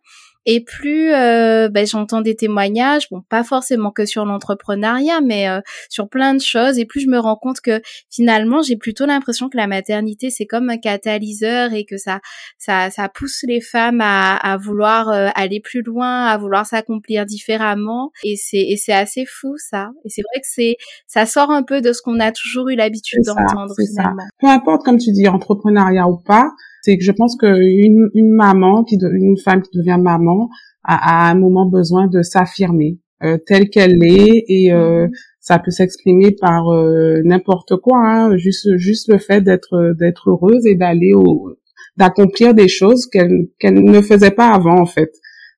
Et 0.51 0.65
plus 0.65 1.13
euh, 1.13 1.69
ben, 1.69 1.87
j'entends 1.87 2.23
des 2.23 2.35
témoignages, 2.35 3.11
bon 3.11 3.21
pas 3.29 3.45
forcément 3.45 3.91
que 3.91 4.07
sur 4.07 4.25
l'entrepreneuriat, 4.25 5.21
mais 5.21 5.47
euh, 5.47 5.61
sur 5.91 6.09
plein 6.09 6.33
de 6.33 6.41
choses, 6.41 6.79
et 6.79 6.87
plus 6.87 7.01
je 7.01 7.09
me 7.09 7.19
rends 7.19 7.37
compte 7.37 7.61
que 7.61 7.83
finalement 8.09 8.63
j'ai 8.63 8.77
plutôt 8.77 9.05
l'impression 9.05 9.51
que 9.51 9.59
la 9.59 9.67
maternité 9.67 10.31
c'est 10.31 10.47
comme 10.47 10.71
un 10.71 10.79
catalyseur 10.79 11.75
et 11.75 11.85
que 11.85 11.99
ça 11.99 12.21
ça, 12.57 12.89
ça 12.89 13.11
pousse 13.11 13.45
les 13.47 13.61
femmes 13.61 14.01
à, 14.01 14.37
à 14.37 14.57
vouloir 14.57 15.11
euh, 15.11 15.29
aller 15.35 15.61
plus 15.61 15.83
loin, 15.83 16.25
à 16.25 16.39
vouloir 16.39 16.65
s'accomplir 16.65 17.27
différemment, 17.27 18.11
et 18.25 18.37
c'est 18.37 18.57
et 18.57 18.79
c'est 18.79 18.95
assez 18.95 19.27
fou 19.27 19.55
ça. 19.59 19.91
Et 20.07 20.09
c'est 20.09 20.23
vrai 20.23 20.41
que 20.41 20.49
c'est 20.49 20.77
ça 21.07 21.27
sort 21.27 21.51
un 21.51 21.63
peu 21.63 21.83
de 21.83 21.93
ce 21.93 22.01
qu'on 22.01 22.21
a 22.21 22.33
toujours 22.33 22.71
eu 22.71 22.75
l'habitude 22.75 23.21
d'entendre 23.27 23.75
finalement. 23.77 24.23
Ça. 24.23 24.29
Peu 24.41 24.47
importe 24.47 24.83
comme 24.83 24.97
tu 24.97 25.13
dis 25.13 25.29
entrepreneuriat 25.29 26.09
ou 26.09 26.17
pas, 26.17 26.49
c'est 26.83 26.97
que 26.97 27.05
je 27.05 27.13
pense 27.13 27.37
qu'une 27.37 28.09
une 28.15 28.31
maman, 28.31 28.85
qui 28.85 28.99
une 29.01 29.39
femme 29.39 29.63
qui 29.63 29.77
devient 29.77 29.99
maman, 30.01 30.49
a, 30.85 31.29
à 31.29 31.31
un 31.31 31.35
moment 31.35 31.67
besoin 31.67 32.07
de 32.07 32.23
s'affirmer 32.23 32.99
euh, 33.23 33.37
telle 33.47 33.69
qu'elle 33.69 34.03
est 34.05 34.45
et 34.49 34.73
euh, 34.73 35.09
ça 35.41 35.59
peut 35.59 35.71
s'exprimer 35.71 36.33
par 36.33 36.69
euh, 36.69 37.21
n'importe 37.25 37.77
quoi, 37.77 37.99
hein, 37.99 38.37
juste 38.37 38.77
juste 38.77 39.09
le 39.09 39.19
fait 39.19 39.41
d'être 39.41 39.95
d'être 39.99 40.31
heureuse 40.31 40.67
et 40.67 40.75
d'aller 40.75 41.13
au 41.15 41.57
d'accomplir 41.97 42.55
des 42.55 42.69
choses 42.69 43.07
qu'elle 43.07 43.49
qu'elle 43.59 43.83
ne 43.83 44.01
faisait 44.03 44.31
pas 44.31 44.49
avant 44.49 44.81
en 44.81 44.87
fait. 44.87 45.13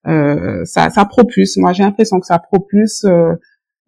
Euh, 0.07 0.65
ça 0.65 0.91
ça 0.91 1.05
propulse. 1.05 1.57
Moi 1.59 1.73
j'ai 1.73 1.83
l'impression 1.83 2.19
que 2.21 2.27
ça 2.27 2.39
propulse 2.39 3.05
euh, 3.05 3.35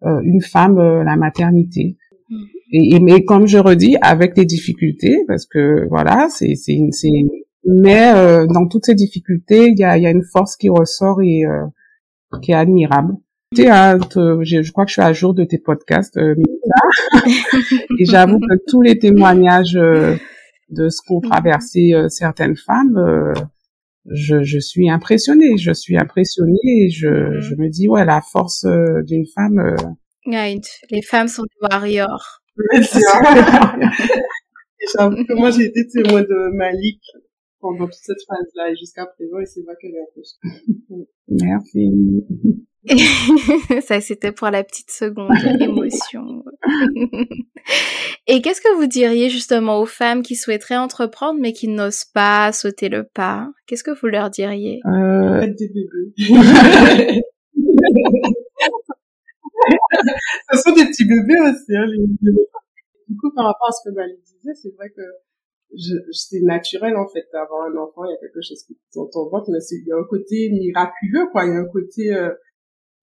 une 0.01 0.41
femme 0.41 0.77
la 1.03 1.15
maternité. 1.15 1.97
Mhm. 2.29 2.47
Et, 2.75 2.99
mais 2.99 3.23
comme 3.23 3.45
je 3.45 3.59
redis, 3.59 3.97
avec 4.01 4.33
des 4.33 4.45
difficultés, 4.45 5.19
parce 5.27 5.45
que 5.45 5.87
voilà, 5.89 6.27
c'est 6.29 6.55
c'est 6.55 6.79
mais 7.65 8.13
euh, 8.13 8.45
dans 8.47 8.67
toutes 8.67 8.85
ces 8.85 8.95
difficultés, 8.95 9.67
il 9.67 9.79
y 9.79 9.83
a, 9.83 9.97
y 9.97 10.05
a 10.05 10.09
une 10.09 10.23
force 10.23 10.57
qui 10.57 10.69
ressort 10.69 11.21
et 11.21 11.45
euh, 11.45 11.65
qui 12.41 12.51
est 12.51 12.55
admirable. 12.55 13.13
Hein, 13.59 13.99
je, 14.41 14.63
je, 14.63 14.71
crois 14.71 14.85
que 14.85 14.89
je 14.89 14.93
suis 14.93 15.01
à 15.01 15.13
jour 15.13 15.35
de 15.35 15.43
tes 15.43 15.59
podcasts, 15.59 16.17
euh, 16.17 16.33
et 17.99 18.05
j'avoue 18.05 18.39
que 18.39 18.55
tous 18.67 18.81
les 18.81 18.97
témoignages 18.97 19.75
euh, 19.75 20.15
de 20.69 20.89
ce 20.89 21.01
qu'ont 21.05 21.21
traversé 21.21 21.93
certaines 22.09 22.55
femmes, 22.55 22.99
je, 24.09 24.41
je 24.41 24.59
suis 24.59 24.89
impressionnée. 24.89 25.57
Je 25.57 25.71
suis 25.71 25.95
impressionnée 25.95 26.57
et 26.65 26.89
je, 26.89 27.07
mm-hmm. 27.07 27.39
je 27.41 27.55
me 27.55 27.69
dis 27.69 27.87
ouais, 27.87 28.03
la 28.03 28.21
force 28.21 28.65
d'une 29.05 29.25
femme. 29.35 29.75
les 30.89 31.03
femmes 31.03 31.27
sont 31.27 31.43
des 31.43 31.67
warriors. 31.69 32.42
J'avoue 34.95 35.23
que 35.25 35.33
moi 35.33 35.51
j'ai 35.51 35.65
été 35.65 35.87
témoin 35.87 36.21
de 36.21 36.55
Malik 36.55 37.01
pendant 37.59 37.85
toute 37.85 37.93
cette 37.93 38.21
phase-là 38.27 38.71
et 38.71 38.75
jusqu'à 38.75 39.05
présent 39.05 39.39
et 39.39 39.45
c'est 39.45 39.61
vrai 39.61 39.75
qu'elle 39.79 39.91
est 39.91 40.01
un 40.01 40.07
peu... 40.13 40.21
Merci. 41.29 41.89
Ça, 43.81 44.01
c'était 44.01 44.33
pour 44.33 44.49
la 44.49 44.63
petite 44.63 44.91
seconde 44.91 45.31
émotion. 45.61 46.43
Et 48.27 48.41
qu'est-ce 48.41 48.59
que 48.61 48.75
vous 48.75 48.87
diriez 48.87 49.29
justement 49.29 49.79
aux 49.79 49.85
femmes 49.85 50.21
qui 50.21 50.35
souhaiteraient 50.35 50.75
entreprendre 50.75 51.39
mais 51.39 51.53
qui 51.53 51.69
n'osent 51.69 52.05
pas 52.05 52.51
sauter 52.51 52.89
le 52.89 53.05
pas? 53.05 53.49
Qu'est-ce 53.67 53.85
que 53.85 53.97
vous 53.97 54.07
leur 54.07 54.29
diriez? 54.29 54.81
Euh... 54.85 55.47
des 55.47 55.69
bébés. 55.69 56.13
ce 60.51 60.57
sont 60.57 60.73
des 60.73 60.85
petits 60.85 61.05
bébés 61.05 61.39
aussi. 61.39 61.75
Hein, 61.75 61.85
les... 61.85 62.33
Du 63.07 63.17
coup, 63.17 63.31
par 63.35 63.45
rapport 63.45 63.69
à 63.69 63.71
ce 63.71 63.89
que 63.89 63.95
Mali 63.95 64.13
disait, 64.23 64.55
c'est 64.55 64.73
vrai 64.75 64.89
que 64.89 65.01
c'est 66.11 66.41
naturel 66.41 66.95
en 66.95 67.07
fait 67.07 67.25
d'avoir 67.33 67.63
un 67.63 67.75
enfant. 67.77 68.05
Il 68.05 68.11
y 68.11 68.13
a 68.13 68.19
quelque 68.19 68.41
chose 68.41 68.63
qui 68.63 68.77
dans 68.95 69.07
ton 69.07 69.29
ventre, 69.29 69.49
mais 69.51 69.59
il 69.71 69.87
y 69.87 69.91
a 69.91 69.97
un 69.97 70.07
côté 70.09 70.49
miraculeux, 70.51 71.27
quoi. 71.31 71.45
Il 71.45 71.53
y 71.53 71.55
a 71.55 71.59
un 71.59 71.65
côté 71.65 72.13
euh, 72.13 72.33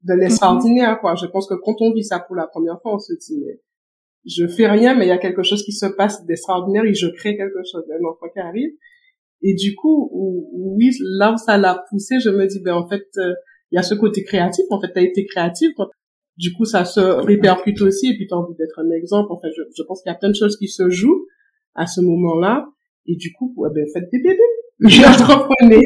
de 0.04 0.14
l'extraordinaire, 0.14 1.00
quoi. 1.00 1.14
Je 1.14 1.26
pense 1.26 1.48
que 1.48 1.54
quand 1.54 1.76
on 1.80 1.92
vit 1.92 2.04
ça 2.04 2.20
pour 2.20 2.36
la 2.36 2.46
première 2.46 2.80
fois, 2.80 2.94
on 2.94 2.98
se 2.98 3.12
dit 3.12 3.40
mais 3.44 3.60
je 4.26 4.46
fais 4.46 4.66
rien, 4.66 4.96
mais 4.96 5.06
il 5.06 5.08
y 5.08 5.12
a 5.12 5.18
quelque 5.18 5.42
chose 5.42 5.64
qui 5.64 5.72
se 5.72 5.86
passe 5.86 6.24
d'extraordinaire 6.26 6.84
et 6.84 6.94
je 6.94 7.08
crée 7.08 7.36
quelque 7.36 7.62
chose. 7.70 7.84
Un 7.90 8.04
enfant 8.04 8.26
qui 8.32 8.38
arrive. 8.38 8.70
Et 9.42 9.54
du 9.54 9.74
coup, 9.74 10.10
oui, 10.52 10.90
là 11.18 11.32
où 11.32 11.36
ça 11.38 11.56
l'a 11.56 11.84
poussé, 11.88 12.20
je 12.20 12.28
me 12.28 12.46
dis, 12.46 12.60
ben 12.60 12.74
en 12.74 12.86
fait, 12.86 13.06
euh, 13.16 13.32
il 13.70 13.76
y 13.76 13.78
a 13.78 13.82
ce 13.82 13.94
côté 13.94 14.22
créatif. 14.22 14.64
En 14.70 14.80
fait, 14.80 14.92
tu 14.92 14.98
as 14.98 15.02
été 15.02 15.24
créatif. 15.24 15.70
Du 16.36 16.52
coup, 16.52 16.64
ça 16.64 16.84
se 16.84 17.00
répercute 17.00 17.80
aussi, 17.82 18.10
et 18.10 18.16
puis 18.16 18.26
tu 18.26 18.34
as 18.34 18.38
envie 18.38 18.54
d'être 18.56 18.78
un 18.78 18.90
exemple. 18.90 19.32
En 19.32 19.38
fait, 19.38 19.50
je, 19.56 19.62
je 19.76 19.82
pense 19.82 20.02
qu'il 20.02 20.10
y 20.10 20.14
a 20.14 20.18
plein 20.18 20.30
de 20.30 20.34
choses 20.34 20.56
qui 20.56 20.68
se 20.68 20.88
jouent 20.88 21.26
à 21.74 21.86
ce 21.86 22.00
moment-là, 22.00 22.66
et 23.06 23.16
du 23.16 23.32
coup, 23.32 23.52
ouais, 23.56 23.68
ben, 23.74 23.84
faites 23.92 24.10
des 24.10 24.18
bébés. 24.18 24.38
Entreprenez. 25.06 25.82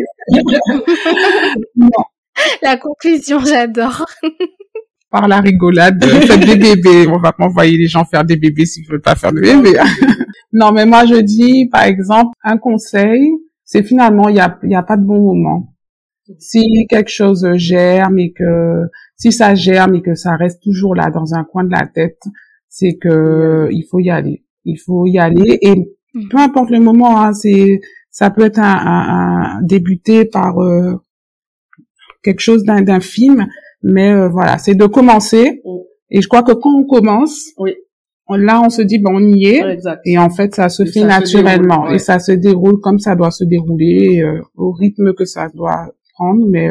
La 2.62 2.76
conclusion, 2.76 3.38
j'adore. 3.40 4.04
Par 5.10 5.28
la 5.28 5.40
rigolade, 5.40 6.04
faites 6.04 6.44
des 6.44 6.56
bébés. 6.56 7.06
On 7.08 7.20
va 7.20 7.32
pas 7.32 7.44
envoyer 7.44 7.78
les 7.78 7.86
gens 7.86 8.04
faire 8.04 8.24
des 8.24 8.36
bébés 8.36 8.66
s'ils 8.66 8.86
veulent 8.88 9.00
pas 9.00 9.14
faire 9.14 9.32
de 9.32 9.40
bébés. 9.40 9.78
non, 10.52 10.72
mais 10.72 10.86
moi, 10.86 11.06
je 11.06 11.20
dis, 11.20 11.68
par 11.70 11.84
exemple, 11.84 12.32
un 12.42 12.56
conseil, 12.58 13.30
c'est 13.64 13.84
finalement, 13.84 14.28
il 14.28 14.36
y 14.36 14.40
a, 14.40 14.58
y 14.64 14.74
a 14.74 14.82
pas 14.82 14.96
de 14.96 15.04
bon 15.04 15.20
moment. 15.20 15.72
Si 16.38 16.60
quelque 16.88 17.10
chose 17.10 17.46
germe 17.54 18.18
et 18.18 18.32
que 18.32 18.86
si 19.24 19.32
ça 19.32 19.54
germe 19.54 19.94
et 19.94 20.02
que 20.02 20.14
ça 20.14 20.36
reste 20.36 20.62
toujours 20.62 20.94
là 20.94 21.10
dans 21.10 21.32
un 21.32 21.44
coin 21.44 21.64
de 21.64 21.70
la 21.70 21.86
tête, 21.86 22.20
c'est 22.68 22.96
que 23.00 23.68
il 23.70 23.86
faut 23.90 23.98
y 23.98 24.10
aller. 24.10 24.44
Il 24.66 24.76
faut 24.76 25.06
y 25.06 25.18
aller 25.18 25.58
et 25.62 25.76
mm. 26.12 26.28
peu 26.28 26.36
importe 26.36 26.68
le 26.68 26.80
moment, 26.80 27.18
hein, 27.22 27.32
c'est 27.32 27.80
ça 28.10 28.28
peut 28.28 28.44
être 28.44 28.58
un, 28.58 29.56
un, 29.56 29.62
débuter 29.62 30.26
par 30.26 30.62
euh, 30.62 31.00
quelque 32.22 32.40
chose 32.40 32.64
d'un 32.64 33.00
film, 33.00 33.46
mais 33.82 34.12
euh, 34.12 34.28
voilà, 34.28 34.58
c'est 34.58 34.74
de 34.74 34.84
commencer. 34.84 35.62
Mm. 35.64 35.70
Et 36.10 36.20
je 36.20 36.28
crois 36.28 36.42
que 36.42 36.52
quand 36.52 36.74
on 36.74 36.84
commence, 36.84 37.46
oui. 37.56 37.72
là 38.28 38.60
on 38.62 38.68
se 38.68 38.82
dit 38.82 38.98
bon 38.98 39.14
on 39.14 39.32
y 39.34 39.46
est, 39.46 39.78
et 40.04 40.18
en 40.18 40.28
fait 40.28 40.54
ça 40.54 40.68
se 40.68 40.84
fait 40.84 41.04
naturellement 41.04 41.88
et 41.88 41.98
ça 41.98 42.18
se 42.18 42.32
déroule 42.32 42.78
comme 42.80 42.98
ça 42.98 43.16
doit 43.16 43.30
se 43.30 43.44
dérouler 43.44 44.20
euh, 44.20 44.42
au 44.54 44.72
rythme 44.72 45.14
que 45.14 45.24
ça 45.24 45.48
doit 45.54 45.94
prendre, 46.12 46.44
mais 46.46 46.68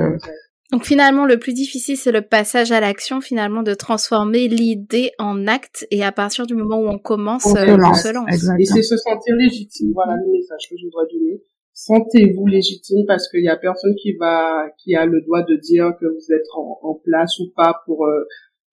Donc 0.74 0.86
finalement, 0.86 1.26
le 1.26 1.38
plus 1.38 1.54
difficile, 1.54 1.98
c'est 1.98 2.12
le 2.12 2.24
passage 2.24 2.72
à 2.72 2.80
l'action, 2.80 3.22
finalement, 3.22 3.62
de 3.62 3.76
transformer 3.76 4.48
l'idée 4.48 5.12
en 5.20 5.46
acte. 5.46 5.86
Et 5.92 6.04
à 6.04 6.12
partir 6.12 6.48
du 6.48 6.56
moment 6.56 6.80
où 6.80 6.88
on 6.88 6.98
commence, 6.98 7.46
on, 7.46 7.56
euh, 7.56 7.78
se 7.94 8.12
lance. 8.12 8.60
Et 8.60 8.66
c'est 8.66 8.82
se 8.82 8.98
sentir 8.98 9.36
légitime. 9.36 9.92
Voilà 9.94 10.16
le 10.16 10.32
message 10.32 10.68
que 10.68 10.76
je 10.76 10.86
voudrais 10.86 11.06
donner. 11.14 11.44
Sentez-vous 11.74 12.48
légitime 12.48 13.06
parce 13.06 13.30
qu'il 13.30 13.44
y 13.44 13.50
a 13.50 13.56
personne 13.56 13.94
qui 14.02 14.14
va, 14.14 14.66
qui 14.80 14.96
a 14.96 15.06
le 15.06 15.22
droit 15.22 15.44
de 15.44 15.58
dire 15.58 15.92
que 16.02 16.08
vous 16.08 16.34
êtes 16.34 16.48
en, 16.56 17.00
place 17.04 17.38
ou 17.38 17.52
pas 17.56 17.76
pour 17.86 18.08
euh, 18.08 18.24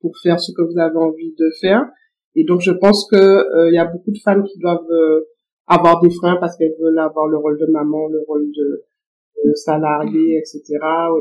pour 0.01 0.13
faire 0.23 0.41
ce 0.41 0.53
que 0.53 0.63
vous 0.63 0.79
avez 0.79 0.97
envie 0.97 1.35
de 1.39 1.51
faire. 1.61 1.85
Et 2.35 2.45
donc 2.45 2.63
je 2.63 2.71
pense 2.71 3.07
que 3.11 3.17
euh, 3.17 3.69
il 3.69 3.75
y 3.75 3.79
a 3.79 3.85
beaucoup 3.85 4.11
de 4.11 4.19
femmes 4.25 4.45
qui 4.45 4.59
doivent 4.59 4.89
avoir 5.67 6.01
des 6.01 6.09
freins 6.09 6.39
parce 6.41 6.57
qu'elles 6.57 6.77
veulent 6.81 6.99
avoir 6.99 7.27
le 7.27 7.37
rôle 7.37 7.59
de 7.59 7.67
maman, 7.71 8.09
le 8.09 8.25
rôle 8.27 8.47
de 8.57 8.85
salariés, 9.55 10.39
etc., 10.39 10.61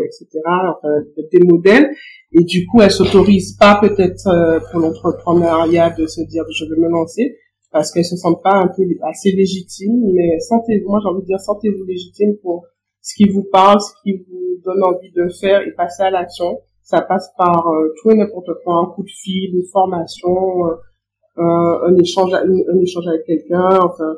etc., 0.03 0.27
enfin, 0.45 0.89
des 1.31 1.43
modèles. 1.45 1.89
Et 2.31 2.43
du 2.43 2.65
coup, 2.67 2.81
elles 2.81 2.91
s'autorisent 2.91 3.55
pas 3.57 3.79
peut-être 3.81 4.27
euh, 4.27 4.59
pour 4.71 4.81
l'entrepreneuriat 4.81 5.91
de 5.91 6.05
se 6.05 6.21
dire 6.21 6.43
je 6.51 6.65
veux 6.65 6.79
me 6.79 6.89
lancer 6.89 7.37
parce 7.71 7.91
qu'elles 7.91 8.05
se 8.05 8.15
sentent 8.15 8.43
pas 8.43 8.55
un 8.55 8.67
peu 8.67 8.83
assez 9.03 9.31
légitimes. 9.31 10.11
Mais 10.13 10.39
sentez-vous, 10.39 10.89
moi 10.89 10.99
j'ai 11.01 11.09
envie 11.09 11.21
de 11.21 11.27
dire 11.27 11.39
sentez-vous 11.39 11.83
légitime 11.85 12.35
pour 12.41 12.65
ce 13.01 13.15
qui 13.15 13.29
vous 13.29 13.45
parle, 13.51 13.79
ce 13.81 13.93
qui 14.03 14.17
vous 14.17 14.61
donne 14.63 14.83
envie 14.83 15.11
de 15.11 15.27
faire 15.29 15.61
et 15.61 15.71
passer 15.71 16.03
à 16.03 16.11
l'action. 16.11 16.59
Ça 16.83 17.01
passe 17.01 17.31
par 17.37 17.67
euh, 17.67 17.93
tout 18.01 18.11
et 18.11 18.15
n'importe 18.15 18.49
quoi, 18.63 18.75
un 18.75 18.85
coup 18.93 19.03
de 19.03 19.09
fil, 19.09 19.55
une 19.55 19.65
formation, 19.71 20.65
euh, 20.65 21.87
un 21.87 21.95
échange, 21.95 22.33
un 22.33 22.79
échange 22.81 23.07
avec 23.07 23.25
quelqu'un. 23.25 23.79
Enfin, 23.81 24.15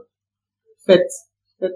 faites 0.86 1.12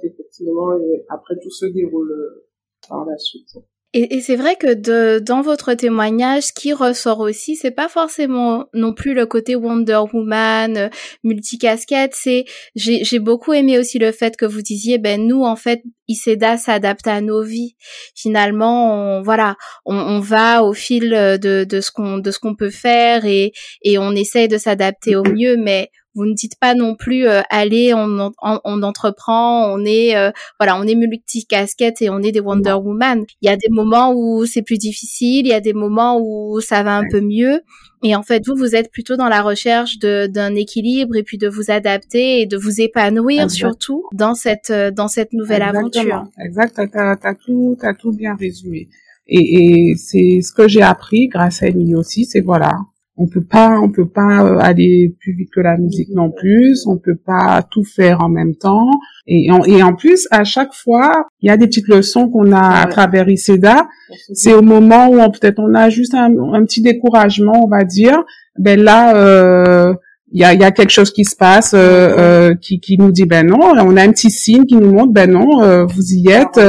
effectivement, 0.04 0.78
et 0.78 1.06
après 1.10 1.36
tout 1.42 1.52
se 1.52 1.66
déroule 1.66 2.12
euh, 2.12 3.06
la 3.06 3.18
suite. 3.18 3.58
Et, 3.98 4.20
c'est 4.20 4.36
vrai 4.36 4.58
que 4.58 4.74
de, 4.74 5.20
dans 5.20 5.42
votre 5.42 5.74
témoignage, 5.74 6.48
ce 6.48 6.52
qui 6.52 6.74
ressort 6.74 7.22
aussi, 7.22 7.56
c'est 7.56 7.72
pas 7.72 7.88
forcément 7.88 8.66
non 8.74 8.94
plus 8.94 9.14
le 9.14 9.26
côté 9.26 9.56
Wonder 9.56 10.02
Woman, 10.12 10.76
euh, 10.76 10.90
multicasquette. 11.24 12.14
C'est 12.14 12.44
j'ai 12.76 13.20
beaucoup 13.20 13.54
aimé 13.54 13.80
aussi 13.80 13.98
le 13.98 14.12
fait 14.12 14.36
que 14.36 14.46
vous 14.46 14.62
disiez, 14.62 14.98
ben 14.98 15.26
nous 15.26 15.44
en 15.44 15.56
fait, 15.56 15.82
Iseda 16.10 16.58
s'adapte 16.58 17.08
à 17.08 17.22
nos 17.22 17.42
vies. 17.42 17.78
Finalement, 18.16 19.20
on, 19.20 19.22
voilà, 19.22 19.56
on, 19.86 19.96
on 19.96 20.20
va 20.20 20.66
au 20.66 20.74
fil 20.74 21.12
de, 21.12 21.64
de 21.64 21.80
ce 21.80 21.90
qu'on 21.90 22.18
de 22.18 22.32
ce 22.32 22.40
qu'on 22.40 22.56
peut 22.56 22.70
faire 22.70 23.24
et 23.24 23.54
et 23.82 23.98
on 23.98 24.12
essaye 24.12 24.50
de 24.50 24.58
s'adapter 24.58 25.16
au 25.16 25.24
mieux, 25.24 25.56
mais 25.56 25.90
vous 26.16 26.26
ne 26.26 26.34
dites 26.34 26.58
pas 26.60 26.74
non 26.74 26.96
plus 26.96 27.28
euh, 27.28 27.42
allez 27.50 27.94
on, 27.94 28.32
on, 28.42 28.84
entreprend 28.84 29.72
on 29.72 29.84
est 29.86 30.16
euh, 30.16 30.32
voilà 30.60 30.80
on 30.80 30.84
est 30.84 30.96
multi 30.96 31.46
casquette 31.46 32.02
et 32.02 32.10
on 32.10 32.20
est 32.20 32.32
des 32.32 32.40
Wonder 32.40 32.74
Woman. 32.74 33.26
Il 33.42 33.50
y 33.50 33.52
a 33.52 33.58
des 33.58 33.70
moments 33.70 34.14
où 34.16 34.46
c'est 34.46 34.62
plus 34.62 34.78
difficile 34.78 35.46
il 35.46 35.50
y 35.50 35.54
a 35.54 35.60
des 35.60 35.74
moments 35.74 36.20
où 36.20 36.60
ça 36.62 36.84
va 36.84 36.98
un 36.98 37.04
peu 37.10 37.22
mieux. 37.22 37.62
Et 38.04 38.16
en 38.16 38.24
fait 38.24 38.46
vous 38.48 38.56
vous 38.56 38.76
êtes 38.76 38.92
plutôt 38.92 39.18
dans 39.18 39.30
la 39.30 39.42
recherche 39.42 40.00
d'un 40.00 40.56
équilibre 40.56 41.16
et 41.16 41.24
puis 41.24 41.38
de 41.38 41.48
vous 41.48 41.70
adapter 41.70 42.42
et 42.42 42.46
de 42.46 42.58
vous 42.58 42.82
épanouir 42.82 43.52
surtout 43.52 44.06
dans 44.14 44.36
cette 44.36 44.70
euh, 44.70 44.92
dans 44.92 45.08
cette 45.08 45.34
nouvelle 45.34 45.64
aventure. 45.64 46.26
Exact. 46.44 46.80
T'as 46.92 47.18
as 47.22 47.36
tout 47.36 47.78
as 47.82 47.94
tout 47.94 48.12
bien 48.12 48.36
résumé. 48.36 48.88
Et, 49.28 49.90
et 49.90 49.96
c'est 49.96 50.42
ce 50.42 50.54
que 50.54 50.68
j'ai 50.68 50.84
appris 50.84 51.28
grâce 51.28 51.64
à 51.64 51.68
Emily 51.68 51.96
aussi 51.96 52.26
c'est 52.26 52.42
voilà 52.42 52.78
on 53.18 53.28
peut 53.28 53.44
pas 53.44 53.80
on 53.80 53.90
peut 53.90 54.08
pas 54.08 54.44
euh, 54.44 54.58
aller 54.60 55.16
plus 55.22 55.34
vite 55.34 55.50
que 55.54 55.62
la 55.62 55.78
musique 55.78 56.10
non 56.14 56.32
plus. 56.32 56.86
On 56.86 56.98
peut 56.98 57.16
pas 57.16 57.66
tout 57.70 57.84
faire 57.84 58.22
en 58.22 58.30
même 58.30 58.56
temps. 58.56 58.90
Et 59.28 59.50
en, 59.52 59.64
et 59.64 59.82
en 59.82 59.96
plus 59.96 60.28
à 60.32 60.44
chaque 60.44 60.74
fois 60.74 61.28
il 61.42 61.48
y 61.48 61.50
a 61.50 61.58
des 61.58 61.68
petites 61.68 61.88
leçons 61.88 62.30
qu'on 62.30 62.52
a 62.52 62.82
à 62.82 62.86
travers 62.88 63.30
ICEDA 63.30 63.88
c'est 64.34 64.54
au 64.54 64.62
moment 64.62 65.10
où 65.10 65.18
peut-être 65.32 65.60
on 65.60 65.74
a 65.74 65.90
juste 65.90 66.14
un, 66.14 66.30
petit 66.66 66.82
découragement 66.82 67.64
on 67.64 67.70
va 67.70 67.84
dire. 67.84 68.24
Ben 68.58 68.82
là 68.82 69.16
euh, 69.16 69.94
il 70.32 70.42
y 70.42 70.44
a, 70.44 70.54
y 70.54 70.64
a 70.64 70.72
quelque 70.72 70.92
chose 70.92 71.12
qui 71.12 71.24
se 71.24 71.36
passe 71.36 71.74
euh, 71.74 71.78
euh, 72.18 72.56
qui, 72.56 72.80
qui 72.80 72.98
nous 72.98 73.12
dit 73.12 73.26
ben 73.26 73.48
non 73.48 73.60
on 73.62 73.96
a 73.96 74.02
un 74.02 74.12
petit 74.12 74.32
signe 74.32 74.66
qui 74.66 74.76
nous 74.76 74.92
montre 74.92 75.14
ben 75.14 75.32
non 75.32 75.86
vous 75.86 76.14
y 76.14 76.30
êtes 76.30 76.60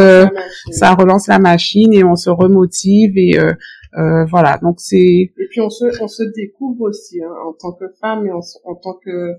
ça 0.71 0.95
relance 0.95 1.27
la 1.27 1.39
machine 1.39 1.93
et 1.93 2.05
on 2.05 2.17
se 2.17 2.31
remotive 2.31 3.17
et 3.17 3.39
euh, 3.39 3.53
voilà, 3.97 4.59
donc 4.63 4.77
c'est. 4.79 4.97
Et 4.97 5.49
puis 5.51 5.61
on 5.61 5.71
se 5.71 5.85
on 6.03 6.09
se 6.09 6.23
découvre 6.35 6.83
aussi 6.83 7.23
hein, 7.23 7.33
en 7.47 7.53
tant 7.53 7.73
que 7.73 7.87
femme 8.01 8.27
et 8.27 8.33
en, 8.33 8.41
en 8.65 8.75
tant 8.75 8.95
que 9.05 9.33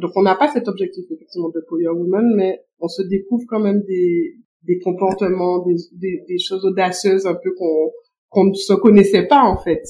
donc 0.00 0.10
on 0.16 0.22
n'a 0.22 0.34
pas 0.34 0.48
cet 0.52 0.68
objectif 0.68 1.04
effectivement 1.10 1.50
de 1.50 1.64
Power 1.68 1.88
Woman, 1.98 2.34
mais 2.34 2.60
on 2.80 2.88
se 2.88 3.02
découvre 3.02 3.44
quand 3.48 3.60
même 3.60 3.82
des 3.82 4.34
des 4.64 4.78
comportements, 4.80 5.64
des 5.64 5.76
des, 5.92 6.24
des 6.28 6.38
choses 6.38 6.64
audacieuses 6.64 7.26
un 7.26 7.34
peu 7.34 7.54
qu'on 7.56 7.92
qu'on 8.28 8.44
ne 8.46 8.54
se 8.54 8.72
connaissait 8.74 9.26
pas 9.26 9.42
en 9.42 9.56
fait. 9.56 9.82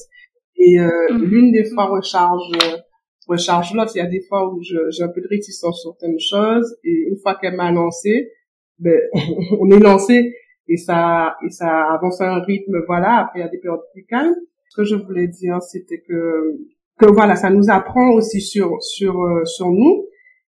Et 0.57 0.79
euh, 0.79 0.91
mm. 1.11 1.23
l'une 1.23 1.53
des 1.53 1.65
fois 1.65 1.87
recharge 1.87 2.53
recharge 3.27 3.75
l'autre. 3.75 3.93
Il 3.95 3.99
y 3.99 4.03
a 4.03 4.07
des 4.07 4.21
fois 4.21 4.53
où 4.53 4.61
j'ai 4.63 5.03
un 5.03 5.09
peu 5.09 5.21
de 5.21 5.29
réticence 5.29 5.81
sur 5.81 5.93
certaines 5.99 6.21
choses 6.21 6.77
et 6.85 7.09
une 7.11 7.19
fois 7.23 7.37
qu'elle 7.41 7.57
m'a 7.57 7.73
lancé, 7.73 8.31
ben 8.79 9.01
on 9.61 9.71
est 9.71 9.81
lancé 9.81 10.35
et 10.69 10.77
ça 10.77 11.37
et 11.45 11.51
ça 11.51 11.93
avance 11.93 12.21
à 12.21 12.33
un 12.33 12.41
rythme 12.41 12.83
voilà 12.87 13.21
après 13.21 13.41
il 13.41 13.43
y 13.43 13.47
a 13.47 13.49
des 13.49 13.59
périodes 13.59 13.81
plus 13.93 14.05
calmes. 14.05 14.35
Ce 14.69 14.77
que 14.77 14.85
je 14.85 14.97
voulais 14.97 15.29
dire 15.29 15.62
c'était 15.62 16.01
que 16.01 16.59
que 16.99 17.07
voilà 17.07 17.37
ça 17.37 17.51
nous 17.51 17.71
apprend 17.71 18.11
aussi 18.12 18.41
sur 18.41 18.83
sur 18.83 19.23
euh, 19.23 19.45
sur 19.45 19.69
nous. 19.69 20.07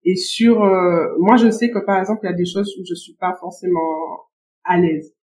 Et 0.04 0.16
sur 0.16 0.64
euh, 0.64 1.14
moi 1.18 1.36
je 1.36 1.50
sais 1.50 1.70
que 1.70 1.78
par 1.84 1.98
exemple 1.98 2.20
il 2.22 2.30
y 2.30 2.32
a 2.32 2.36
des 2.36 2.46
choses 2.46 2.74
où 2.78 2.84
je 2.88 2.94
suis 2.94 3.14
pas 3.14 3.34
forcément 3.40 4.22
à 4.64 4.78
l'aise. 4.78 5.14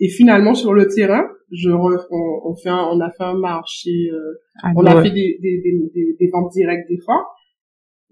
Et 0.00 0.08
finalement 0.08 0.54
sur 0.54 0.74
le 0.74 0.88
terrain 0.88 1.28
je 1.52 1.70
on, 1.70 2.56
fait 2.56 2.70
on 2.70 3.00
a 3.00 3.10
fait 3.10 3.22
un 3.22 3.38
marché 3.38 3.90
euh, 4.12 4.40
ah, 4.62 4.72
on 4.76 4.84
a 4.86 5.02
fait 5.02 5.10
des, 5.10 5.38
des, 5.40 5.60
des, 5.62 6.16
des 6.18 6.30
ventes 6.32 6.50
directes 6.52 6.88
des 6.88 6.98
fois 6.98 7.28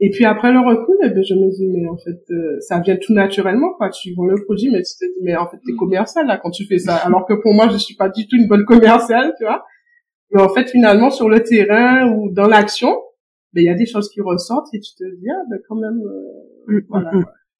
et 0.00 0.10
puis 0.10 0.24
après 0.24 0.52
le 0.52 0.58
recul, 0.58 0.96
eh 1.04 1.10
ben, 1.10 1.22
je 1.22 1.34
me 1.34 1.50
dis, 1.50 1.68
mais 1.68 1.88
en 1.88 1.96
fait, 1.96 2.20
euh, 2.30 2.58
ça 2.60 2.80
vient 2.80 2.96
tout 2.96 3.12
naturellement, 3.12 3.72
quoi. 3.74 3.90
Tu 3.90 4.14
vends 4.14 4.26
le 4.26 4.42
produit, 4.44 4.70
mais 4.70 4.82
tu 4.82 4.94
te 4.94 5.04
dis, 5.04 5.20
mais 5.22 5.36
en 5.36 5.48
fait, 5.48 5.58
t'es 5.64 5.74
commercial, 5.74 6.26
là, 6.26 6.38
quand 6.42 6.50
tu 6.50 6.66
fais 6.66 6.78
ça. 6.78 6.96
Alors 6.96 7.26
que 7.26 7.34
pour 7.34 7.54
moi, 7.54 7.68
je 7.68 7.76
suis 7.76 7.94
pas 7.94 8.08
du 8.08 8.26
tout 8.26 8.36
une 8.36 8.48
bonne 8.48 8.64
commerciale, 8.64 9.34
tu 9.38 9.44
vois. 9.44 9.64
Mais 10.32 10.40
en 10.42 10.48
fait, 10.48 10.68
finalement, 10.70 11.10
sur 11.10 11.28
le 11.28 11.40
terrain 11.42 12.10
ou 12.10 12.32
dans 12.32 12.48
l'action, 12.48 12.92
ben, 13.52 13.62
il 13.62 13.66
y 13.66 13.68
a 13.68 13.74
des 13.74 13.86
choses 13.86 14.08
qui 14.10 14.20
ressortent 14.20 14.74
et 14.74 14.80
tu 14.80 14.94
te 14.94 15.04
dis, 15.04 15.28
ah, 15.30 15.42
ben, 15.48 15.58
quand 15.68 15.76
même, 15.76 16.00
euh, 16.00 16.72
mm, 16.72 16.76
mm, 16.76 16.86
voilà. 16.88 17.10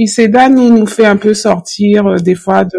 Mm. 0.01 0.07
Seda 0.07 0.49
nous, 0.49 0.79
nous 0.79 0.87
fait 0.87 1.07
un 1.07 1.17
peu 1.17 1.35
sortir 1.35 2.07
euh, 2.07 2.17
des 2.19 2.35
fois 2.35 2.65
de, 2.65 2.79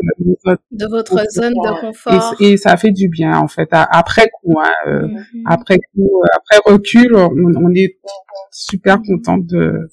de, 0.71 0.87
votre 0.87 1.19
zone 1.31 1.53
de 1.53 1.81
confort 1.81 2.35
et, 2.39 2.57
ça 2.57 2.75
fait 2.77 2.91
du 2.91 3.07
bien 3.07 3.37
en 3.37 3.47
fait 3.47 3.69
après 3.71 4.29
coup 4.29 4.59
hein, 4.59 4.71
euh, 4.87 5.07
mhm. 5.07 5.43
après 5.45 5.77
coup 5.77 6.21
euh, 6.21 6.27
après 6.35 6.71
recul 6.71 7.15
on, 7.15 7.73
est 7.75 7.97
super 8.51 9.01
content 9.01 9.37
de 9.37 9.89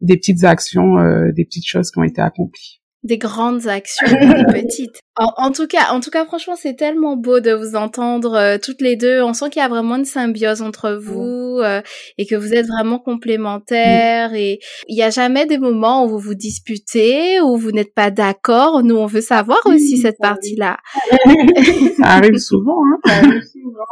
des 0.00 0.16
petites 0.16 0.44
actions 0.44 0.96
des 1.32 1.44
petites 1.44 1.66
choses 1.66 1.90
qui 1.90 1.98
ont 1.98 2.04
été 2.04 2.20
accomplies 2.20 2.80
des 3.04 3.18
grandes 3.18 3.66
actions, 3.68 4.06
des 4.06 4.44
petites. 4.62 5.00
En, 5.16 5.52
tout 5.52 5.68
cas, 5.68 5.92
en 5.92 6.00
tout 6.00 6.10
cas, 6.10 6.24
franchement, 6.24 6.56
c'est 6.56 6.74
tellement 6.74 7.16
beau 7.16 7.38
de 7.38 7.52
vous 7.52 7.76
entendre 7.76 8.34
euh, 8.34 8.56
toutes 8.60 8.80
les 8.80 8.96
deux. 8.96 9.22
On 9.22 9.32
sent 9.32 9.50
qu'il 9.50 9.60
y 9.60 9.64
a 9.64 9.68
vraiment 9.68 9.96
une 9.96 10.06
symbiose 10.06 10.62
entre 10.62 10.92
vous 10.92 11.60
euh, 11.62 11.82
et 12.18 12.26
que 12.26 12.34
vous 12.34 12.52
êtes 12.52 12.66
vraiment 12.66 12.98
complémentaires. 12.98 14.34
Et 14.34 14.58
il 14.88 14.96
n'y 14.96 15.02
a 15.02 15.10
jamais 15.10 15.46
des 15.46 15.58
moments 15.58 16.04
où 16.04 16.08
vous 16.08 16.18
vous 16.18 16.34
disputez, 16.34 17.40
où 17.42 17.56
vous 17.56 17.70
n'êtes 17.70 17.94
pas 17.94 18.10
d'accord. 18.10 18.82
Nous, 18.82 18.96
on 18.96 19.06
veut 19.06 19.20
savoir 19.20 19.60
aussi 19.66 19.98
cette 19.98 20.18
partie-là. 20.18 20.78
ça 21.96 22.06
arrive 22.06 22.38
souvent. 22.38 22.80
Hein. 22.86 22.98
Ça 23.04 23.12
arrive 23.18 23.42
souvent. 23.42 23.84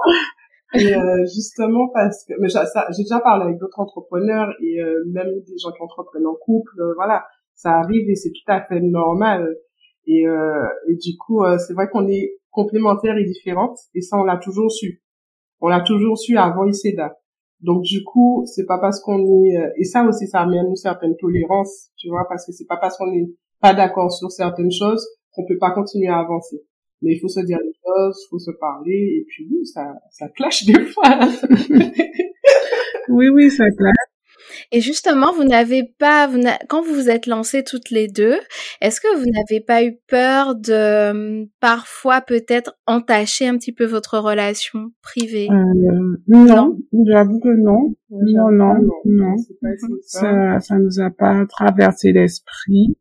Et 0.75 0.97
euh, 0.97 1.19
justement 1.27 1.89
parce 1.93 2.25
que, 2.27 2.33
mais 2.41 2.49
j'ai 2.49 3.03
déjà 3.03 3.21
parlé 3.21 3.45
avec 3.45 3.59
d'autres 3.59 3.79
entrepreneurs 3.79 4.49
et 4.63 4.79
même 5.13 5.29
des 5.47 5.59
gens 5.63 5.71
qui 5.71 5.83
entreprennent 5.83 6.27
en 6.27 6.35
couple, 6.35 6.73
voilà 6.97 7.23
ça 7.63 7.79
arrive 7.79 8.11
et 8.11 8.17
c'est 8.17 8.31
tout 8.31 8.53
à 8.53 8.61
fait 8.61 8.81
normal. 8.81 9.57
Et, 10.07 10.27
euh, 10.27 10.67
et 10.89 10.97
du 10.97 11.17
coup, 11.17 11.45
euh, 11.45 11.59
c'est 11.59 11.75
vrai 11.75 11.89
qu'on 11.89 12.09
est 12.09 12.33
complémentaires 12.51 13.17
et 13.17 13.25
différentes, 13.25 13.79
et 13.95 14.01
ça, 14.03 14.19
on 14.19 14.25
l'a 14.25 14.37
toujours 14.37 14.71
su. 14.71 15.03
On 15.61 15.69
l'a 15.69 15.81
toujours 15.81 16.19
su 16.19 16.37
avant 16.37 16.67
ICEDA. 16.67 17.17
Donc 17.61 17.83
du 17.83 18.03
coup, 18.03 18.45
c'est 18.47 18.67
pas 18.67 18.79
parce 18.79 19.01
qu'on 19.01 19.21
est 19.21 19.57
euh, 19.57 19.71
et 19.77 19.85
ça 19.85 20.03
aussi, 20.05 20.27
ça 20.27 20.41
amène 20.41 20.67
une 20.67 20.77
certaine 20.77 21.17
tolérance, 21.17 21.91
tu 21.97 22.09
vois, 22.09 22.27
parce 22.29 22.45
que 22.45 22.53
c'est 22.53 22.67
pas 22.67 22.77
parce 22.77 22.99
qu'on 22.99 23.07
n'est 23.07 23.31
pas 23.61 23.73
d'accord 23.73 24.13
sur 24.13 24.33
certaines 24.33 24.73
choses 24.73 25.07
qu'on 25.33 25.47
peut 25.47 25.59
pas 25.59 25.71
continuer 25.71 26.09
à 26.09 26.19
avancer. 26.19 26.61
Mais 27.01 27.13
il 27.13 27.21
faut 27.21 27.29
se 27.29 27.41
dire 27.41 27.59
les 27.59 27.73
choses, 27.73 28.19
il 28.25 28.29
faut 28.29 28.39
se 28.41 28.51
parler, 28.59 29.21
et 29.21 29.25
puis 29.29 29.47
oui, 29.51 29.65
ça, 29.65 29.95
ça 30.11 30.29
clash 30.31 30.65
des 30.67 30.85
fois. 30.87 31.05
oui, 33.09 33.29
oui, 33.29 33.51
ça 33.51 33.71
clash. 33.71 34.12
Et 34.75 34.81
justement, 34.81 35.33
vous 35.35 35.45
n'avez 35.45 35.85
pas, 35.99 36.27
vous 36.27 36.41
quand 36.69 36.83
vous 36.83 36.95
vous 36.95 37.11
êtes 37.11 37.27
lancées 37.27 37.63
toutes 37.63 37.91
les 37.91 38.09
deux, 38.09 38.39
est-ce 38.81 39.03
que 39.03 39.17
vous 39.19 39.27
n'avez 39.27 39.61
pas 39.61 39.85
eu 39.85 39.99
peur 40.09 40.55
de 40.55 41.11
hum, 41.11 41.47
parfois 41.61 42.23
peut-être 42.23 42.75
entacher 42.87 43.47
un 43.47 43.59
petit 43.59 43.73
peu 43.73 43.85
votre 43.85 44.19
relation 44.19 44.91
privée? 45.03 45.49
Euh, 45.51 46.17
Non, 46.27 46.79
j'avoue 47.07 47.39
que 47.41 47.55
non. 47.55 47.95
Non, 48.11 48.51
non, 48.51 48.75
non. 49.05 49.37
Ça, 50.03 50.59
ça 50.61 50.77
nous 50.79 51.01
a 51.01 51.11
pas 51.11 51.45
traversé 51.47 52.13
l'esprit. 52.13 52.97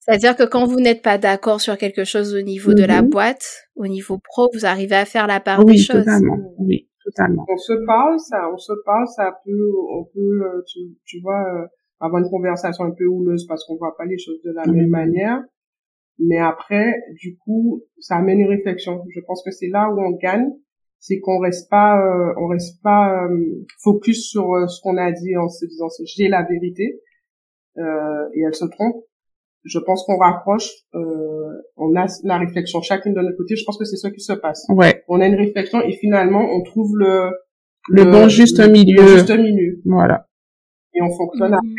C'est-à-dire 0.00 0.34
que 0.34 0.42
quand 0.44 0.64
vous 0.64 0.80
n'êtes 0.80 1.02
pas 1.02 1.16
d'accord 1.18 1.60
sur 1.60 1.76
quelque 1.78 2.04
chose 2.04 2.34
au 2.34 2.40
niveau 2.42 2.74
de 2.74 2.82
la 2.84 3.02
Mhm. 3.02 3.10
boîte, 3.10 3.68
au 3.76 3.86
niveau 3.86 4.18
pro, 4.18 4.48
vous 4.52 4.66
arrivez 4.66 4.96
à 4.96 5.04
faire 5.04 5.26
la 5.28 5.38
part 5.40 5.64
Oui, 5.64 5.74
des 5.74 5.78
choses. 5.78 6.04
totalement. 6.04 6.38
Oui, 6.58 6.88
totalement. 7.04 7.44
On 7.48 7.56
se 7.56 7.72
parle, 7.86 8.18
ça, 8.20 8.50
on 8.52 8.56
se 8.58 8.72
parle, 8.84 9.06
ça 9.08 9.38
peut, 9.44 9.70
on 9.90 10.04
peut, 10.04 10.42
euh, 10.46 10.62
tu, 10.66 10.78
tu 11.04 11.20
vois, 11.20 11.42
euh, 11.54 11.66
avoir 12.00 12.22
une 12.22 12.30
conversation 12.30 12.84
un 12.84 12.90
peu 12.92 13.06
houleuse 13.06 13.46
parce 13.46 13.64
qu'on 13.66 13.76
voit 13.76 13.96
pas 13.96 14.04
les 14.04 14.18
choses 14.18 14.40
de 14.44 14.52
la 14.52 14.66
Mhm. 14.66 14.76
même 14.76 14.88
manière. 14.90 15.42
Mais 16.18 16.38
après, 16.38 16.94
du 17.20 17.36
coup, 17.38 17.82
ça 17.98 18.16
amène 18.16 18.40
une 18.40 18.48
réflexion. 18.48 19.02
Je 19.14 19.20
pense 19.26 19.42
que 19.44 19.50
c'est 19.50 19.68
là 19.68 19.90
où 19.90 19.98
on 20.00 20.12
gagne, 20.12 20.48
c'est 20.98 21.18
qu'on 21.20 21.38
reste 21.38 21.68
pas, 21.70 21.98
euh, 22.00 22.32
on 22.38 22.46
reste 22.48 22.80
pas 22.82 23.24
euh, 23.24 23.64
focus 23.82 24.28
sur 24.30 24.52
euh, 24.54 24.66
ce 24.68 24.80
qu'on 24.82 24.96
a 24.98 25.10
dit 25.10 25.36
en 25.36 25.48
se 25.48 25.64
disant 25.66 25.88
c'est- 25.88 26.04
j'ai 26.06 26.28
la 26.28 26.42
vérité 26.44 27.00
euh, 27.78 28.28
et 28.34 28.42
elle 28.42 28.54
se 28.54 28.66
trompe. 28.66 28.96
Je 29.64 29.78
pense 29.78 30.04
qu'on 30.04 30.16
rapproche, 30.18 30.68
euh, 30.94 31.00
on 31.76 31.94
a 31.96 32.06
la 32.24 32.38
réflexion 32.38 32.80
chacune 32.82 33.14
de 33.14 33.20
notre 33.20 33.36
côté. 33.36 33.54
Je 33.56 33.64
pense 33.64 33.78
que 33.78 33.84
c'est 33.84 33.96
ce 33.96 34.08
qui 34.08 34.20
se 34.20 34.32
passe. 34.32 34.66
Ouais. 34.68 35.04
On 35.08 35.20
a 35.20 35.26
une 35.26 35.36
réflexion 35.36 35.80
et 35.82 35.92
finalement 35.92 36.42
on 36.52 36.62
trouve 36.62 36.96
le 36.96 37.30
Le 37.88 38.04
bon 38.04 38.28
juste 38.28 38.58
le- 38.58 38.68
milieu. 38.68 39.02
le 39.02 39.08
juste 39.18 39.30
milieu 39.30 39.80
Voilà. 39.84 40.26
et 40.94 41.02
on 41.02 41.10
fonctionne 41.16 41.52
Mhm. 41.62 41.74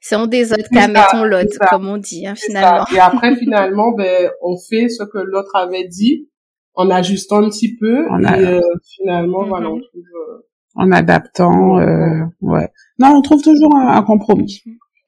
C'est 0.00 0.14
on 0.16 0.26
des 0.26 0.52
autres 0.52 0.62
C'est 0.68 0.74
qu'à 0.74 0.82
ça, 0.82 0.88
mettons 0.88 1.24
l'autre, 1.24 1.52
ça. 1.54 1.66
comme 1.70 1.88
on 1.88 1.96
dit, 1.96 2.24
hein, 2.26 2.34
finalement. 2.36 2.84
ça. 2.86 2.94
Et 2.94 3.00
après, 3.00 3.34
finalement, 3.34 3.90
ben, 3.92 4.30
on 4.40 4.56
fait 4.56 4.88
ce 4.88 5.02
que 5.02 5.18
l'autre 5.18 5.56
avait 5.56 5.88
dit, 5.88 6.28
en 6.74 6.88
ajustant 6.88 7.42
un 7.42 7.48
petit 7.48 7.76
peu, 7.76 8.08
En 8.08 8.20
et 8.22 8.26
a- 8.26 8.38
euh, 8.38 8.60
finalement, 8.96 9.42
Mhm. 9.42 9.48
voilà, 9.48 9.68
on 9.70 9.78
trouve. 9.80 10.02
euh, 10.28 10.42
En 10.76 10.90
adaptant, 10.92 11.76
Ouais, 11.78 11.82
euh, 11.84 12.24
ouais. 12.42 12.68
Non, 13.00 13.08
on 13.16 13.22
trouve 13.22 13.42
toujours 13.42 13.74
un, 13.76 13.88
un 13.96 14.02
compromis. 14.02 14.62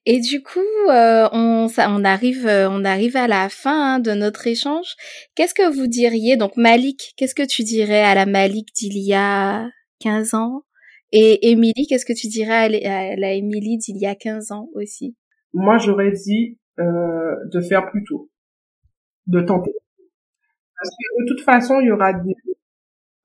Et 0.07 0.19
du 0.19 0.43
coup, 0.43 0.59
euh, 0.89 1.27
on, 1.31 1.67
ça, 1.67 1.87
on 1.89 2.03
arrive, 2.03 2.45
euh, 2.47 2.69
on 2.69 2.85
arrive 2.85 3.17
à 3.17 3.27
la 3.27 3.49
fin 3.49 3.95
hein, 3.95 3.99
de 3.99 4.11
notre 4.11 4.45
échange. 4.45 4.95
Qu'est-ce 5.35 5.53
que 5.55 5.73
vous 5.75 5.87
diriez 5.87 6.37
Donc 6.37 6.57
Malik, 6.57 7.13
qu'est-ce 7.17 7.33
que 7.35 7.45
tu 7.45 7.63
dirais 7.63 8.03
à 8.03 8.13
la 8.13 8.25
Malik 8.27 8.67
d'il 8.75 8.97
y 8.97 9.13
a 9.15 9.67
15 9.99 10.35
ans? 10.35 10.63
Et 11.11 11.49
Émilie, 11.49 11.87
qu'est-ce 11.87 12.05
que 12.05 12.13
tu 12.13 12.27
dirais 12.27 12.85
à 12.85 13.15
la- 13.15 13.33
Émilie 13.33 13.77
d'il 13.77 13.97
y 13.97 14.05
a 14.05 14.15
15 14.15 14.51
ans 14.51 14.69
aussi? 14.75 15.15
Moi, 15.53 15.77
j'aurais 15.77 16.11
dit 16.11 16.59
euh, 16.79 17.35
de 17.51 17.61
faire 17.61 17.89
plus 17.89 18.03
tôt, 18.03 18.29
de 19.27 19.41
tenter. 19.41 19.71
Parce 20.77 20.89
que 20.89 21.23
de 21.23 21.27
toute 21.29 21.41
façon, 21.45 21.79
il 21.79 21.87
y 21.87 21.91
aura 21.91 22.13
des. 22.13 22.35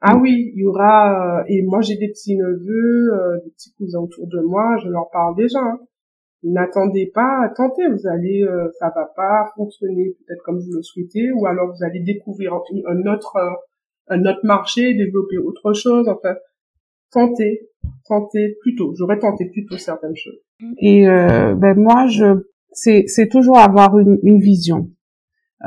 Ah 0.01 0.17
oui, 0.17 0.53
il 0.55 0.61
y 0.61 0.65
aura. 0.67 1.41
euh, 1.41 1.45
et 1.49 1.63
moi, 1.63 1.81
j'ai 1.83 1.97
des 1.97 2.09
petits 2.09 2.37
neveux, 2.37 3.13
euh, 3.13 3.39
des 3.45 3.51
petits 3.51 3.73
cousins 3.75 4.01
autour 4.01 4.27
de 4.29 4.41
moi. 4.41 4.77
Je 4.83 4.89
leur 4.89 5.11
parle 5.11 5.37
déjà. 5.37 5.59
hein. 5.59 5.79
N'attendez 6.43 7.11
pas, 7.13 7.51
tentez. 7.57 7.87
Vous 7.89 8.07
allez, 8.09 8.43
euh, 8.43 8.69
ça 8.79 8.91
va 8.95 9.07
pas 9.15 9.51
fonctionner 9.57 10.17
peut-être 10.19 10.43
comme 10.45 10.59
vous 10.59 10.73
le 10.75 10.83
souhaitez, 10.83 11.31
ou 11.33 11.47
alors 11.47 11.69
vous 11.69 11.85
allez 11.85 12.01
découvrir 12.01 12.55
un, 12.55 13.07
autre, 13.13 13.37
euh, 13.37 13.51
un 14.09 14.25
autre 14.25 14.41
marché, 14.45 14.95
développer 14.95 15.37
autre 15.39 15.73
chose. 15.75 16.09
Enfin, 16.09 16.35
tentez, 17.13 17.69
tentez 18.09 18.57
plutôt. 18.63 18.95
J'aurais 18.97 19.19
tenté 19.19 19.47
plutôt 19.51 19.77
certaines 19.77 20.17
choses. 20.17 20.41
Et 20.79 21.09
euh, 21.09 21.55
ben 21.55 21.77
moi, 21.79 22.07
je 22.07 22.47
c'est 22.73 23.05
c'est 23.09 23.29
toujours 23.29 23.59
avoir 23.59 23.99
une, 23.99 24.19
une 24.23 24.41
vision, 24.41 24.91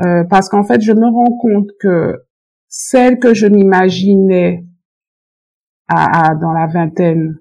Euh, 0.04 0.24
parce 0.24 0.50
qu'en 0.50 0.64
fait, 0.64 0.82
je 0.82 0.92
me 0.94 1.06
rends 1.06 1.38
compte 1.38 1.70
que 1.80 2.24
celle 2.68 3.20
que 3.20 3.34
je 3.36 3.46
m'imaginais 3.46 4.64
à, 5.88 6.32
à- 6.32 6.36
dans 6.36 6.52
la 6.54 6.66
vingtaine, 6.68 7.38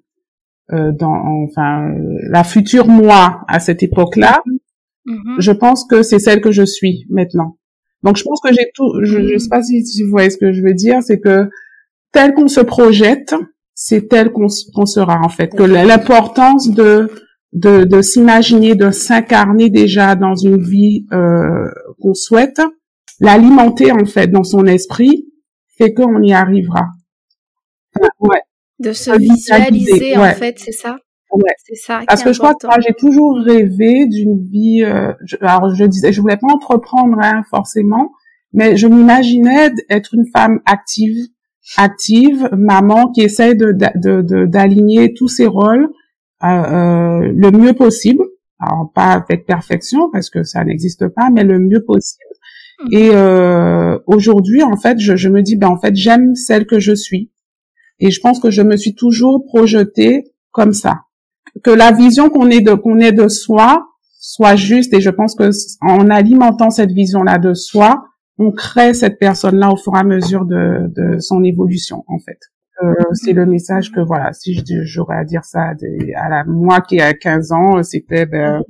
euh, 0.72 0.92
dans 0.92 1.14
enfin 1.44 1.94
la 2.30 2.44
future 2.44 2.86
moi 2.88 3.40
à 3.48 3.58
cette 3.60 3.82
époque-là, 3.82 4.42
Mhm. 5.04 5.36
je 5.40 5.50
pense 5.52 5.84
que 5.84 6.02
c'est 6.02 6.20
celle 6.20 6.40
que 6.40 6.52
je 6.52 6.62
suis 6.64 7.06
maintenant. 7.10 7.58
Donc 8.04 8.16
je 8.16 8.22
pense 8.22 8.40
que 8.40 8.52
j'ai 8.52 8.70
tout. 8.74 8.88
Je, 9.02 9.18
Mhm. 9.18 9.38
sais 9.38 9.48
pas 9.48 9.62
si, 9.62 9.84
si 9.84 10.02
vous 10.04 10.10
voyez 10.10 10.30
ce 10.30 10.36
que 10.38 10.52
je 10.52 10.62
veux 10.62 10.74
dire, 10.74 10.98
c'est 11.02 11.18
que 11.18 11.48
tel 12.12 12.34
qu'on 12.34 12.46
se 12.48 12.60
projette, 12.60 13.34
c'est 13.74 14.08
tel 14.08 14.30
qu'on 14.30 14.46
qu'on 14.74 14.86
sera 14.86 15.20
en 15.24 15.28
fait. 15.28 15.48
Que 15.56 15.62
l'importance 15.64 16.70
de 16.70 17.10
de, 17.52 17.84
de 17.84 18.00
s'imaginer, 18.00 18.74
de 18.76 18.90
s'incarner 18.90 19.68
déjà 19.70 20.14
dans 20.14 20.34
une 20.36 20.62
vie 20.62 21.04
euh, 21.12 21.68
qu'on 22.00 22.14
souhaite, 22.14 22.60
l'alimenter 23.20 23.92
en 23.92 24.04
fait 24.06 24.28
dans 24.28 24.44
son 24.44 24.64
esprit, 24.66 25.26
fait 25.76 25.92
qu'on 25.92 26.22
y 26.22 26.32
arrivera. 26.32 26.84
Ouais, 28.20 28.40
De 28.78 28.92
se 28.92 29.10
visualiser, 29.18 29.70
visualiser, 29.92 30.16
en 30.16 30.22
ouais. 30.22 30.34
fait, 30.34 30.58
c'est 30.58 30.72
ça? 30.72 30.96
Ouais. 31.32 31.52
C'est 31.64 31.74
ça 31.74 32.00
Parce 32.06 32.20
est 32.20 32.24
que 32.24 32.32
je 32.32 32.38
crois 32.38 32.54
que 32.54 32.66
j'ai 32.86 32.94
toujours 32.94 33.38
rêvé 33.44 34.06
d'une 34.06 34.42
vie. 34.48 34.82
euh, 34.84 35.12
je, 35.24 35.36
alors 35.40 35.74
je 35.74 35.84
disais, 35.84 36.12
je 36.12 36.20
voulais 36.20 36.36
pas 36.36 36.48
entreprendre 36.52 37.16
hein, 37.22 37.42
forcément, 37.50 38.12
mais 38.52 38.76
je 38.76 38.86
m'imaginais 38.86 39.70
être 39.88 40.14
une 40.14 40.26
femme 40.34 40.60
active, 40.66 41.16
active, 41.76 42.48
maman 42.52 43.10
qui 43.12 43.22
essaie 43.22 43.54
de 43.54 43.72
de- 43.72 44.22
de- 44.22 44.46
d'aligner 44.46 45.14
tous 45.14 45.28
ses 45.28 45.46
rôles 45.46 45.88
euh, 46.44 46.46
euh, 46.48 47.32
le 47.34 47.50
mieux 47.50 47.72
possible. 47.72 48.24
Alors 48.60 48.90
pas 48.94 49.12
avec 49.12 49.44
perfection 49.46 50.10
parce 50.12 50.30
que 50.30 50.44
ça 50.44 50.64
n'existe 50.64 51.08
pas, 51.08 51.30
mais 51.30 51.44
le 51.44 51.58
mieux 51.58 51.82
possible. 51.84 52.22
Mhm. 52.84 52.88
Et 52.92 53.10
euh, 53.12 53.98
aujourd'hui, 54.06 54.62
en 54.62 54.76
fait, 54.76 54.98
je, 54.98 55.16
je 55.16 55.28
me 55.28 55.42
dis, 55.42 55.56
ben 55.56 55.68
en 55.68 55.78
fait, 55.78 55.94
j'aime 55.96 56.34
celle 56.34 56.66
que 56.66 56.78
je 56.78 56.94
suis. 56.94 57.30
Et 58.00 58.10
je 58.10 58.20
pense 58.20 58.40
que 58.40 58.50
je 58.50 58.62
me 58.62 58.76
suis 58.76 58.94
toujours 58.94 59.44
projetée 59.44 60.24
comme 60.50 60.72
ça 60.72 61.02
que 61.62 61.70
la 61.70 61.92
vision 61.92 62.30
qu'on 62.30 62.48
ait 62.50 62.60
de 62.60 62.74
qu'on 62.74 62.98
ait 62.98 63.12
de 63.12 63.28
soi 63.28 63.86
soit 64.18 64.56
juste 64.56 64.94
et 64.94 65.00
je 65.00 65.10
pense 65.10 65.34
que 65.34 65.50
en 65.80 66.08
alimentant 66.08 66.70
cette 66.70 66.92
vision 66.92 67.22
là 67.22 67.38
de 67.38 67.54
soi 67.54 68.04
on 68.38 68.50
crée 68.52 68.94
cette 68.94 69.18
personne 69.18 69.56
là 69.56 69.70
au 69.70 69.76
fur 69.76 69.94
et 69.94 69.98
à 69.98 70.04
mesure 70.04 70.44
de, 70.44 70.90
de 70.96 71.18
son 71.18 71.44
évolution 71.44 72.04
en 72.06 72.18
fait. 72.18 72.38
Euh, 72.82 72.94
c'est 73.12 73.32
le 73.32 73.46
message 73.46 73.92
que 73.92 74.00
voilà 74.00 74.32
si 74.32 74.62
j'aurais 74.84 75.16
à 75.16 75.24
dire 75.24 75.44
ça 75.44 75.72
à, 76.16 76.28
la 76.28 76.44
moi 76.44 76.80
qui 76.80 77.00
a 77.00 77.12
15 77.12 77.52
ans 77.52 77.82
c'était 77.82 78.26
ben, 78.26 78.62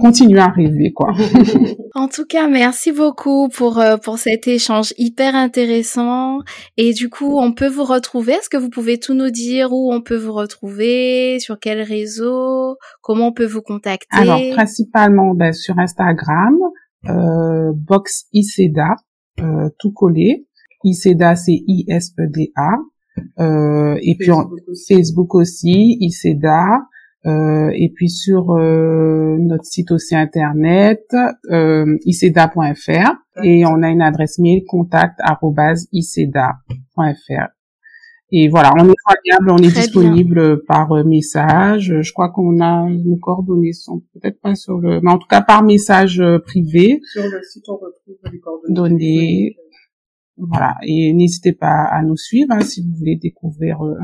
continuer 0.00 0.40
à 0.40 0.48
rêver 0.48 0.92
quoi 0.94 1.12
En 1.94 2.08
tout 2.08 2.24
cas, 2.24 2.48
merci 2.48 2.92
beaucoup 2.92 3.48
pour 3.48 3.78
euh, 3.78 3.96
pour 3.96 4.18
cet 4.18 4.48
échange 4.48 4.94
hyper 4.96 5.34
intéressant. 5.34 6.38
Et 6.76 6.92
du 6.94 7.10
coup, 7.10 7.38
on 7.38 7.52
peut 7.52 7.68
vous 7.68 7.84
retrouver. 7.84 8.32
Est-ce 8.32 8.48
que 8.48 8.56
vous 8.56 8.70
pouvez 8.70 8.98
tout 8.98 9.14
nous 9.14 9.30
dire 9.30 9.72
où 9.72 9.92
on 9.92 10.00
peut 10.00 10.16
vous 10.16 10.32
retrouver, 10.32 11.38
sur 11.38 11.58
quel 11.60 11.82
réseau, 11.82 12.76
comment 13.02 13.28
on 13.28 13.32
peut 13.32 13.46
vous 13.46 13.62
contacter? 13.62 14.06
Alors, 14.16 14.40
principalement 14.54 15.34
ben, 15.34 15.52
sur 15.52 15.78
Instagram, 15.78 16.56
euh, 17.08 17.72
Box 17.74 18.24
Iseda, 18.32 18.94
euh, 19.40 19.68
tout 19.78 19.92
collé. 19.92 20.46
Iseda, 20.84 21.36
c'est 21.36 21.62
I-S-E-D-A. 21.66 22.70
Euh, 23.38 23.98
et 24.02 24.16
puis 24.18 24.30
en- 24.30 24.42
Facebook 24.42 24.68
aussi. 24.68 24.94
Facebook 24.94 25.34
aussi, 25.34 25.96
Iseda. 26.00 26.64
Euh, 26.64 26.78
et 27.24 27.92
puis 27.94 28.10
sur 28.10 28.52
euh, 28.52 29.36
notre 29.38 29.64
site 29.64 29.90
aussi 29.92 30.14
internet, 30.16 31.04
euh, 31.50 31.96
iseda.fr. 32.04 33.12
Et 33.44 33.64
on 33.64 33.82
a 33.82 33.88
une 33.90 34.02
adresse 34.02 34.38
mail 34.38 34.62
contact 34.66 35.18
arobase 35.20 35.88
iseda.fr. 35.92 37.48
Et 38.34 38.48
voilà, 38.48 38.72
on 38.78 38.84
est 38.88 38.94
joignable, 39.06 39.50
on 39.50 39.58
est 39.58 39.70
Très 39.70 39.82
disponible 39.82 40.64
par 40.64 40.90
euh, 40.92 41.04
message. 41.04 41.94
Je 42.00 42.12
crois 42.14 42.30
qu'on 42.30 42.62
a 42.62 42.88
nos 42.88 43.16
coordonnées 43.16 43.74
sont 43.74 44.02
peut-être 44.14 44.40
pas 44.40 44.54
sur 44.54 44.78
le, 44.78 45.02
mais 45.02 45.10
en 45.10 45.18
tout 45.18 45.28
cas 45.28 45.42
par 45.42 45.62
message 45.62 46.18
euh, 46.18 46.38
privé. 46.38 47.00
Sur 47.12 47.24
le 47.24 47.42
site, 47.42 47.68
on 47.68 47.74
retrouve 47.74 48.16
les 48.32 48.40
coordonnées. 48.40 48.74
Données. 48.74 49.56
Voilà. 50.38 50.76
Et 50.82 51.12
n'hésitez 51.12 51.52
pas 51.52 51.84
à 51.90 52.02
nous 52.02 52.16
suivre 52.16 52.52
hein, 52.52 52.60
si 52.60 52.82
vous 52.82 52.96
voulez 52.96 53.16
découvrir 53.16 53.84
euh, 53.84 53.98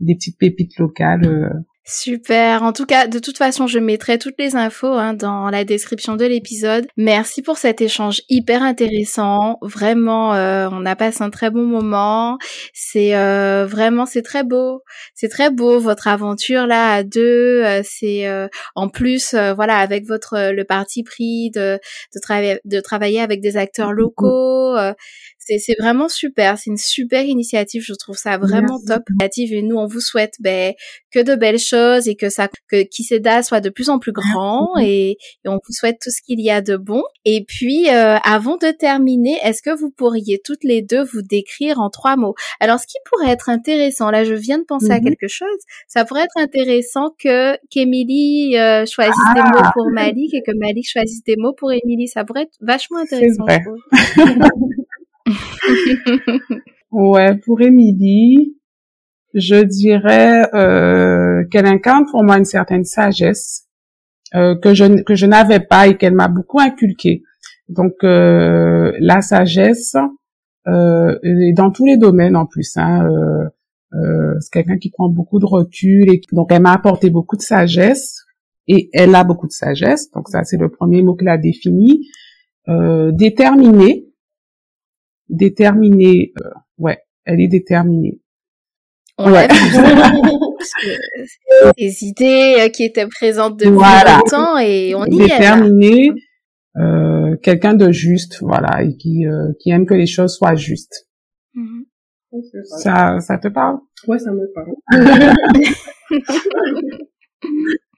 des 0.00 0.16
petites 0.16 0.38
pépites 0.38 0.76
locales. 0.78 1.24
euh. 1.24 1.50
Super. 1.88 2.64
En 2.64 2.72
tout 2.72 2.84
cas, 2.84 3.06
de 3.06 3.20
toute 3.20 3.38
façon, 3.38 3.68
je 3.68 3.78
mettrai 3.78 4.18
toutes 4.18 4.34
les 4.40 4.56
infos 4.56 4.92
hein, 4.92 5.14
dans 5.14 5.50
la 5.50 5.62
description 5.62 6.16
de 6.16 6.24
l'épisode. 6.24 6.84
Merci 6.96 7.42
pour 7.42 7.58
cet 7.58 7.80
échange 7.80 8.22
hyper 8.28 8.64
intéressant. 8.64 9.58
Vraiment, 9.62 10.34
euh, 10.34 10.68
on 10.72 10.84
a 10.84 10.96
passé 10.96 11.22
un 11.22 11.30
très 11.30 11.48
bon 11.48 11.62
moment. 11.62 12.38
C'est 12.74 13.14
euh, 13.14 13.66
vraiment, 13.66 14.04
c'est 14.04 14.22
très 14.22 14.42
beau. 14.42 14.82
C'est 15.14 15.28
très 15.28 15.48
beau 15.50 15.78
votre 15.78 16.08
aventure 16.08 16.66
là 16.66 16.92
à 16.92 17.02
deux. 17.04 17.62
euh, 17.64 17.82
c'est 17.84 18.28
en 18.74 18.88
plus, 18.88 19.36
voilà, 19.54 19.76
avec 19.76 20.06
votre 20.06 20.50
le 20.52 20.64
parti 20.64 21.04
pris 21.04 21.52
de 21.52 21.78
de 22.16 22.58
de 22.64 22.80
travailler 22.80 23.20
avec 23.20 23.40
des 23.40 23.56
acteurs 23.56 23.92
locaux. 23.92 24.74
C'est 25.46 25.76
vraiment 25.78 26.08
super. 26.08 26.58
C'est 26.58 26.70
une 26.70 26.76
super 26.76 27.24
initiative. 27.24 27.82
Je 27.84 27.94
trouve 27.94 28.16
ça 28.16 28.38
vraiment 28.38 28.78
top. 28.86 29.02
Et 29.38 29.62
nous, 29.62 29.76
on 29.76 29.86
vous 29.86 30.00
souhaite 30.00 30.34
ben, 30.40 30.72
que 31.12 31.20
de 31.20 31.34
belles 31.34 31.58
choses 31.58 32.08
et 32.08 32.16
que 32.16 32.28
ça, 32.28 32.48
que 32.68 32.82
Kiseda 32.82 33.42
soit 33.42 33.60
de 33.60 33.70
plus 33.70 33.90
en 33.90 33.98
plus 33.98 34.12
grand 34.12 34.68
et, 34.80 35.10
et, 35.10 35.48
on 35.48 35.54
vous 35.54 35.72
souhaite 35.72 35.98
tout 36.02 36.10
ce 36.10 36.20
qu'il 36.22 36.40
y 36.40 36.50
a 36.50 36.60
de 36.60 36.76
bon. 36.76 37.02
Et 37.24 37.44
puis, 37.46 37.88
euh, 37.88 38.16
avant 38.24 38.56
de 38.56 38.70
terminer, 38.70 39.38
est-ce 39.42 39.62
que 39.62 39.76
vous 39.76 39.90
pourriez 39.90 40.40
toutes 40.44 40.64
les 40.64 40.82
deux 40.82 41.02
vous 41.04 41.22
décrire 41.22 41.80
en 41.80 41.90
trois 41.90 42.16
mots? 42.16 42.34
Alors, 42.60 42.78
ce 42.78 42.86
qui 42.86 42.96
pourrait 43.10 43.30
être 43.30 43.48
intéressant, 43.48 44.10
là, 44.10 44.24
je 44.24 44.34
viens 44.34 44.58
de 44.58 44.64
penser 44.64 44.90
à 44.90 44.98
mm-hmm. 44.98 45.04
quelque 45.04 45.28
chose. 45.28 45.48
Ça 45.88 46.04
pourrait 46.04 46.22
être 46.24 46.36
intéressant 46.38 47.10
que 47.18 47.56
qu'Émilie 47.70 48.56
euh, 48.58 48.84
choisisse 48.86 49.14
des 49.34 49.42
mots 49.42 49.58
ah! 49.58 49.70
pour 49.74 49.90
Malik 49.90 50.34
et 50.34 50.42
que 50.42 50.56
Malik 50.56 50.88
choisisse 50.88 51.22
des 51.24 51.36
mots 51.36 51.54
pour 51.54 51.72
Émilie. 51.72 52.08
Ça 52.08 52.24
pourrait 52.24 52.42
être 52.42 52.56
vachement 52.60 52.98
intéressant. 52.98 53.44
ouais, 56.90 57.36
pour 57.44 57.60
Émilie, 57.60 58.56
je 59.34 59.62
dirais 59.62 60.48
euh, 60.54 61.44
qu'elle 61.50 61.66
incarne 61.66 62.04
pour 62.10 62.24
moi 62.24 62.38
une 62.38 62.44
certaine 62.44 62.84
sagesse 62.84 63.66
euh, 64.34 64.56
que 64.56 64.74
je 64.74 65.02
que 65.02 65.14
je 65.14 65.26
n'avais 65.26 65.60
pas 65.60 65.88
et 65.88 65.96
qu'elle 65.96 66.14
m'a 66.14 66.28
beaucoup 66.28 66.60
inculqué. 66.60 67.22
Donc 67.68 67.94
euh, 68.04 68.92
la 69.00 69.20
sagesse 69.20 69.96
euh, 70.68 71.18
et 71.22 71.52
dans 71.52 71.70
tous 71.70 71.84
les 71.86 71.96
domaines 71.96 72.36
en 72.36 72.46
plus. 72.46 72.76
Hein, 72.76 73.06
euh, 73.06 73.48
euh, 73.94 74.34
c'est 74.40 74.52
quelqu'un 74.52 74.78
qui 74.78 74.90
prend 74.90 75.08
beaucoup 75.08 75.38
de 75.38 75.46
recul 75.46 76.10
et 76.10 76.20
donc 76.32 76.50
elle 76.50 76.62
m'a 76.62 76.72
apporté 76.72 77.10
beaucoup 77.10 77.36
de 77.36 77.42
sagesse 77.42 78.24
et 78.68 78.90
elle 78.92 79.14
a 79.14 79.24
beaucoup 79.24 79.46
de 79.46 79.52
sagesse. 79.52 80.10
Donc 80.10 80.28
ça 80.28 80.44
c'est 80.44 80.58
le 80.58 80.70
premier 80.70 81.02
mot 81.02 81.14
qu'elle 81.14 81.28
a 81.28 81.38
défini. 81.38 82.08
Euh, 82.68 83.12
déterminée 83.12 84.06
déterminée. 85.28 86.32
Euh, 86.40 86.50
ouais, 86.78 86.98
elle 87.24 87.40
est 87.40 87.48
déterminée. 87.48 88.20
On 89.18 89.32
ouais. 89.32 89.48
des 91.76 91.94
idées 92.04 92.56
euh, 92.58 92.68
qui 92.68 92.84
étaient 92.84 93.06
présentes 93.06 93.58
depuis 93.58 93.72
longtemps 93.72 94.58
et 94.58 94.94
on 94.94 95.06
y 95.06 95.22
est. 95.22 95.28
Déterminée, 95.28 96.12
euh, 96.76 97.34
quelqu'un 97.42 97.72
de 97.74 97.90
juste, 97.92 98.42
voilà, 98.42 98.82
et 98.82 98.94
qui 98.96 99.26
euh, 99.26 99.52
qui 99.60 99.70
aime 99.70 99.86
que 99.86 99.94
les 99.94 100.06
choses 100.06 100.34
soient 100.34 100.54
justes. 100.54 101.08
Mm-hmm. 101.54 101.84
Ça, 102.82 103.18
ça 103.20 103.38
te 103.38 103.48
parle? 103.48 103.78
Ouais, 104.06 104.18
ça 104.18 104.32
me 104.32 104.52
parle. 104.52 104.74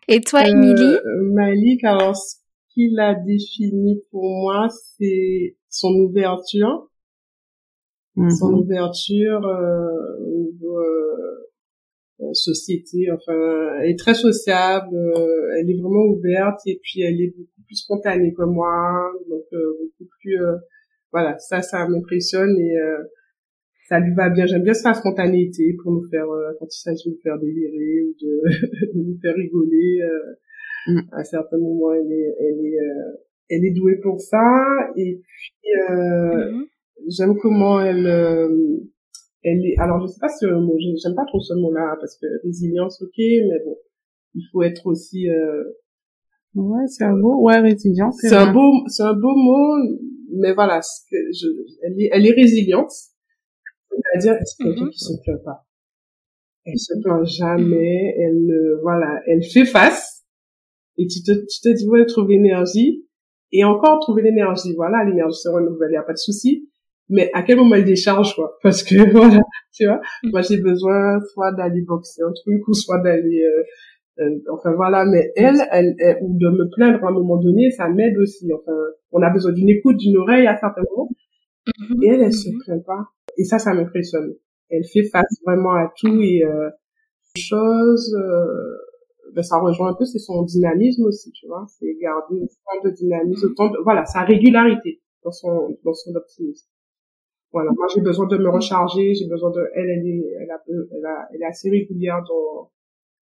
et 0.08 0.20
toi, 0.20 0.46
Émilie? 0.46 0.98
Malik, 1.32 1.82
alors 1.82 2.14
ce 2.14 2.36
qu'il 2.72 3.00
a 3.00 3.16
défini 3.16 4.00
pour 4.12 4.22
moi, 4.22 4.68
c'est 4.70 5.56
son 5.68 5.88
ouverture 5.88 6.88
son 8.30 8.50
mhm. 8.50 8.58
ouverture 8.60 9.46
euh, 9.46 10.18
au 10.20 10.36
niveau 10.38 10.78
euh, 10.78 11.48
euh, 12.20 12.32
société. 12.32 13.10
Enfin, 13.12 13.78
elle 13.80 13.90
est 13.90 13.98
très 13.98 14.14
sociable, 14.14 14.96
elle 15.56 15.70
est 15.70 15.80
vraiment 15.80 16.04
ouverte 16.06 16.60
et 16.66 16.80
puis 16.82 17.02
elle 17.02 17.20
est 17.20 17.34
beaucoup 17.36 17.62
plus 17.66 17.76
spontanée 17.76 18.34
que 18.34 18.44
moi, 18.44 19.12
donc 19.28 19.44
beaucoup 19.52 20.10
plus 20.20 20.38
voilà, 21.12 21.38
ça, 21.38 21.62
ça 21.62 21.88
m'impressionne 21.88 22.58
et 22.58 22.76
ça 23.88 24.00
lui 24.00 24.14
va 24.14 24.28
bien. 24.28 24.46
J'aime 24.46 24.62
bien 24.62 24.74
sa 24.74 24.94
spontanéité 24.94 25.74
pour 25.82 25.92
nous 25.92 26.06
faire, 26.10 26.26
quand 26.58 26.66
il 26.66 26.80
s'agit 26.80 27.08
de 27.08 27.14
nous 27.14 27.20
faire 27.22 27.38
délirer 27.38 28.02
ou 28.02 28.14
de, 28.20 28.42
de 28.94 29.02
nous 29.02 29.18
faire 29.20 29.34
rigoler. 29.34 30.00
Mm. 30.88 31.00
À 31.12 31.24
certains 31.24 31.58
moments, 31.58 31.92
elle 31.92 32.12
est, 32.12 32.34
elle 32.40 32.66
est, 32.66 32.78
elle 33.50 33.64
est 33.64 33.72
douée 33.72 33.96
pour 34.02 34.20
ça. 34.20 34.90
Et 34.96 35.20
puis, 35.22 35.54
mm-hmm 35.90 36.66
j'aime 37.06 37.36
comment 37.38 37.80
elle 37.80 38.06
euh, 38.06 38.48
elle 39.42 39.64
est 39.64 39.78
alors 39.78 40.00
je 40.00 40.12
sais 40.12 40.20
pas 40.20 40.28
si 40.28 40.44
le 40.44 40.60
mot 40.60 40.76
j'aime 40.78 41.14
pas 41.14 41.24
trop 41.26 41.40
ce 41.40 41.54
mot 41.54 41.72
là 41.72 41.96
parce 42.00 42.16
que 42.18 42.26
résilience 42.44 43.00
ok 43.02 43.16
mais 43.18 43.60
bon 43.64 43.76
il 44.34 44.42
faut 44.50 44.62
être 44.62 44.86
aussi 44.86 45.28
euh, 45.28 45.64
ouais 46.54 46.86
c'est 46.88 47.04
un 47.04 47.16
beau 47.16 47.40
ouais 47.42 47.58
résilience 47.58 48.18
c'est 48.20 48.34
un 48.34 48.52
beau 48.52 48.72
c'est 48.88 49.04
un 49.04 49.14
beau 49.14 49.34
mot 49.36 49.98
mais 50.32 50.52
voilà 50.52 50.80
que 50.80 51.16
je, 51.32 51.46
elle 51.82 52.00
est 52.00 52.10
elle 52.12 52.26
est 52.26 52.34
résiliente. 52.34 52.92
C'est-à-dire 53.90 54.38
c'est 54.44 54.64
quelqu'un 54.64 54.84
mm-hmm. 54.84 54.90
qui 54.90 54.98
se 54.98 55.12
plaint 55.24 55.42
pas? 55.44 55.66
Elle 56.64 56.78
se 56.78 57.00
plaint 57.02 57.24
jamais 57.26 58.14
elle 58.18 58.78
voilà 58.82 59.20
elle 59.26 59.42
fait 59.42 59.64
face 59.64 60.24
et 60.98 61.06
tu 61.06 61.22
te 61.22 61.32
tu 61.32 61.60
te 61.62 61.74
dis 61.74 61.88
ouais 61.88 62.04
trouver 62.06 62.36
l'énergie 62.36 63.06
et 63.52 63.64
encore 63.64 64.00
trouver 64.00 64.22
l'énergie 64.22 64.74
voilà 64.76 65.04
l'énergie 65.04 65.38
se 65.38 65.48
renouvelle 65.48 65.90
il 65.90 65.94
y 65.94 65.96
a 65.96 66.02
pas 66.02 66.12
de 66.12 66.18
souci 66.18 66.68
mais 67.08 67.30
à 67.32 67.42
quel 67.42 67.56
moment 67.56 67.76
elle 67.76 67.84
décharge 67.84 68.34
quoi? 68.34 68.58
Parce 68.62 68.82
que 68.82 69.10
voilà 69.12 69.40
tu 69.72 69.86
vois? 69.86 70.00
Moi 70.24 70.42
j'ai 70.42 70.58
besoin 70.58 71.18
soit 71.32 71.52
d'aller 71.52 71.82
boxer 71.82 72.22
un 72.22 72.32
truc 72.32 72.66
ou 72.68 72.74
soit 72.74 72.98
d'aller 72.98 73.42
euh, 73.44 73.62
euh, 74.20 74.38
enfin 74.52 74.72
voilà. 74.74 75.04
Mais 75.04 75.32
elle, 75.36 75.60
elle, 75.70 75.94
ou 76.22 76.36
de 76.38 76.48
me 76.48 76.68
plaindre 76.74 77.04
à 77.04 77.08
un 77.08 77.12
moment 77.12 77.36
donné 77.36 77.70
ça 77.70 77.88
m'aide 77.88 78.16
aussi. 78.18 78.50
Enfin 78.52 78.76
on 79.12 79.22
a 79.22 79.30
besoin 79.30 79.52
d'une 79.52 79.68
écoute 79.68 79.96
d'une 79.96 80.16
oreille 80.16 80.46
à 80.46 80.56
certains 80.56 80.82
moments. 80.90 81.10
Mm-hmm. 81.66 82.04
et 82.04 82.08
elle 82.08 82.22
elle 82.22 82.32
se 82.32 82.48
mm-hmm. 82.48 82.64
plaint 82.64 82.84
pas. 82.84 83.04
Et 83.36 83.44
ça 83.44 83.58
ça 83.58 83.72
m'impressionne. 83.74 84.34
Elle 84.70 84.84
fait 84.84 85.04
face 85.04 85.36
vraiment 85.46 85.72
à 85.72 85.90
tout 85.96 86.20
et 86.20 86.44
euh, 86.44 86.68
chose 87.36 88.14
euh, 88.18 89.32
ben, 89.34 89.42
ça 89.42 89.58
rejoint 89.58 89.90
un 89.90 89.94
peu 89.94 90.04
c'est 90.04 90.18
son 90.18 90.42
dynamisme 90.42 91.04
aussi 91.04 91.30
tu 91.32 91.46
vois? 91.46 91.66
C'est 91.78 91.96
garder 92.00 92.36
forme 92.64 92.90
de 92.90 92.90
dynamisme 92.90 93.48
autant 93.50 93.70
de, 93.70 93.78
voilà 93.84 94.04
sa 94.04 94.22
régularité 94.22 95.00
dans 95.24 95.30
son 95.30 95.78
dans 95.84 95.94
son 95.94 96.14
optimisme 96.14 96.68
voilà, 97.52 97.70
moi 97.76 97.86
j'ai 97.94 98.00
besoin 98.00 98.26
de 98.26 98.36
me 98.36 98.48
recharger, 98.50 99.14
j'ai 99.14 99.26
besoin 99.26 99.50
de 99.50 99.60
elle, 99.74 99.88
elle 99.88 100.06
est, 100.06 100.24
elle, 100.42 100.50
a, 100.50 100.62
elle, 100.68 101.06
a, 101.06 101.28
elle 101.32 101.42
est 101.42 101.46
assez 101.46 101.70
régulière 101.70 102.22
dans 102.28 102.70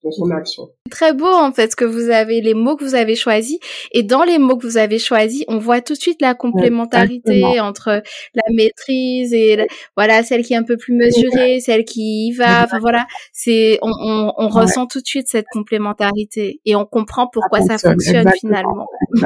dans 0.04 0.10
son 0.10 0.30
action. 0.30 0.68
Très 0.90 1.14
beau 1.14 1.32
en 1.32 1.52
fait 1.52 1.72
ce 1.72 1.76
que 1.76 1.84
vous 1.84 2.10
avez, 2.10 2.40
les 2.42 2.54
mots 2.54 2.76
que 2.76 2.84
vous 2.84 2.94
avez 2.94 3.16
choisis. 3.16 3.58
Et 3.92 4.02
dans 4.02 4.22
les 4.22 4.38
mots 4.38 4.56
que 4.56 4.66
vous 4.66 4.76
avez 4.76 4.98
choisis, 4.98 5.44
on 5.48 5.58
voit 5.58 5.80
tout 5.80 5.94
de 5.94 5.98
suite 5.98 6.20
la 6.20 6.34
complémentarité 6.34 7.58
entre 7.60 8.02
la 8.34 8.42
maîtrise 8.54 9.32
et 9.32 9.66
voilà 9.96 10.22
celle 10.22 10.44
qui 10.44 10.52
est 10.52 10.58
un 10.58 10.62
peu 10.62 10.76
plus 10.76 10.94
mesurée, 10.94 11.60
celle 11.60 11.84
qui 11.84 12.28
y 12.28 12.32
va. 12.32 12.64
Enfin 12.64 12.78
voilà, 12.78 13.06
c'est 13.32 13.78
on, 13.82 13.90
on, 13.90 14.32
on 14.36 14.48
ressent 14.48 14.86
tout 14.86 15.00
de 15.00 15.06
suite 15.06 15.28
cette 15.28 15.46
complémentarité 15.50 16.60
et 16.64 16.76
on 16.76 16.84
comprend 16.84 17.26
pourquoi 17.26 17.62
ça 17.62 17.78
fonctionne, 17.78 18.30
finalement. 18.38 18.86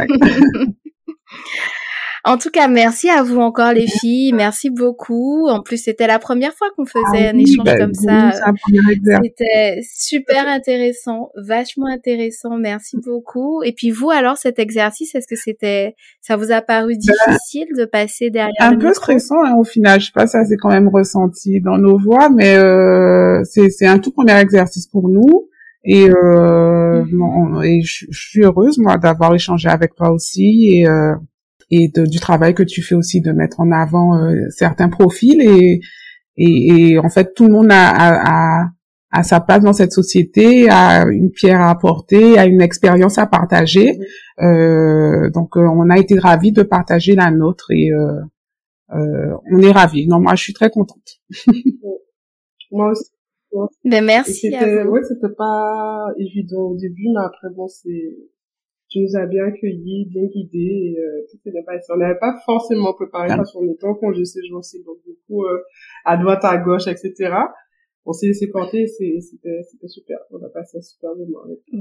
En 2.25 2.37
tout 2.37 2.51
cas, 2.51 2.69
merci 2.69 3.09
à 3.09 3.23
vous 3.23 3.39
encore 3.39 3.73
les 3.73 3.87
filles, 3.87 4.33
merci 4.33 4.71
beaucoup. 4.71 5.47
En 5.49 5.63
plus, 5.63 5.79
c'était 5.79 6.07
la 6.07 6.19
première 6.19 6.53
fois 6.55 6.69
qu'on 6.77 6.85
faisait 6.85 7.27
ah 7.27 7.31
un 7.35 7.39
échange 7.39 7.65
bah, 7.65 7.79
comme 7.79 7.95
ça. 7.95 8.33
C'était 9.23 9.81
super 9.83 10.49
intéressant, 10.49 11.31
vachement 11.37 11.87
intéressant. 11.87 12.57
Merci 12.59 12.97
beaucoup. 13.05 13.63
Et 13.63 13.73
puis 13.73 13.91
vous, 13.91 14.11
alors, 14.11 14.37
cet 14.37 14.59
exercice, 14.59 15.15
est-ce 15.15 15.27
que 15.29 15.37
c'était, 15.37 15.95
ça 16.21 16.37
vous 16.37 16.51
a 16.51 16.61
paru 16.61 16.95
bah, 16.95 17.15
difficile 17.15 17.67
de 17.77 17.85
passer 17.85 18.31
derrière 18.31 18.55
Un 18.61 18.77
peu 18.77 18.93
stressant 18.93 19.43
hein, 19.45 19.55
au 19.59 19.65
final. 19.65 20.01
Je 20.01 20.07
sais 20.07 20.13
pas, 20.15 20.27
ça 20.27 20.45
c'est 20.45 20.57
quand 20.57 20.71
même 20.71 20.89
ressenti 20.89 21.61
dans 21.61 21.79
nos 21.79 21.99
voix, 21.99 22.29
mais 22.31 22.57
euh, 22.57 23.43
c'est 23.45 23.87
un 23.87 23.99
tout 23.99 24.13
premier 24.13 24.39
exercice 24.39 24.87
pour 24.87 25.09
nous. 25.09 25.49
Et, 25.85 26.11
euh, 26.11 27.05
mm-hmm. 27.05 27.65
et 27.65 27.83
je, 27.83 28.07
suis 28.11 28.43
heureuse 28.43 28.79
moi 28.79 28.99
d'avoir 28.99 29.35
échangé 29.35 29.69
avec 29.69 29.95
toi 29.95 30.11
aussi 30.11 30.71
et 30.75 30.89
euh, 30.89 31.15
et 31.71 31.91
du 31.95 32.19
travail 32.19 32.55
que 32.55 32.63
tu 32.63 32.83
fais 32.83 32.95
aussi 32.95 33.21
de 33.21 33.33
mettre 33.33 33.61
en 33.61 33.71
avant 33.71 34.17
euh, 34.17 34.47
certains 34.51 34.89
profils 34.89 35.41
et, 35.41 35.81
et, 36.37 36.93
et, 36.93 36.99
en 36.99 37.09
fait 37.09 37.35
tout 37.35 37.47
le 37.47 37.53
monde 37.53 37.71
a, 37.71 38.63
a, 38.63 38.69
a, 39.11 39.23
sa 39.23 39.41
place 39.41 39.63
dans 39.63 39.73
cette 39.73 39.93
société, 39.93 40.69
a 40.71 41.07
une 41.07 41.31
pierre 41.31 41.61
à 41.61 41.71
apporter, 41.71 42.39
a 42.39 42.47
une 42.47 42.63
expérience 42.63 43.19
à 43.19 43.27
partager. 43.27 43.99
Euh, 44.41 45.31
donc 45.31 45.57
euh, 45.57 45.67
on 45.67 45.91
a 45.91 45.99
été 45.99 46.19
ravis 46.19 46.53
de 46.53 46.63
partager 46.63 47.15
la 47.15 47.31
nôtre 47.31 47.71
et 47.71 47.91
euh, 47.93 48.21
euh, 48.95 49.37
on 49.51 49.61
est 49.61 49.73
ravis. 49.73 50.07
Non, 50.07 50.21
moi 50.21 50.35
je 50.37 50.43
suis 50.43 50.55
très 50.55 50.71
contente. 50.71 51.21
moi 52.71 52.93
aussi. 52.93 53.11
Ben 53.85 54.05
merci. 54.05 54.51
C'était, 54.51 54.83
ouais, 54.85 55.03
c'était 55.03 55.35
pas 55.35 56.07
évident 56.19 56.71
au 56.71 56.77
début, 56.77 57.09
mais 57.15 57.25
après 57.25 57.49
bon, 57.55 57.67
c'est 57.67 58.15
tu 58.89 59.01
nous 59.01 59.17
as 59.17 59.27
bien 59.27 59.45
accueillis, 59.45 60.07
bien 60.11 60.25
guidés, 60.25 60.95
et 60.95 60.99
euh, 60.99 61.27
tout 61.31 61.39
s'est 61.43 61.51
bien 61.51 61.63
passé. 61.65 61.87
On 61.95 61.97
n'avait 61.97 62.19
pas 62.19 62.35
forcément 62.45 62.95
préparé 62.95 63.29
parce 63.29 63.53
qu'on 63.53 63.71
était 63.71 63.87
en 63.87 63.95
congé 63.95 64.25
ces 64.25 64.45
jours-ci, 64.47 64.83
donc 64.85 64.97
du 65.07 65.15
coup, 65.27 65.45
euh, 65.45 65.59
à 66.05 66.17
droite, 66.17 66.45
à 66.45 66.57
gauche, 66.57 66.87
etc. 66.87 67.35
On 68.07 68.13
s'est 68.13 68.29
laissé 68.29 68.49
porter, 68.49 68.87
c'était 68.87 69.61
super. 69.87 70.17
On 70.31 70.39
a 70.39 70.49
passé 70.49 70.79
un 70.79 70.81
super 70.81 71.11
moment. 71.11 71.41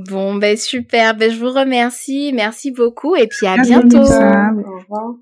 Bon, 0.09 0.35
ben 0.35 0.57
super, 0.57 1.15
ben 1.15 1.31
je 1.31 1.39
vous 1.39 1.51
remercie, 1.51 2.33
merci 2.33 2.71
beaucoup, 2.71 3.15
et 3.15 3.27
puis 3.27 3.47
à, 3.47 3.55
bientôt. 3.55 3.99
Au 3.99 4.01
revoir. 4.01 5.15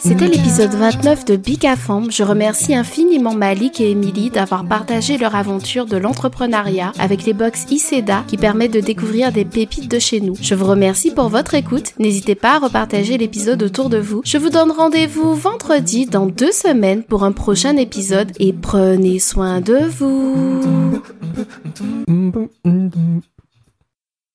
C'était 0.00 0.28
l'épisode 0.28 0.70
29 0.70 1.24
de 1.24 1.36
Big 1.36 1.66
Je 2.10 2.22
remercie 2.22 2.74
infiniment 2.74 3.34
Malik 3.34 3.80
et 3.80 3.90
Emily 3.90 4.30
d'avoir 4.30 4.64
partagé 4.64 5.18
leur 5.18 5.34
aventure 5.34 5.86
de 5.86 5.96
l'entrepreneuriat 5.96 6.92
avec 6.98 7.24
les 7.24 7.32
box 7.32 7.66
ICEDA 7.70 8.24
qui 8.26 8.36
permettent 8.36 8.72
de 8.72 8.80
découvrir 8.80 9.32
des 9.32 9.44
pépites 9.44 9.90
de 9.90 9.98
chez 9.98 10.20
nous. 10.20 10.34
Je 10.40 10.54
vous 10.54 10.66
remercie 10.66 11.12
pour 11.12 11.28
votre 11.28 11.54
écoute. 11.54 11.92
N'hésitez 11.98 12.34
pas 12.34 12.56
à 12.56 12.58
repartager 12.58 13.18
l'épisode 13.18 13.62
autour 13.62 13.88
de 13.88 13.98
vous. 13.98 14.22
Je 14.24 14.38
vous 14.38 14.50
donne 14.50 14.70
rendez-vous 14.70 15.34
vendredi 15.34 16.06
dans 16.06 16.26
deux 16.26 16.52
semaines 16.52 17.02
pour 17.02 17.24
un 17.24 17.32
prochain 17.32 17.76
épisode 17.76 18.32
et 18.38 18.52
prenez 18.52 19.18
soin 19.18 19.60
de 19.60 19.78
vous. 19.98 21.00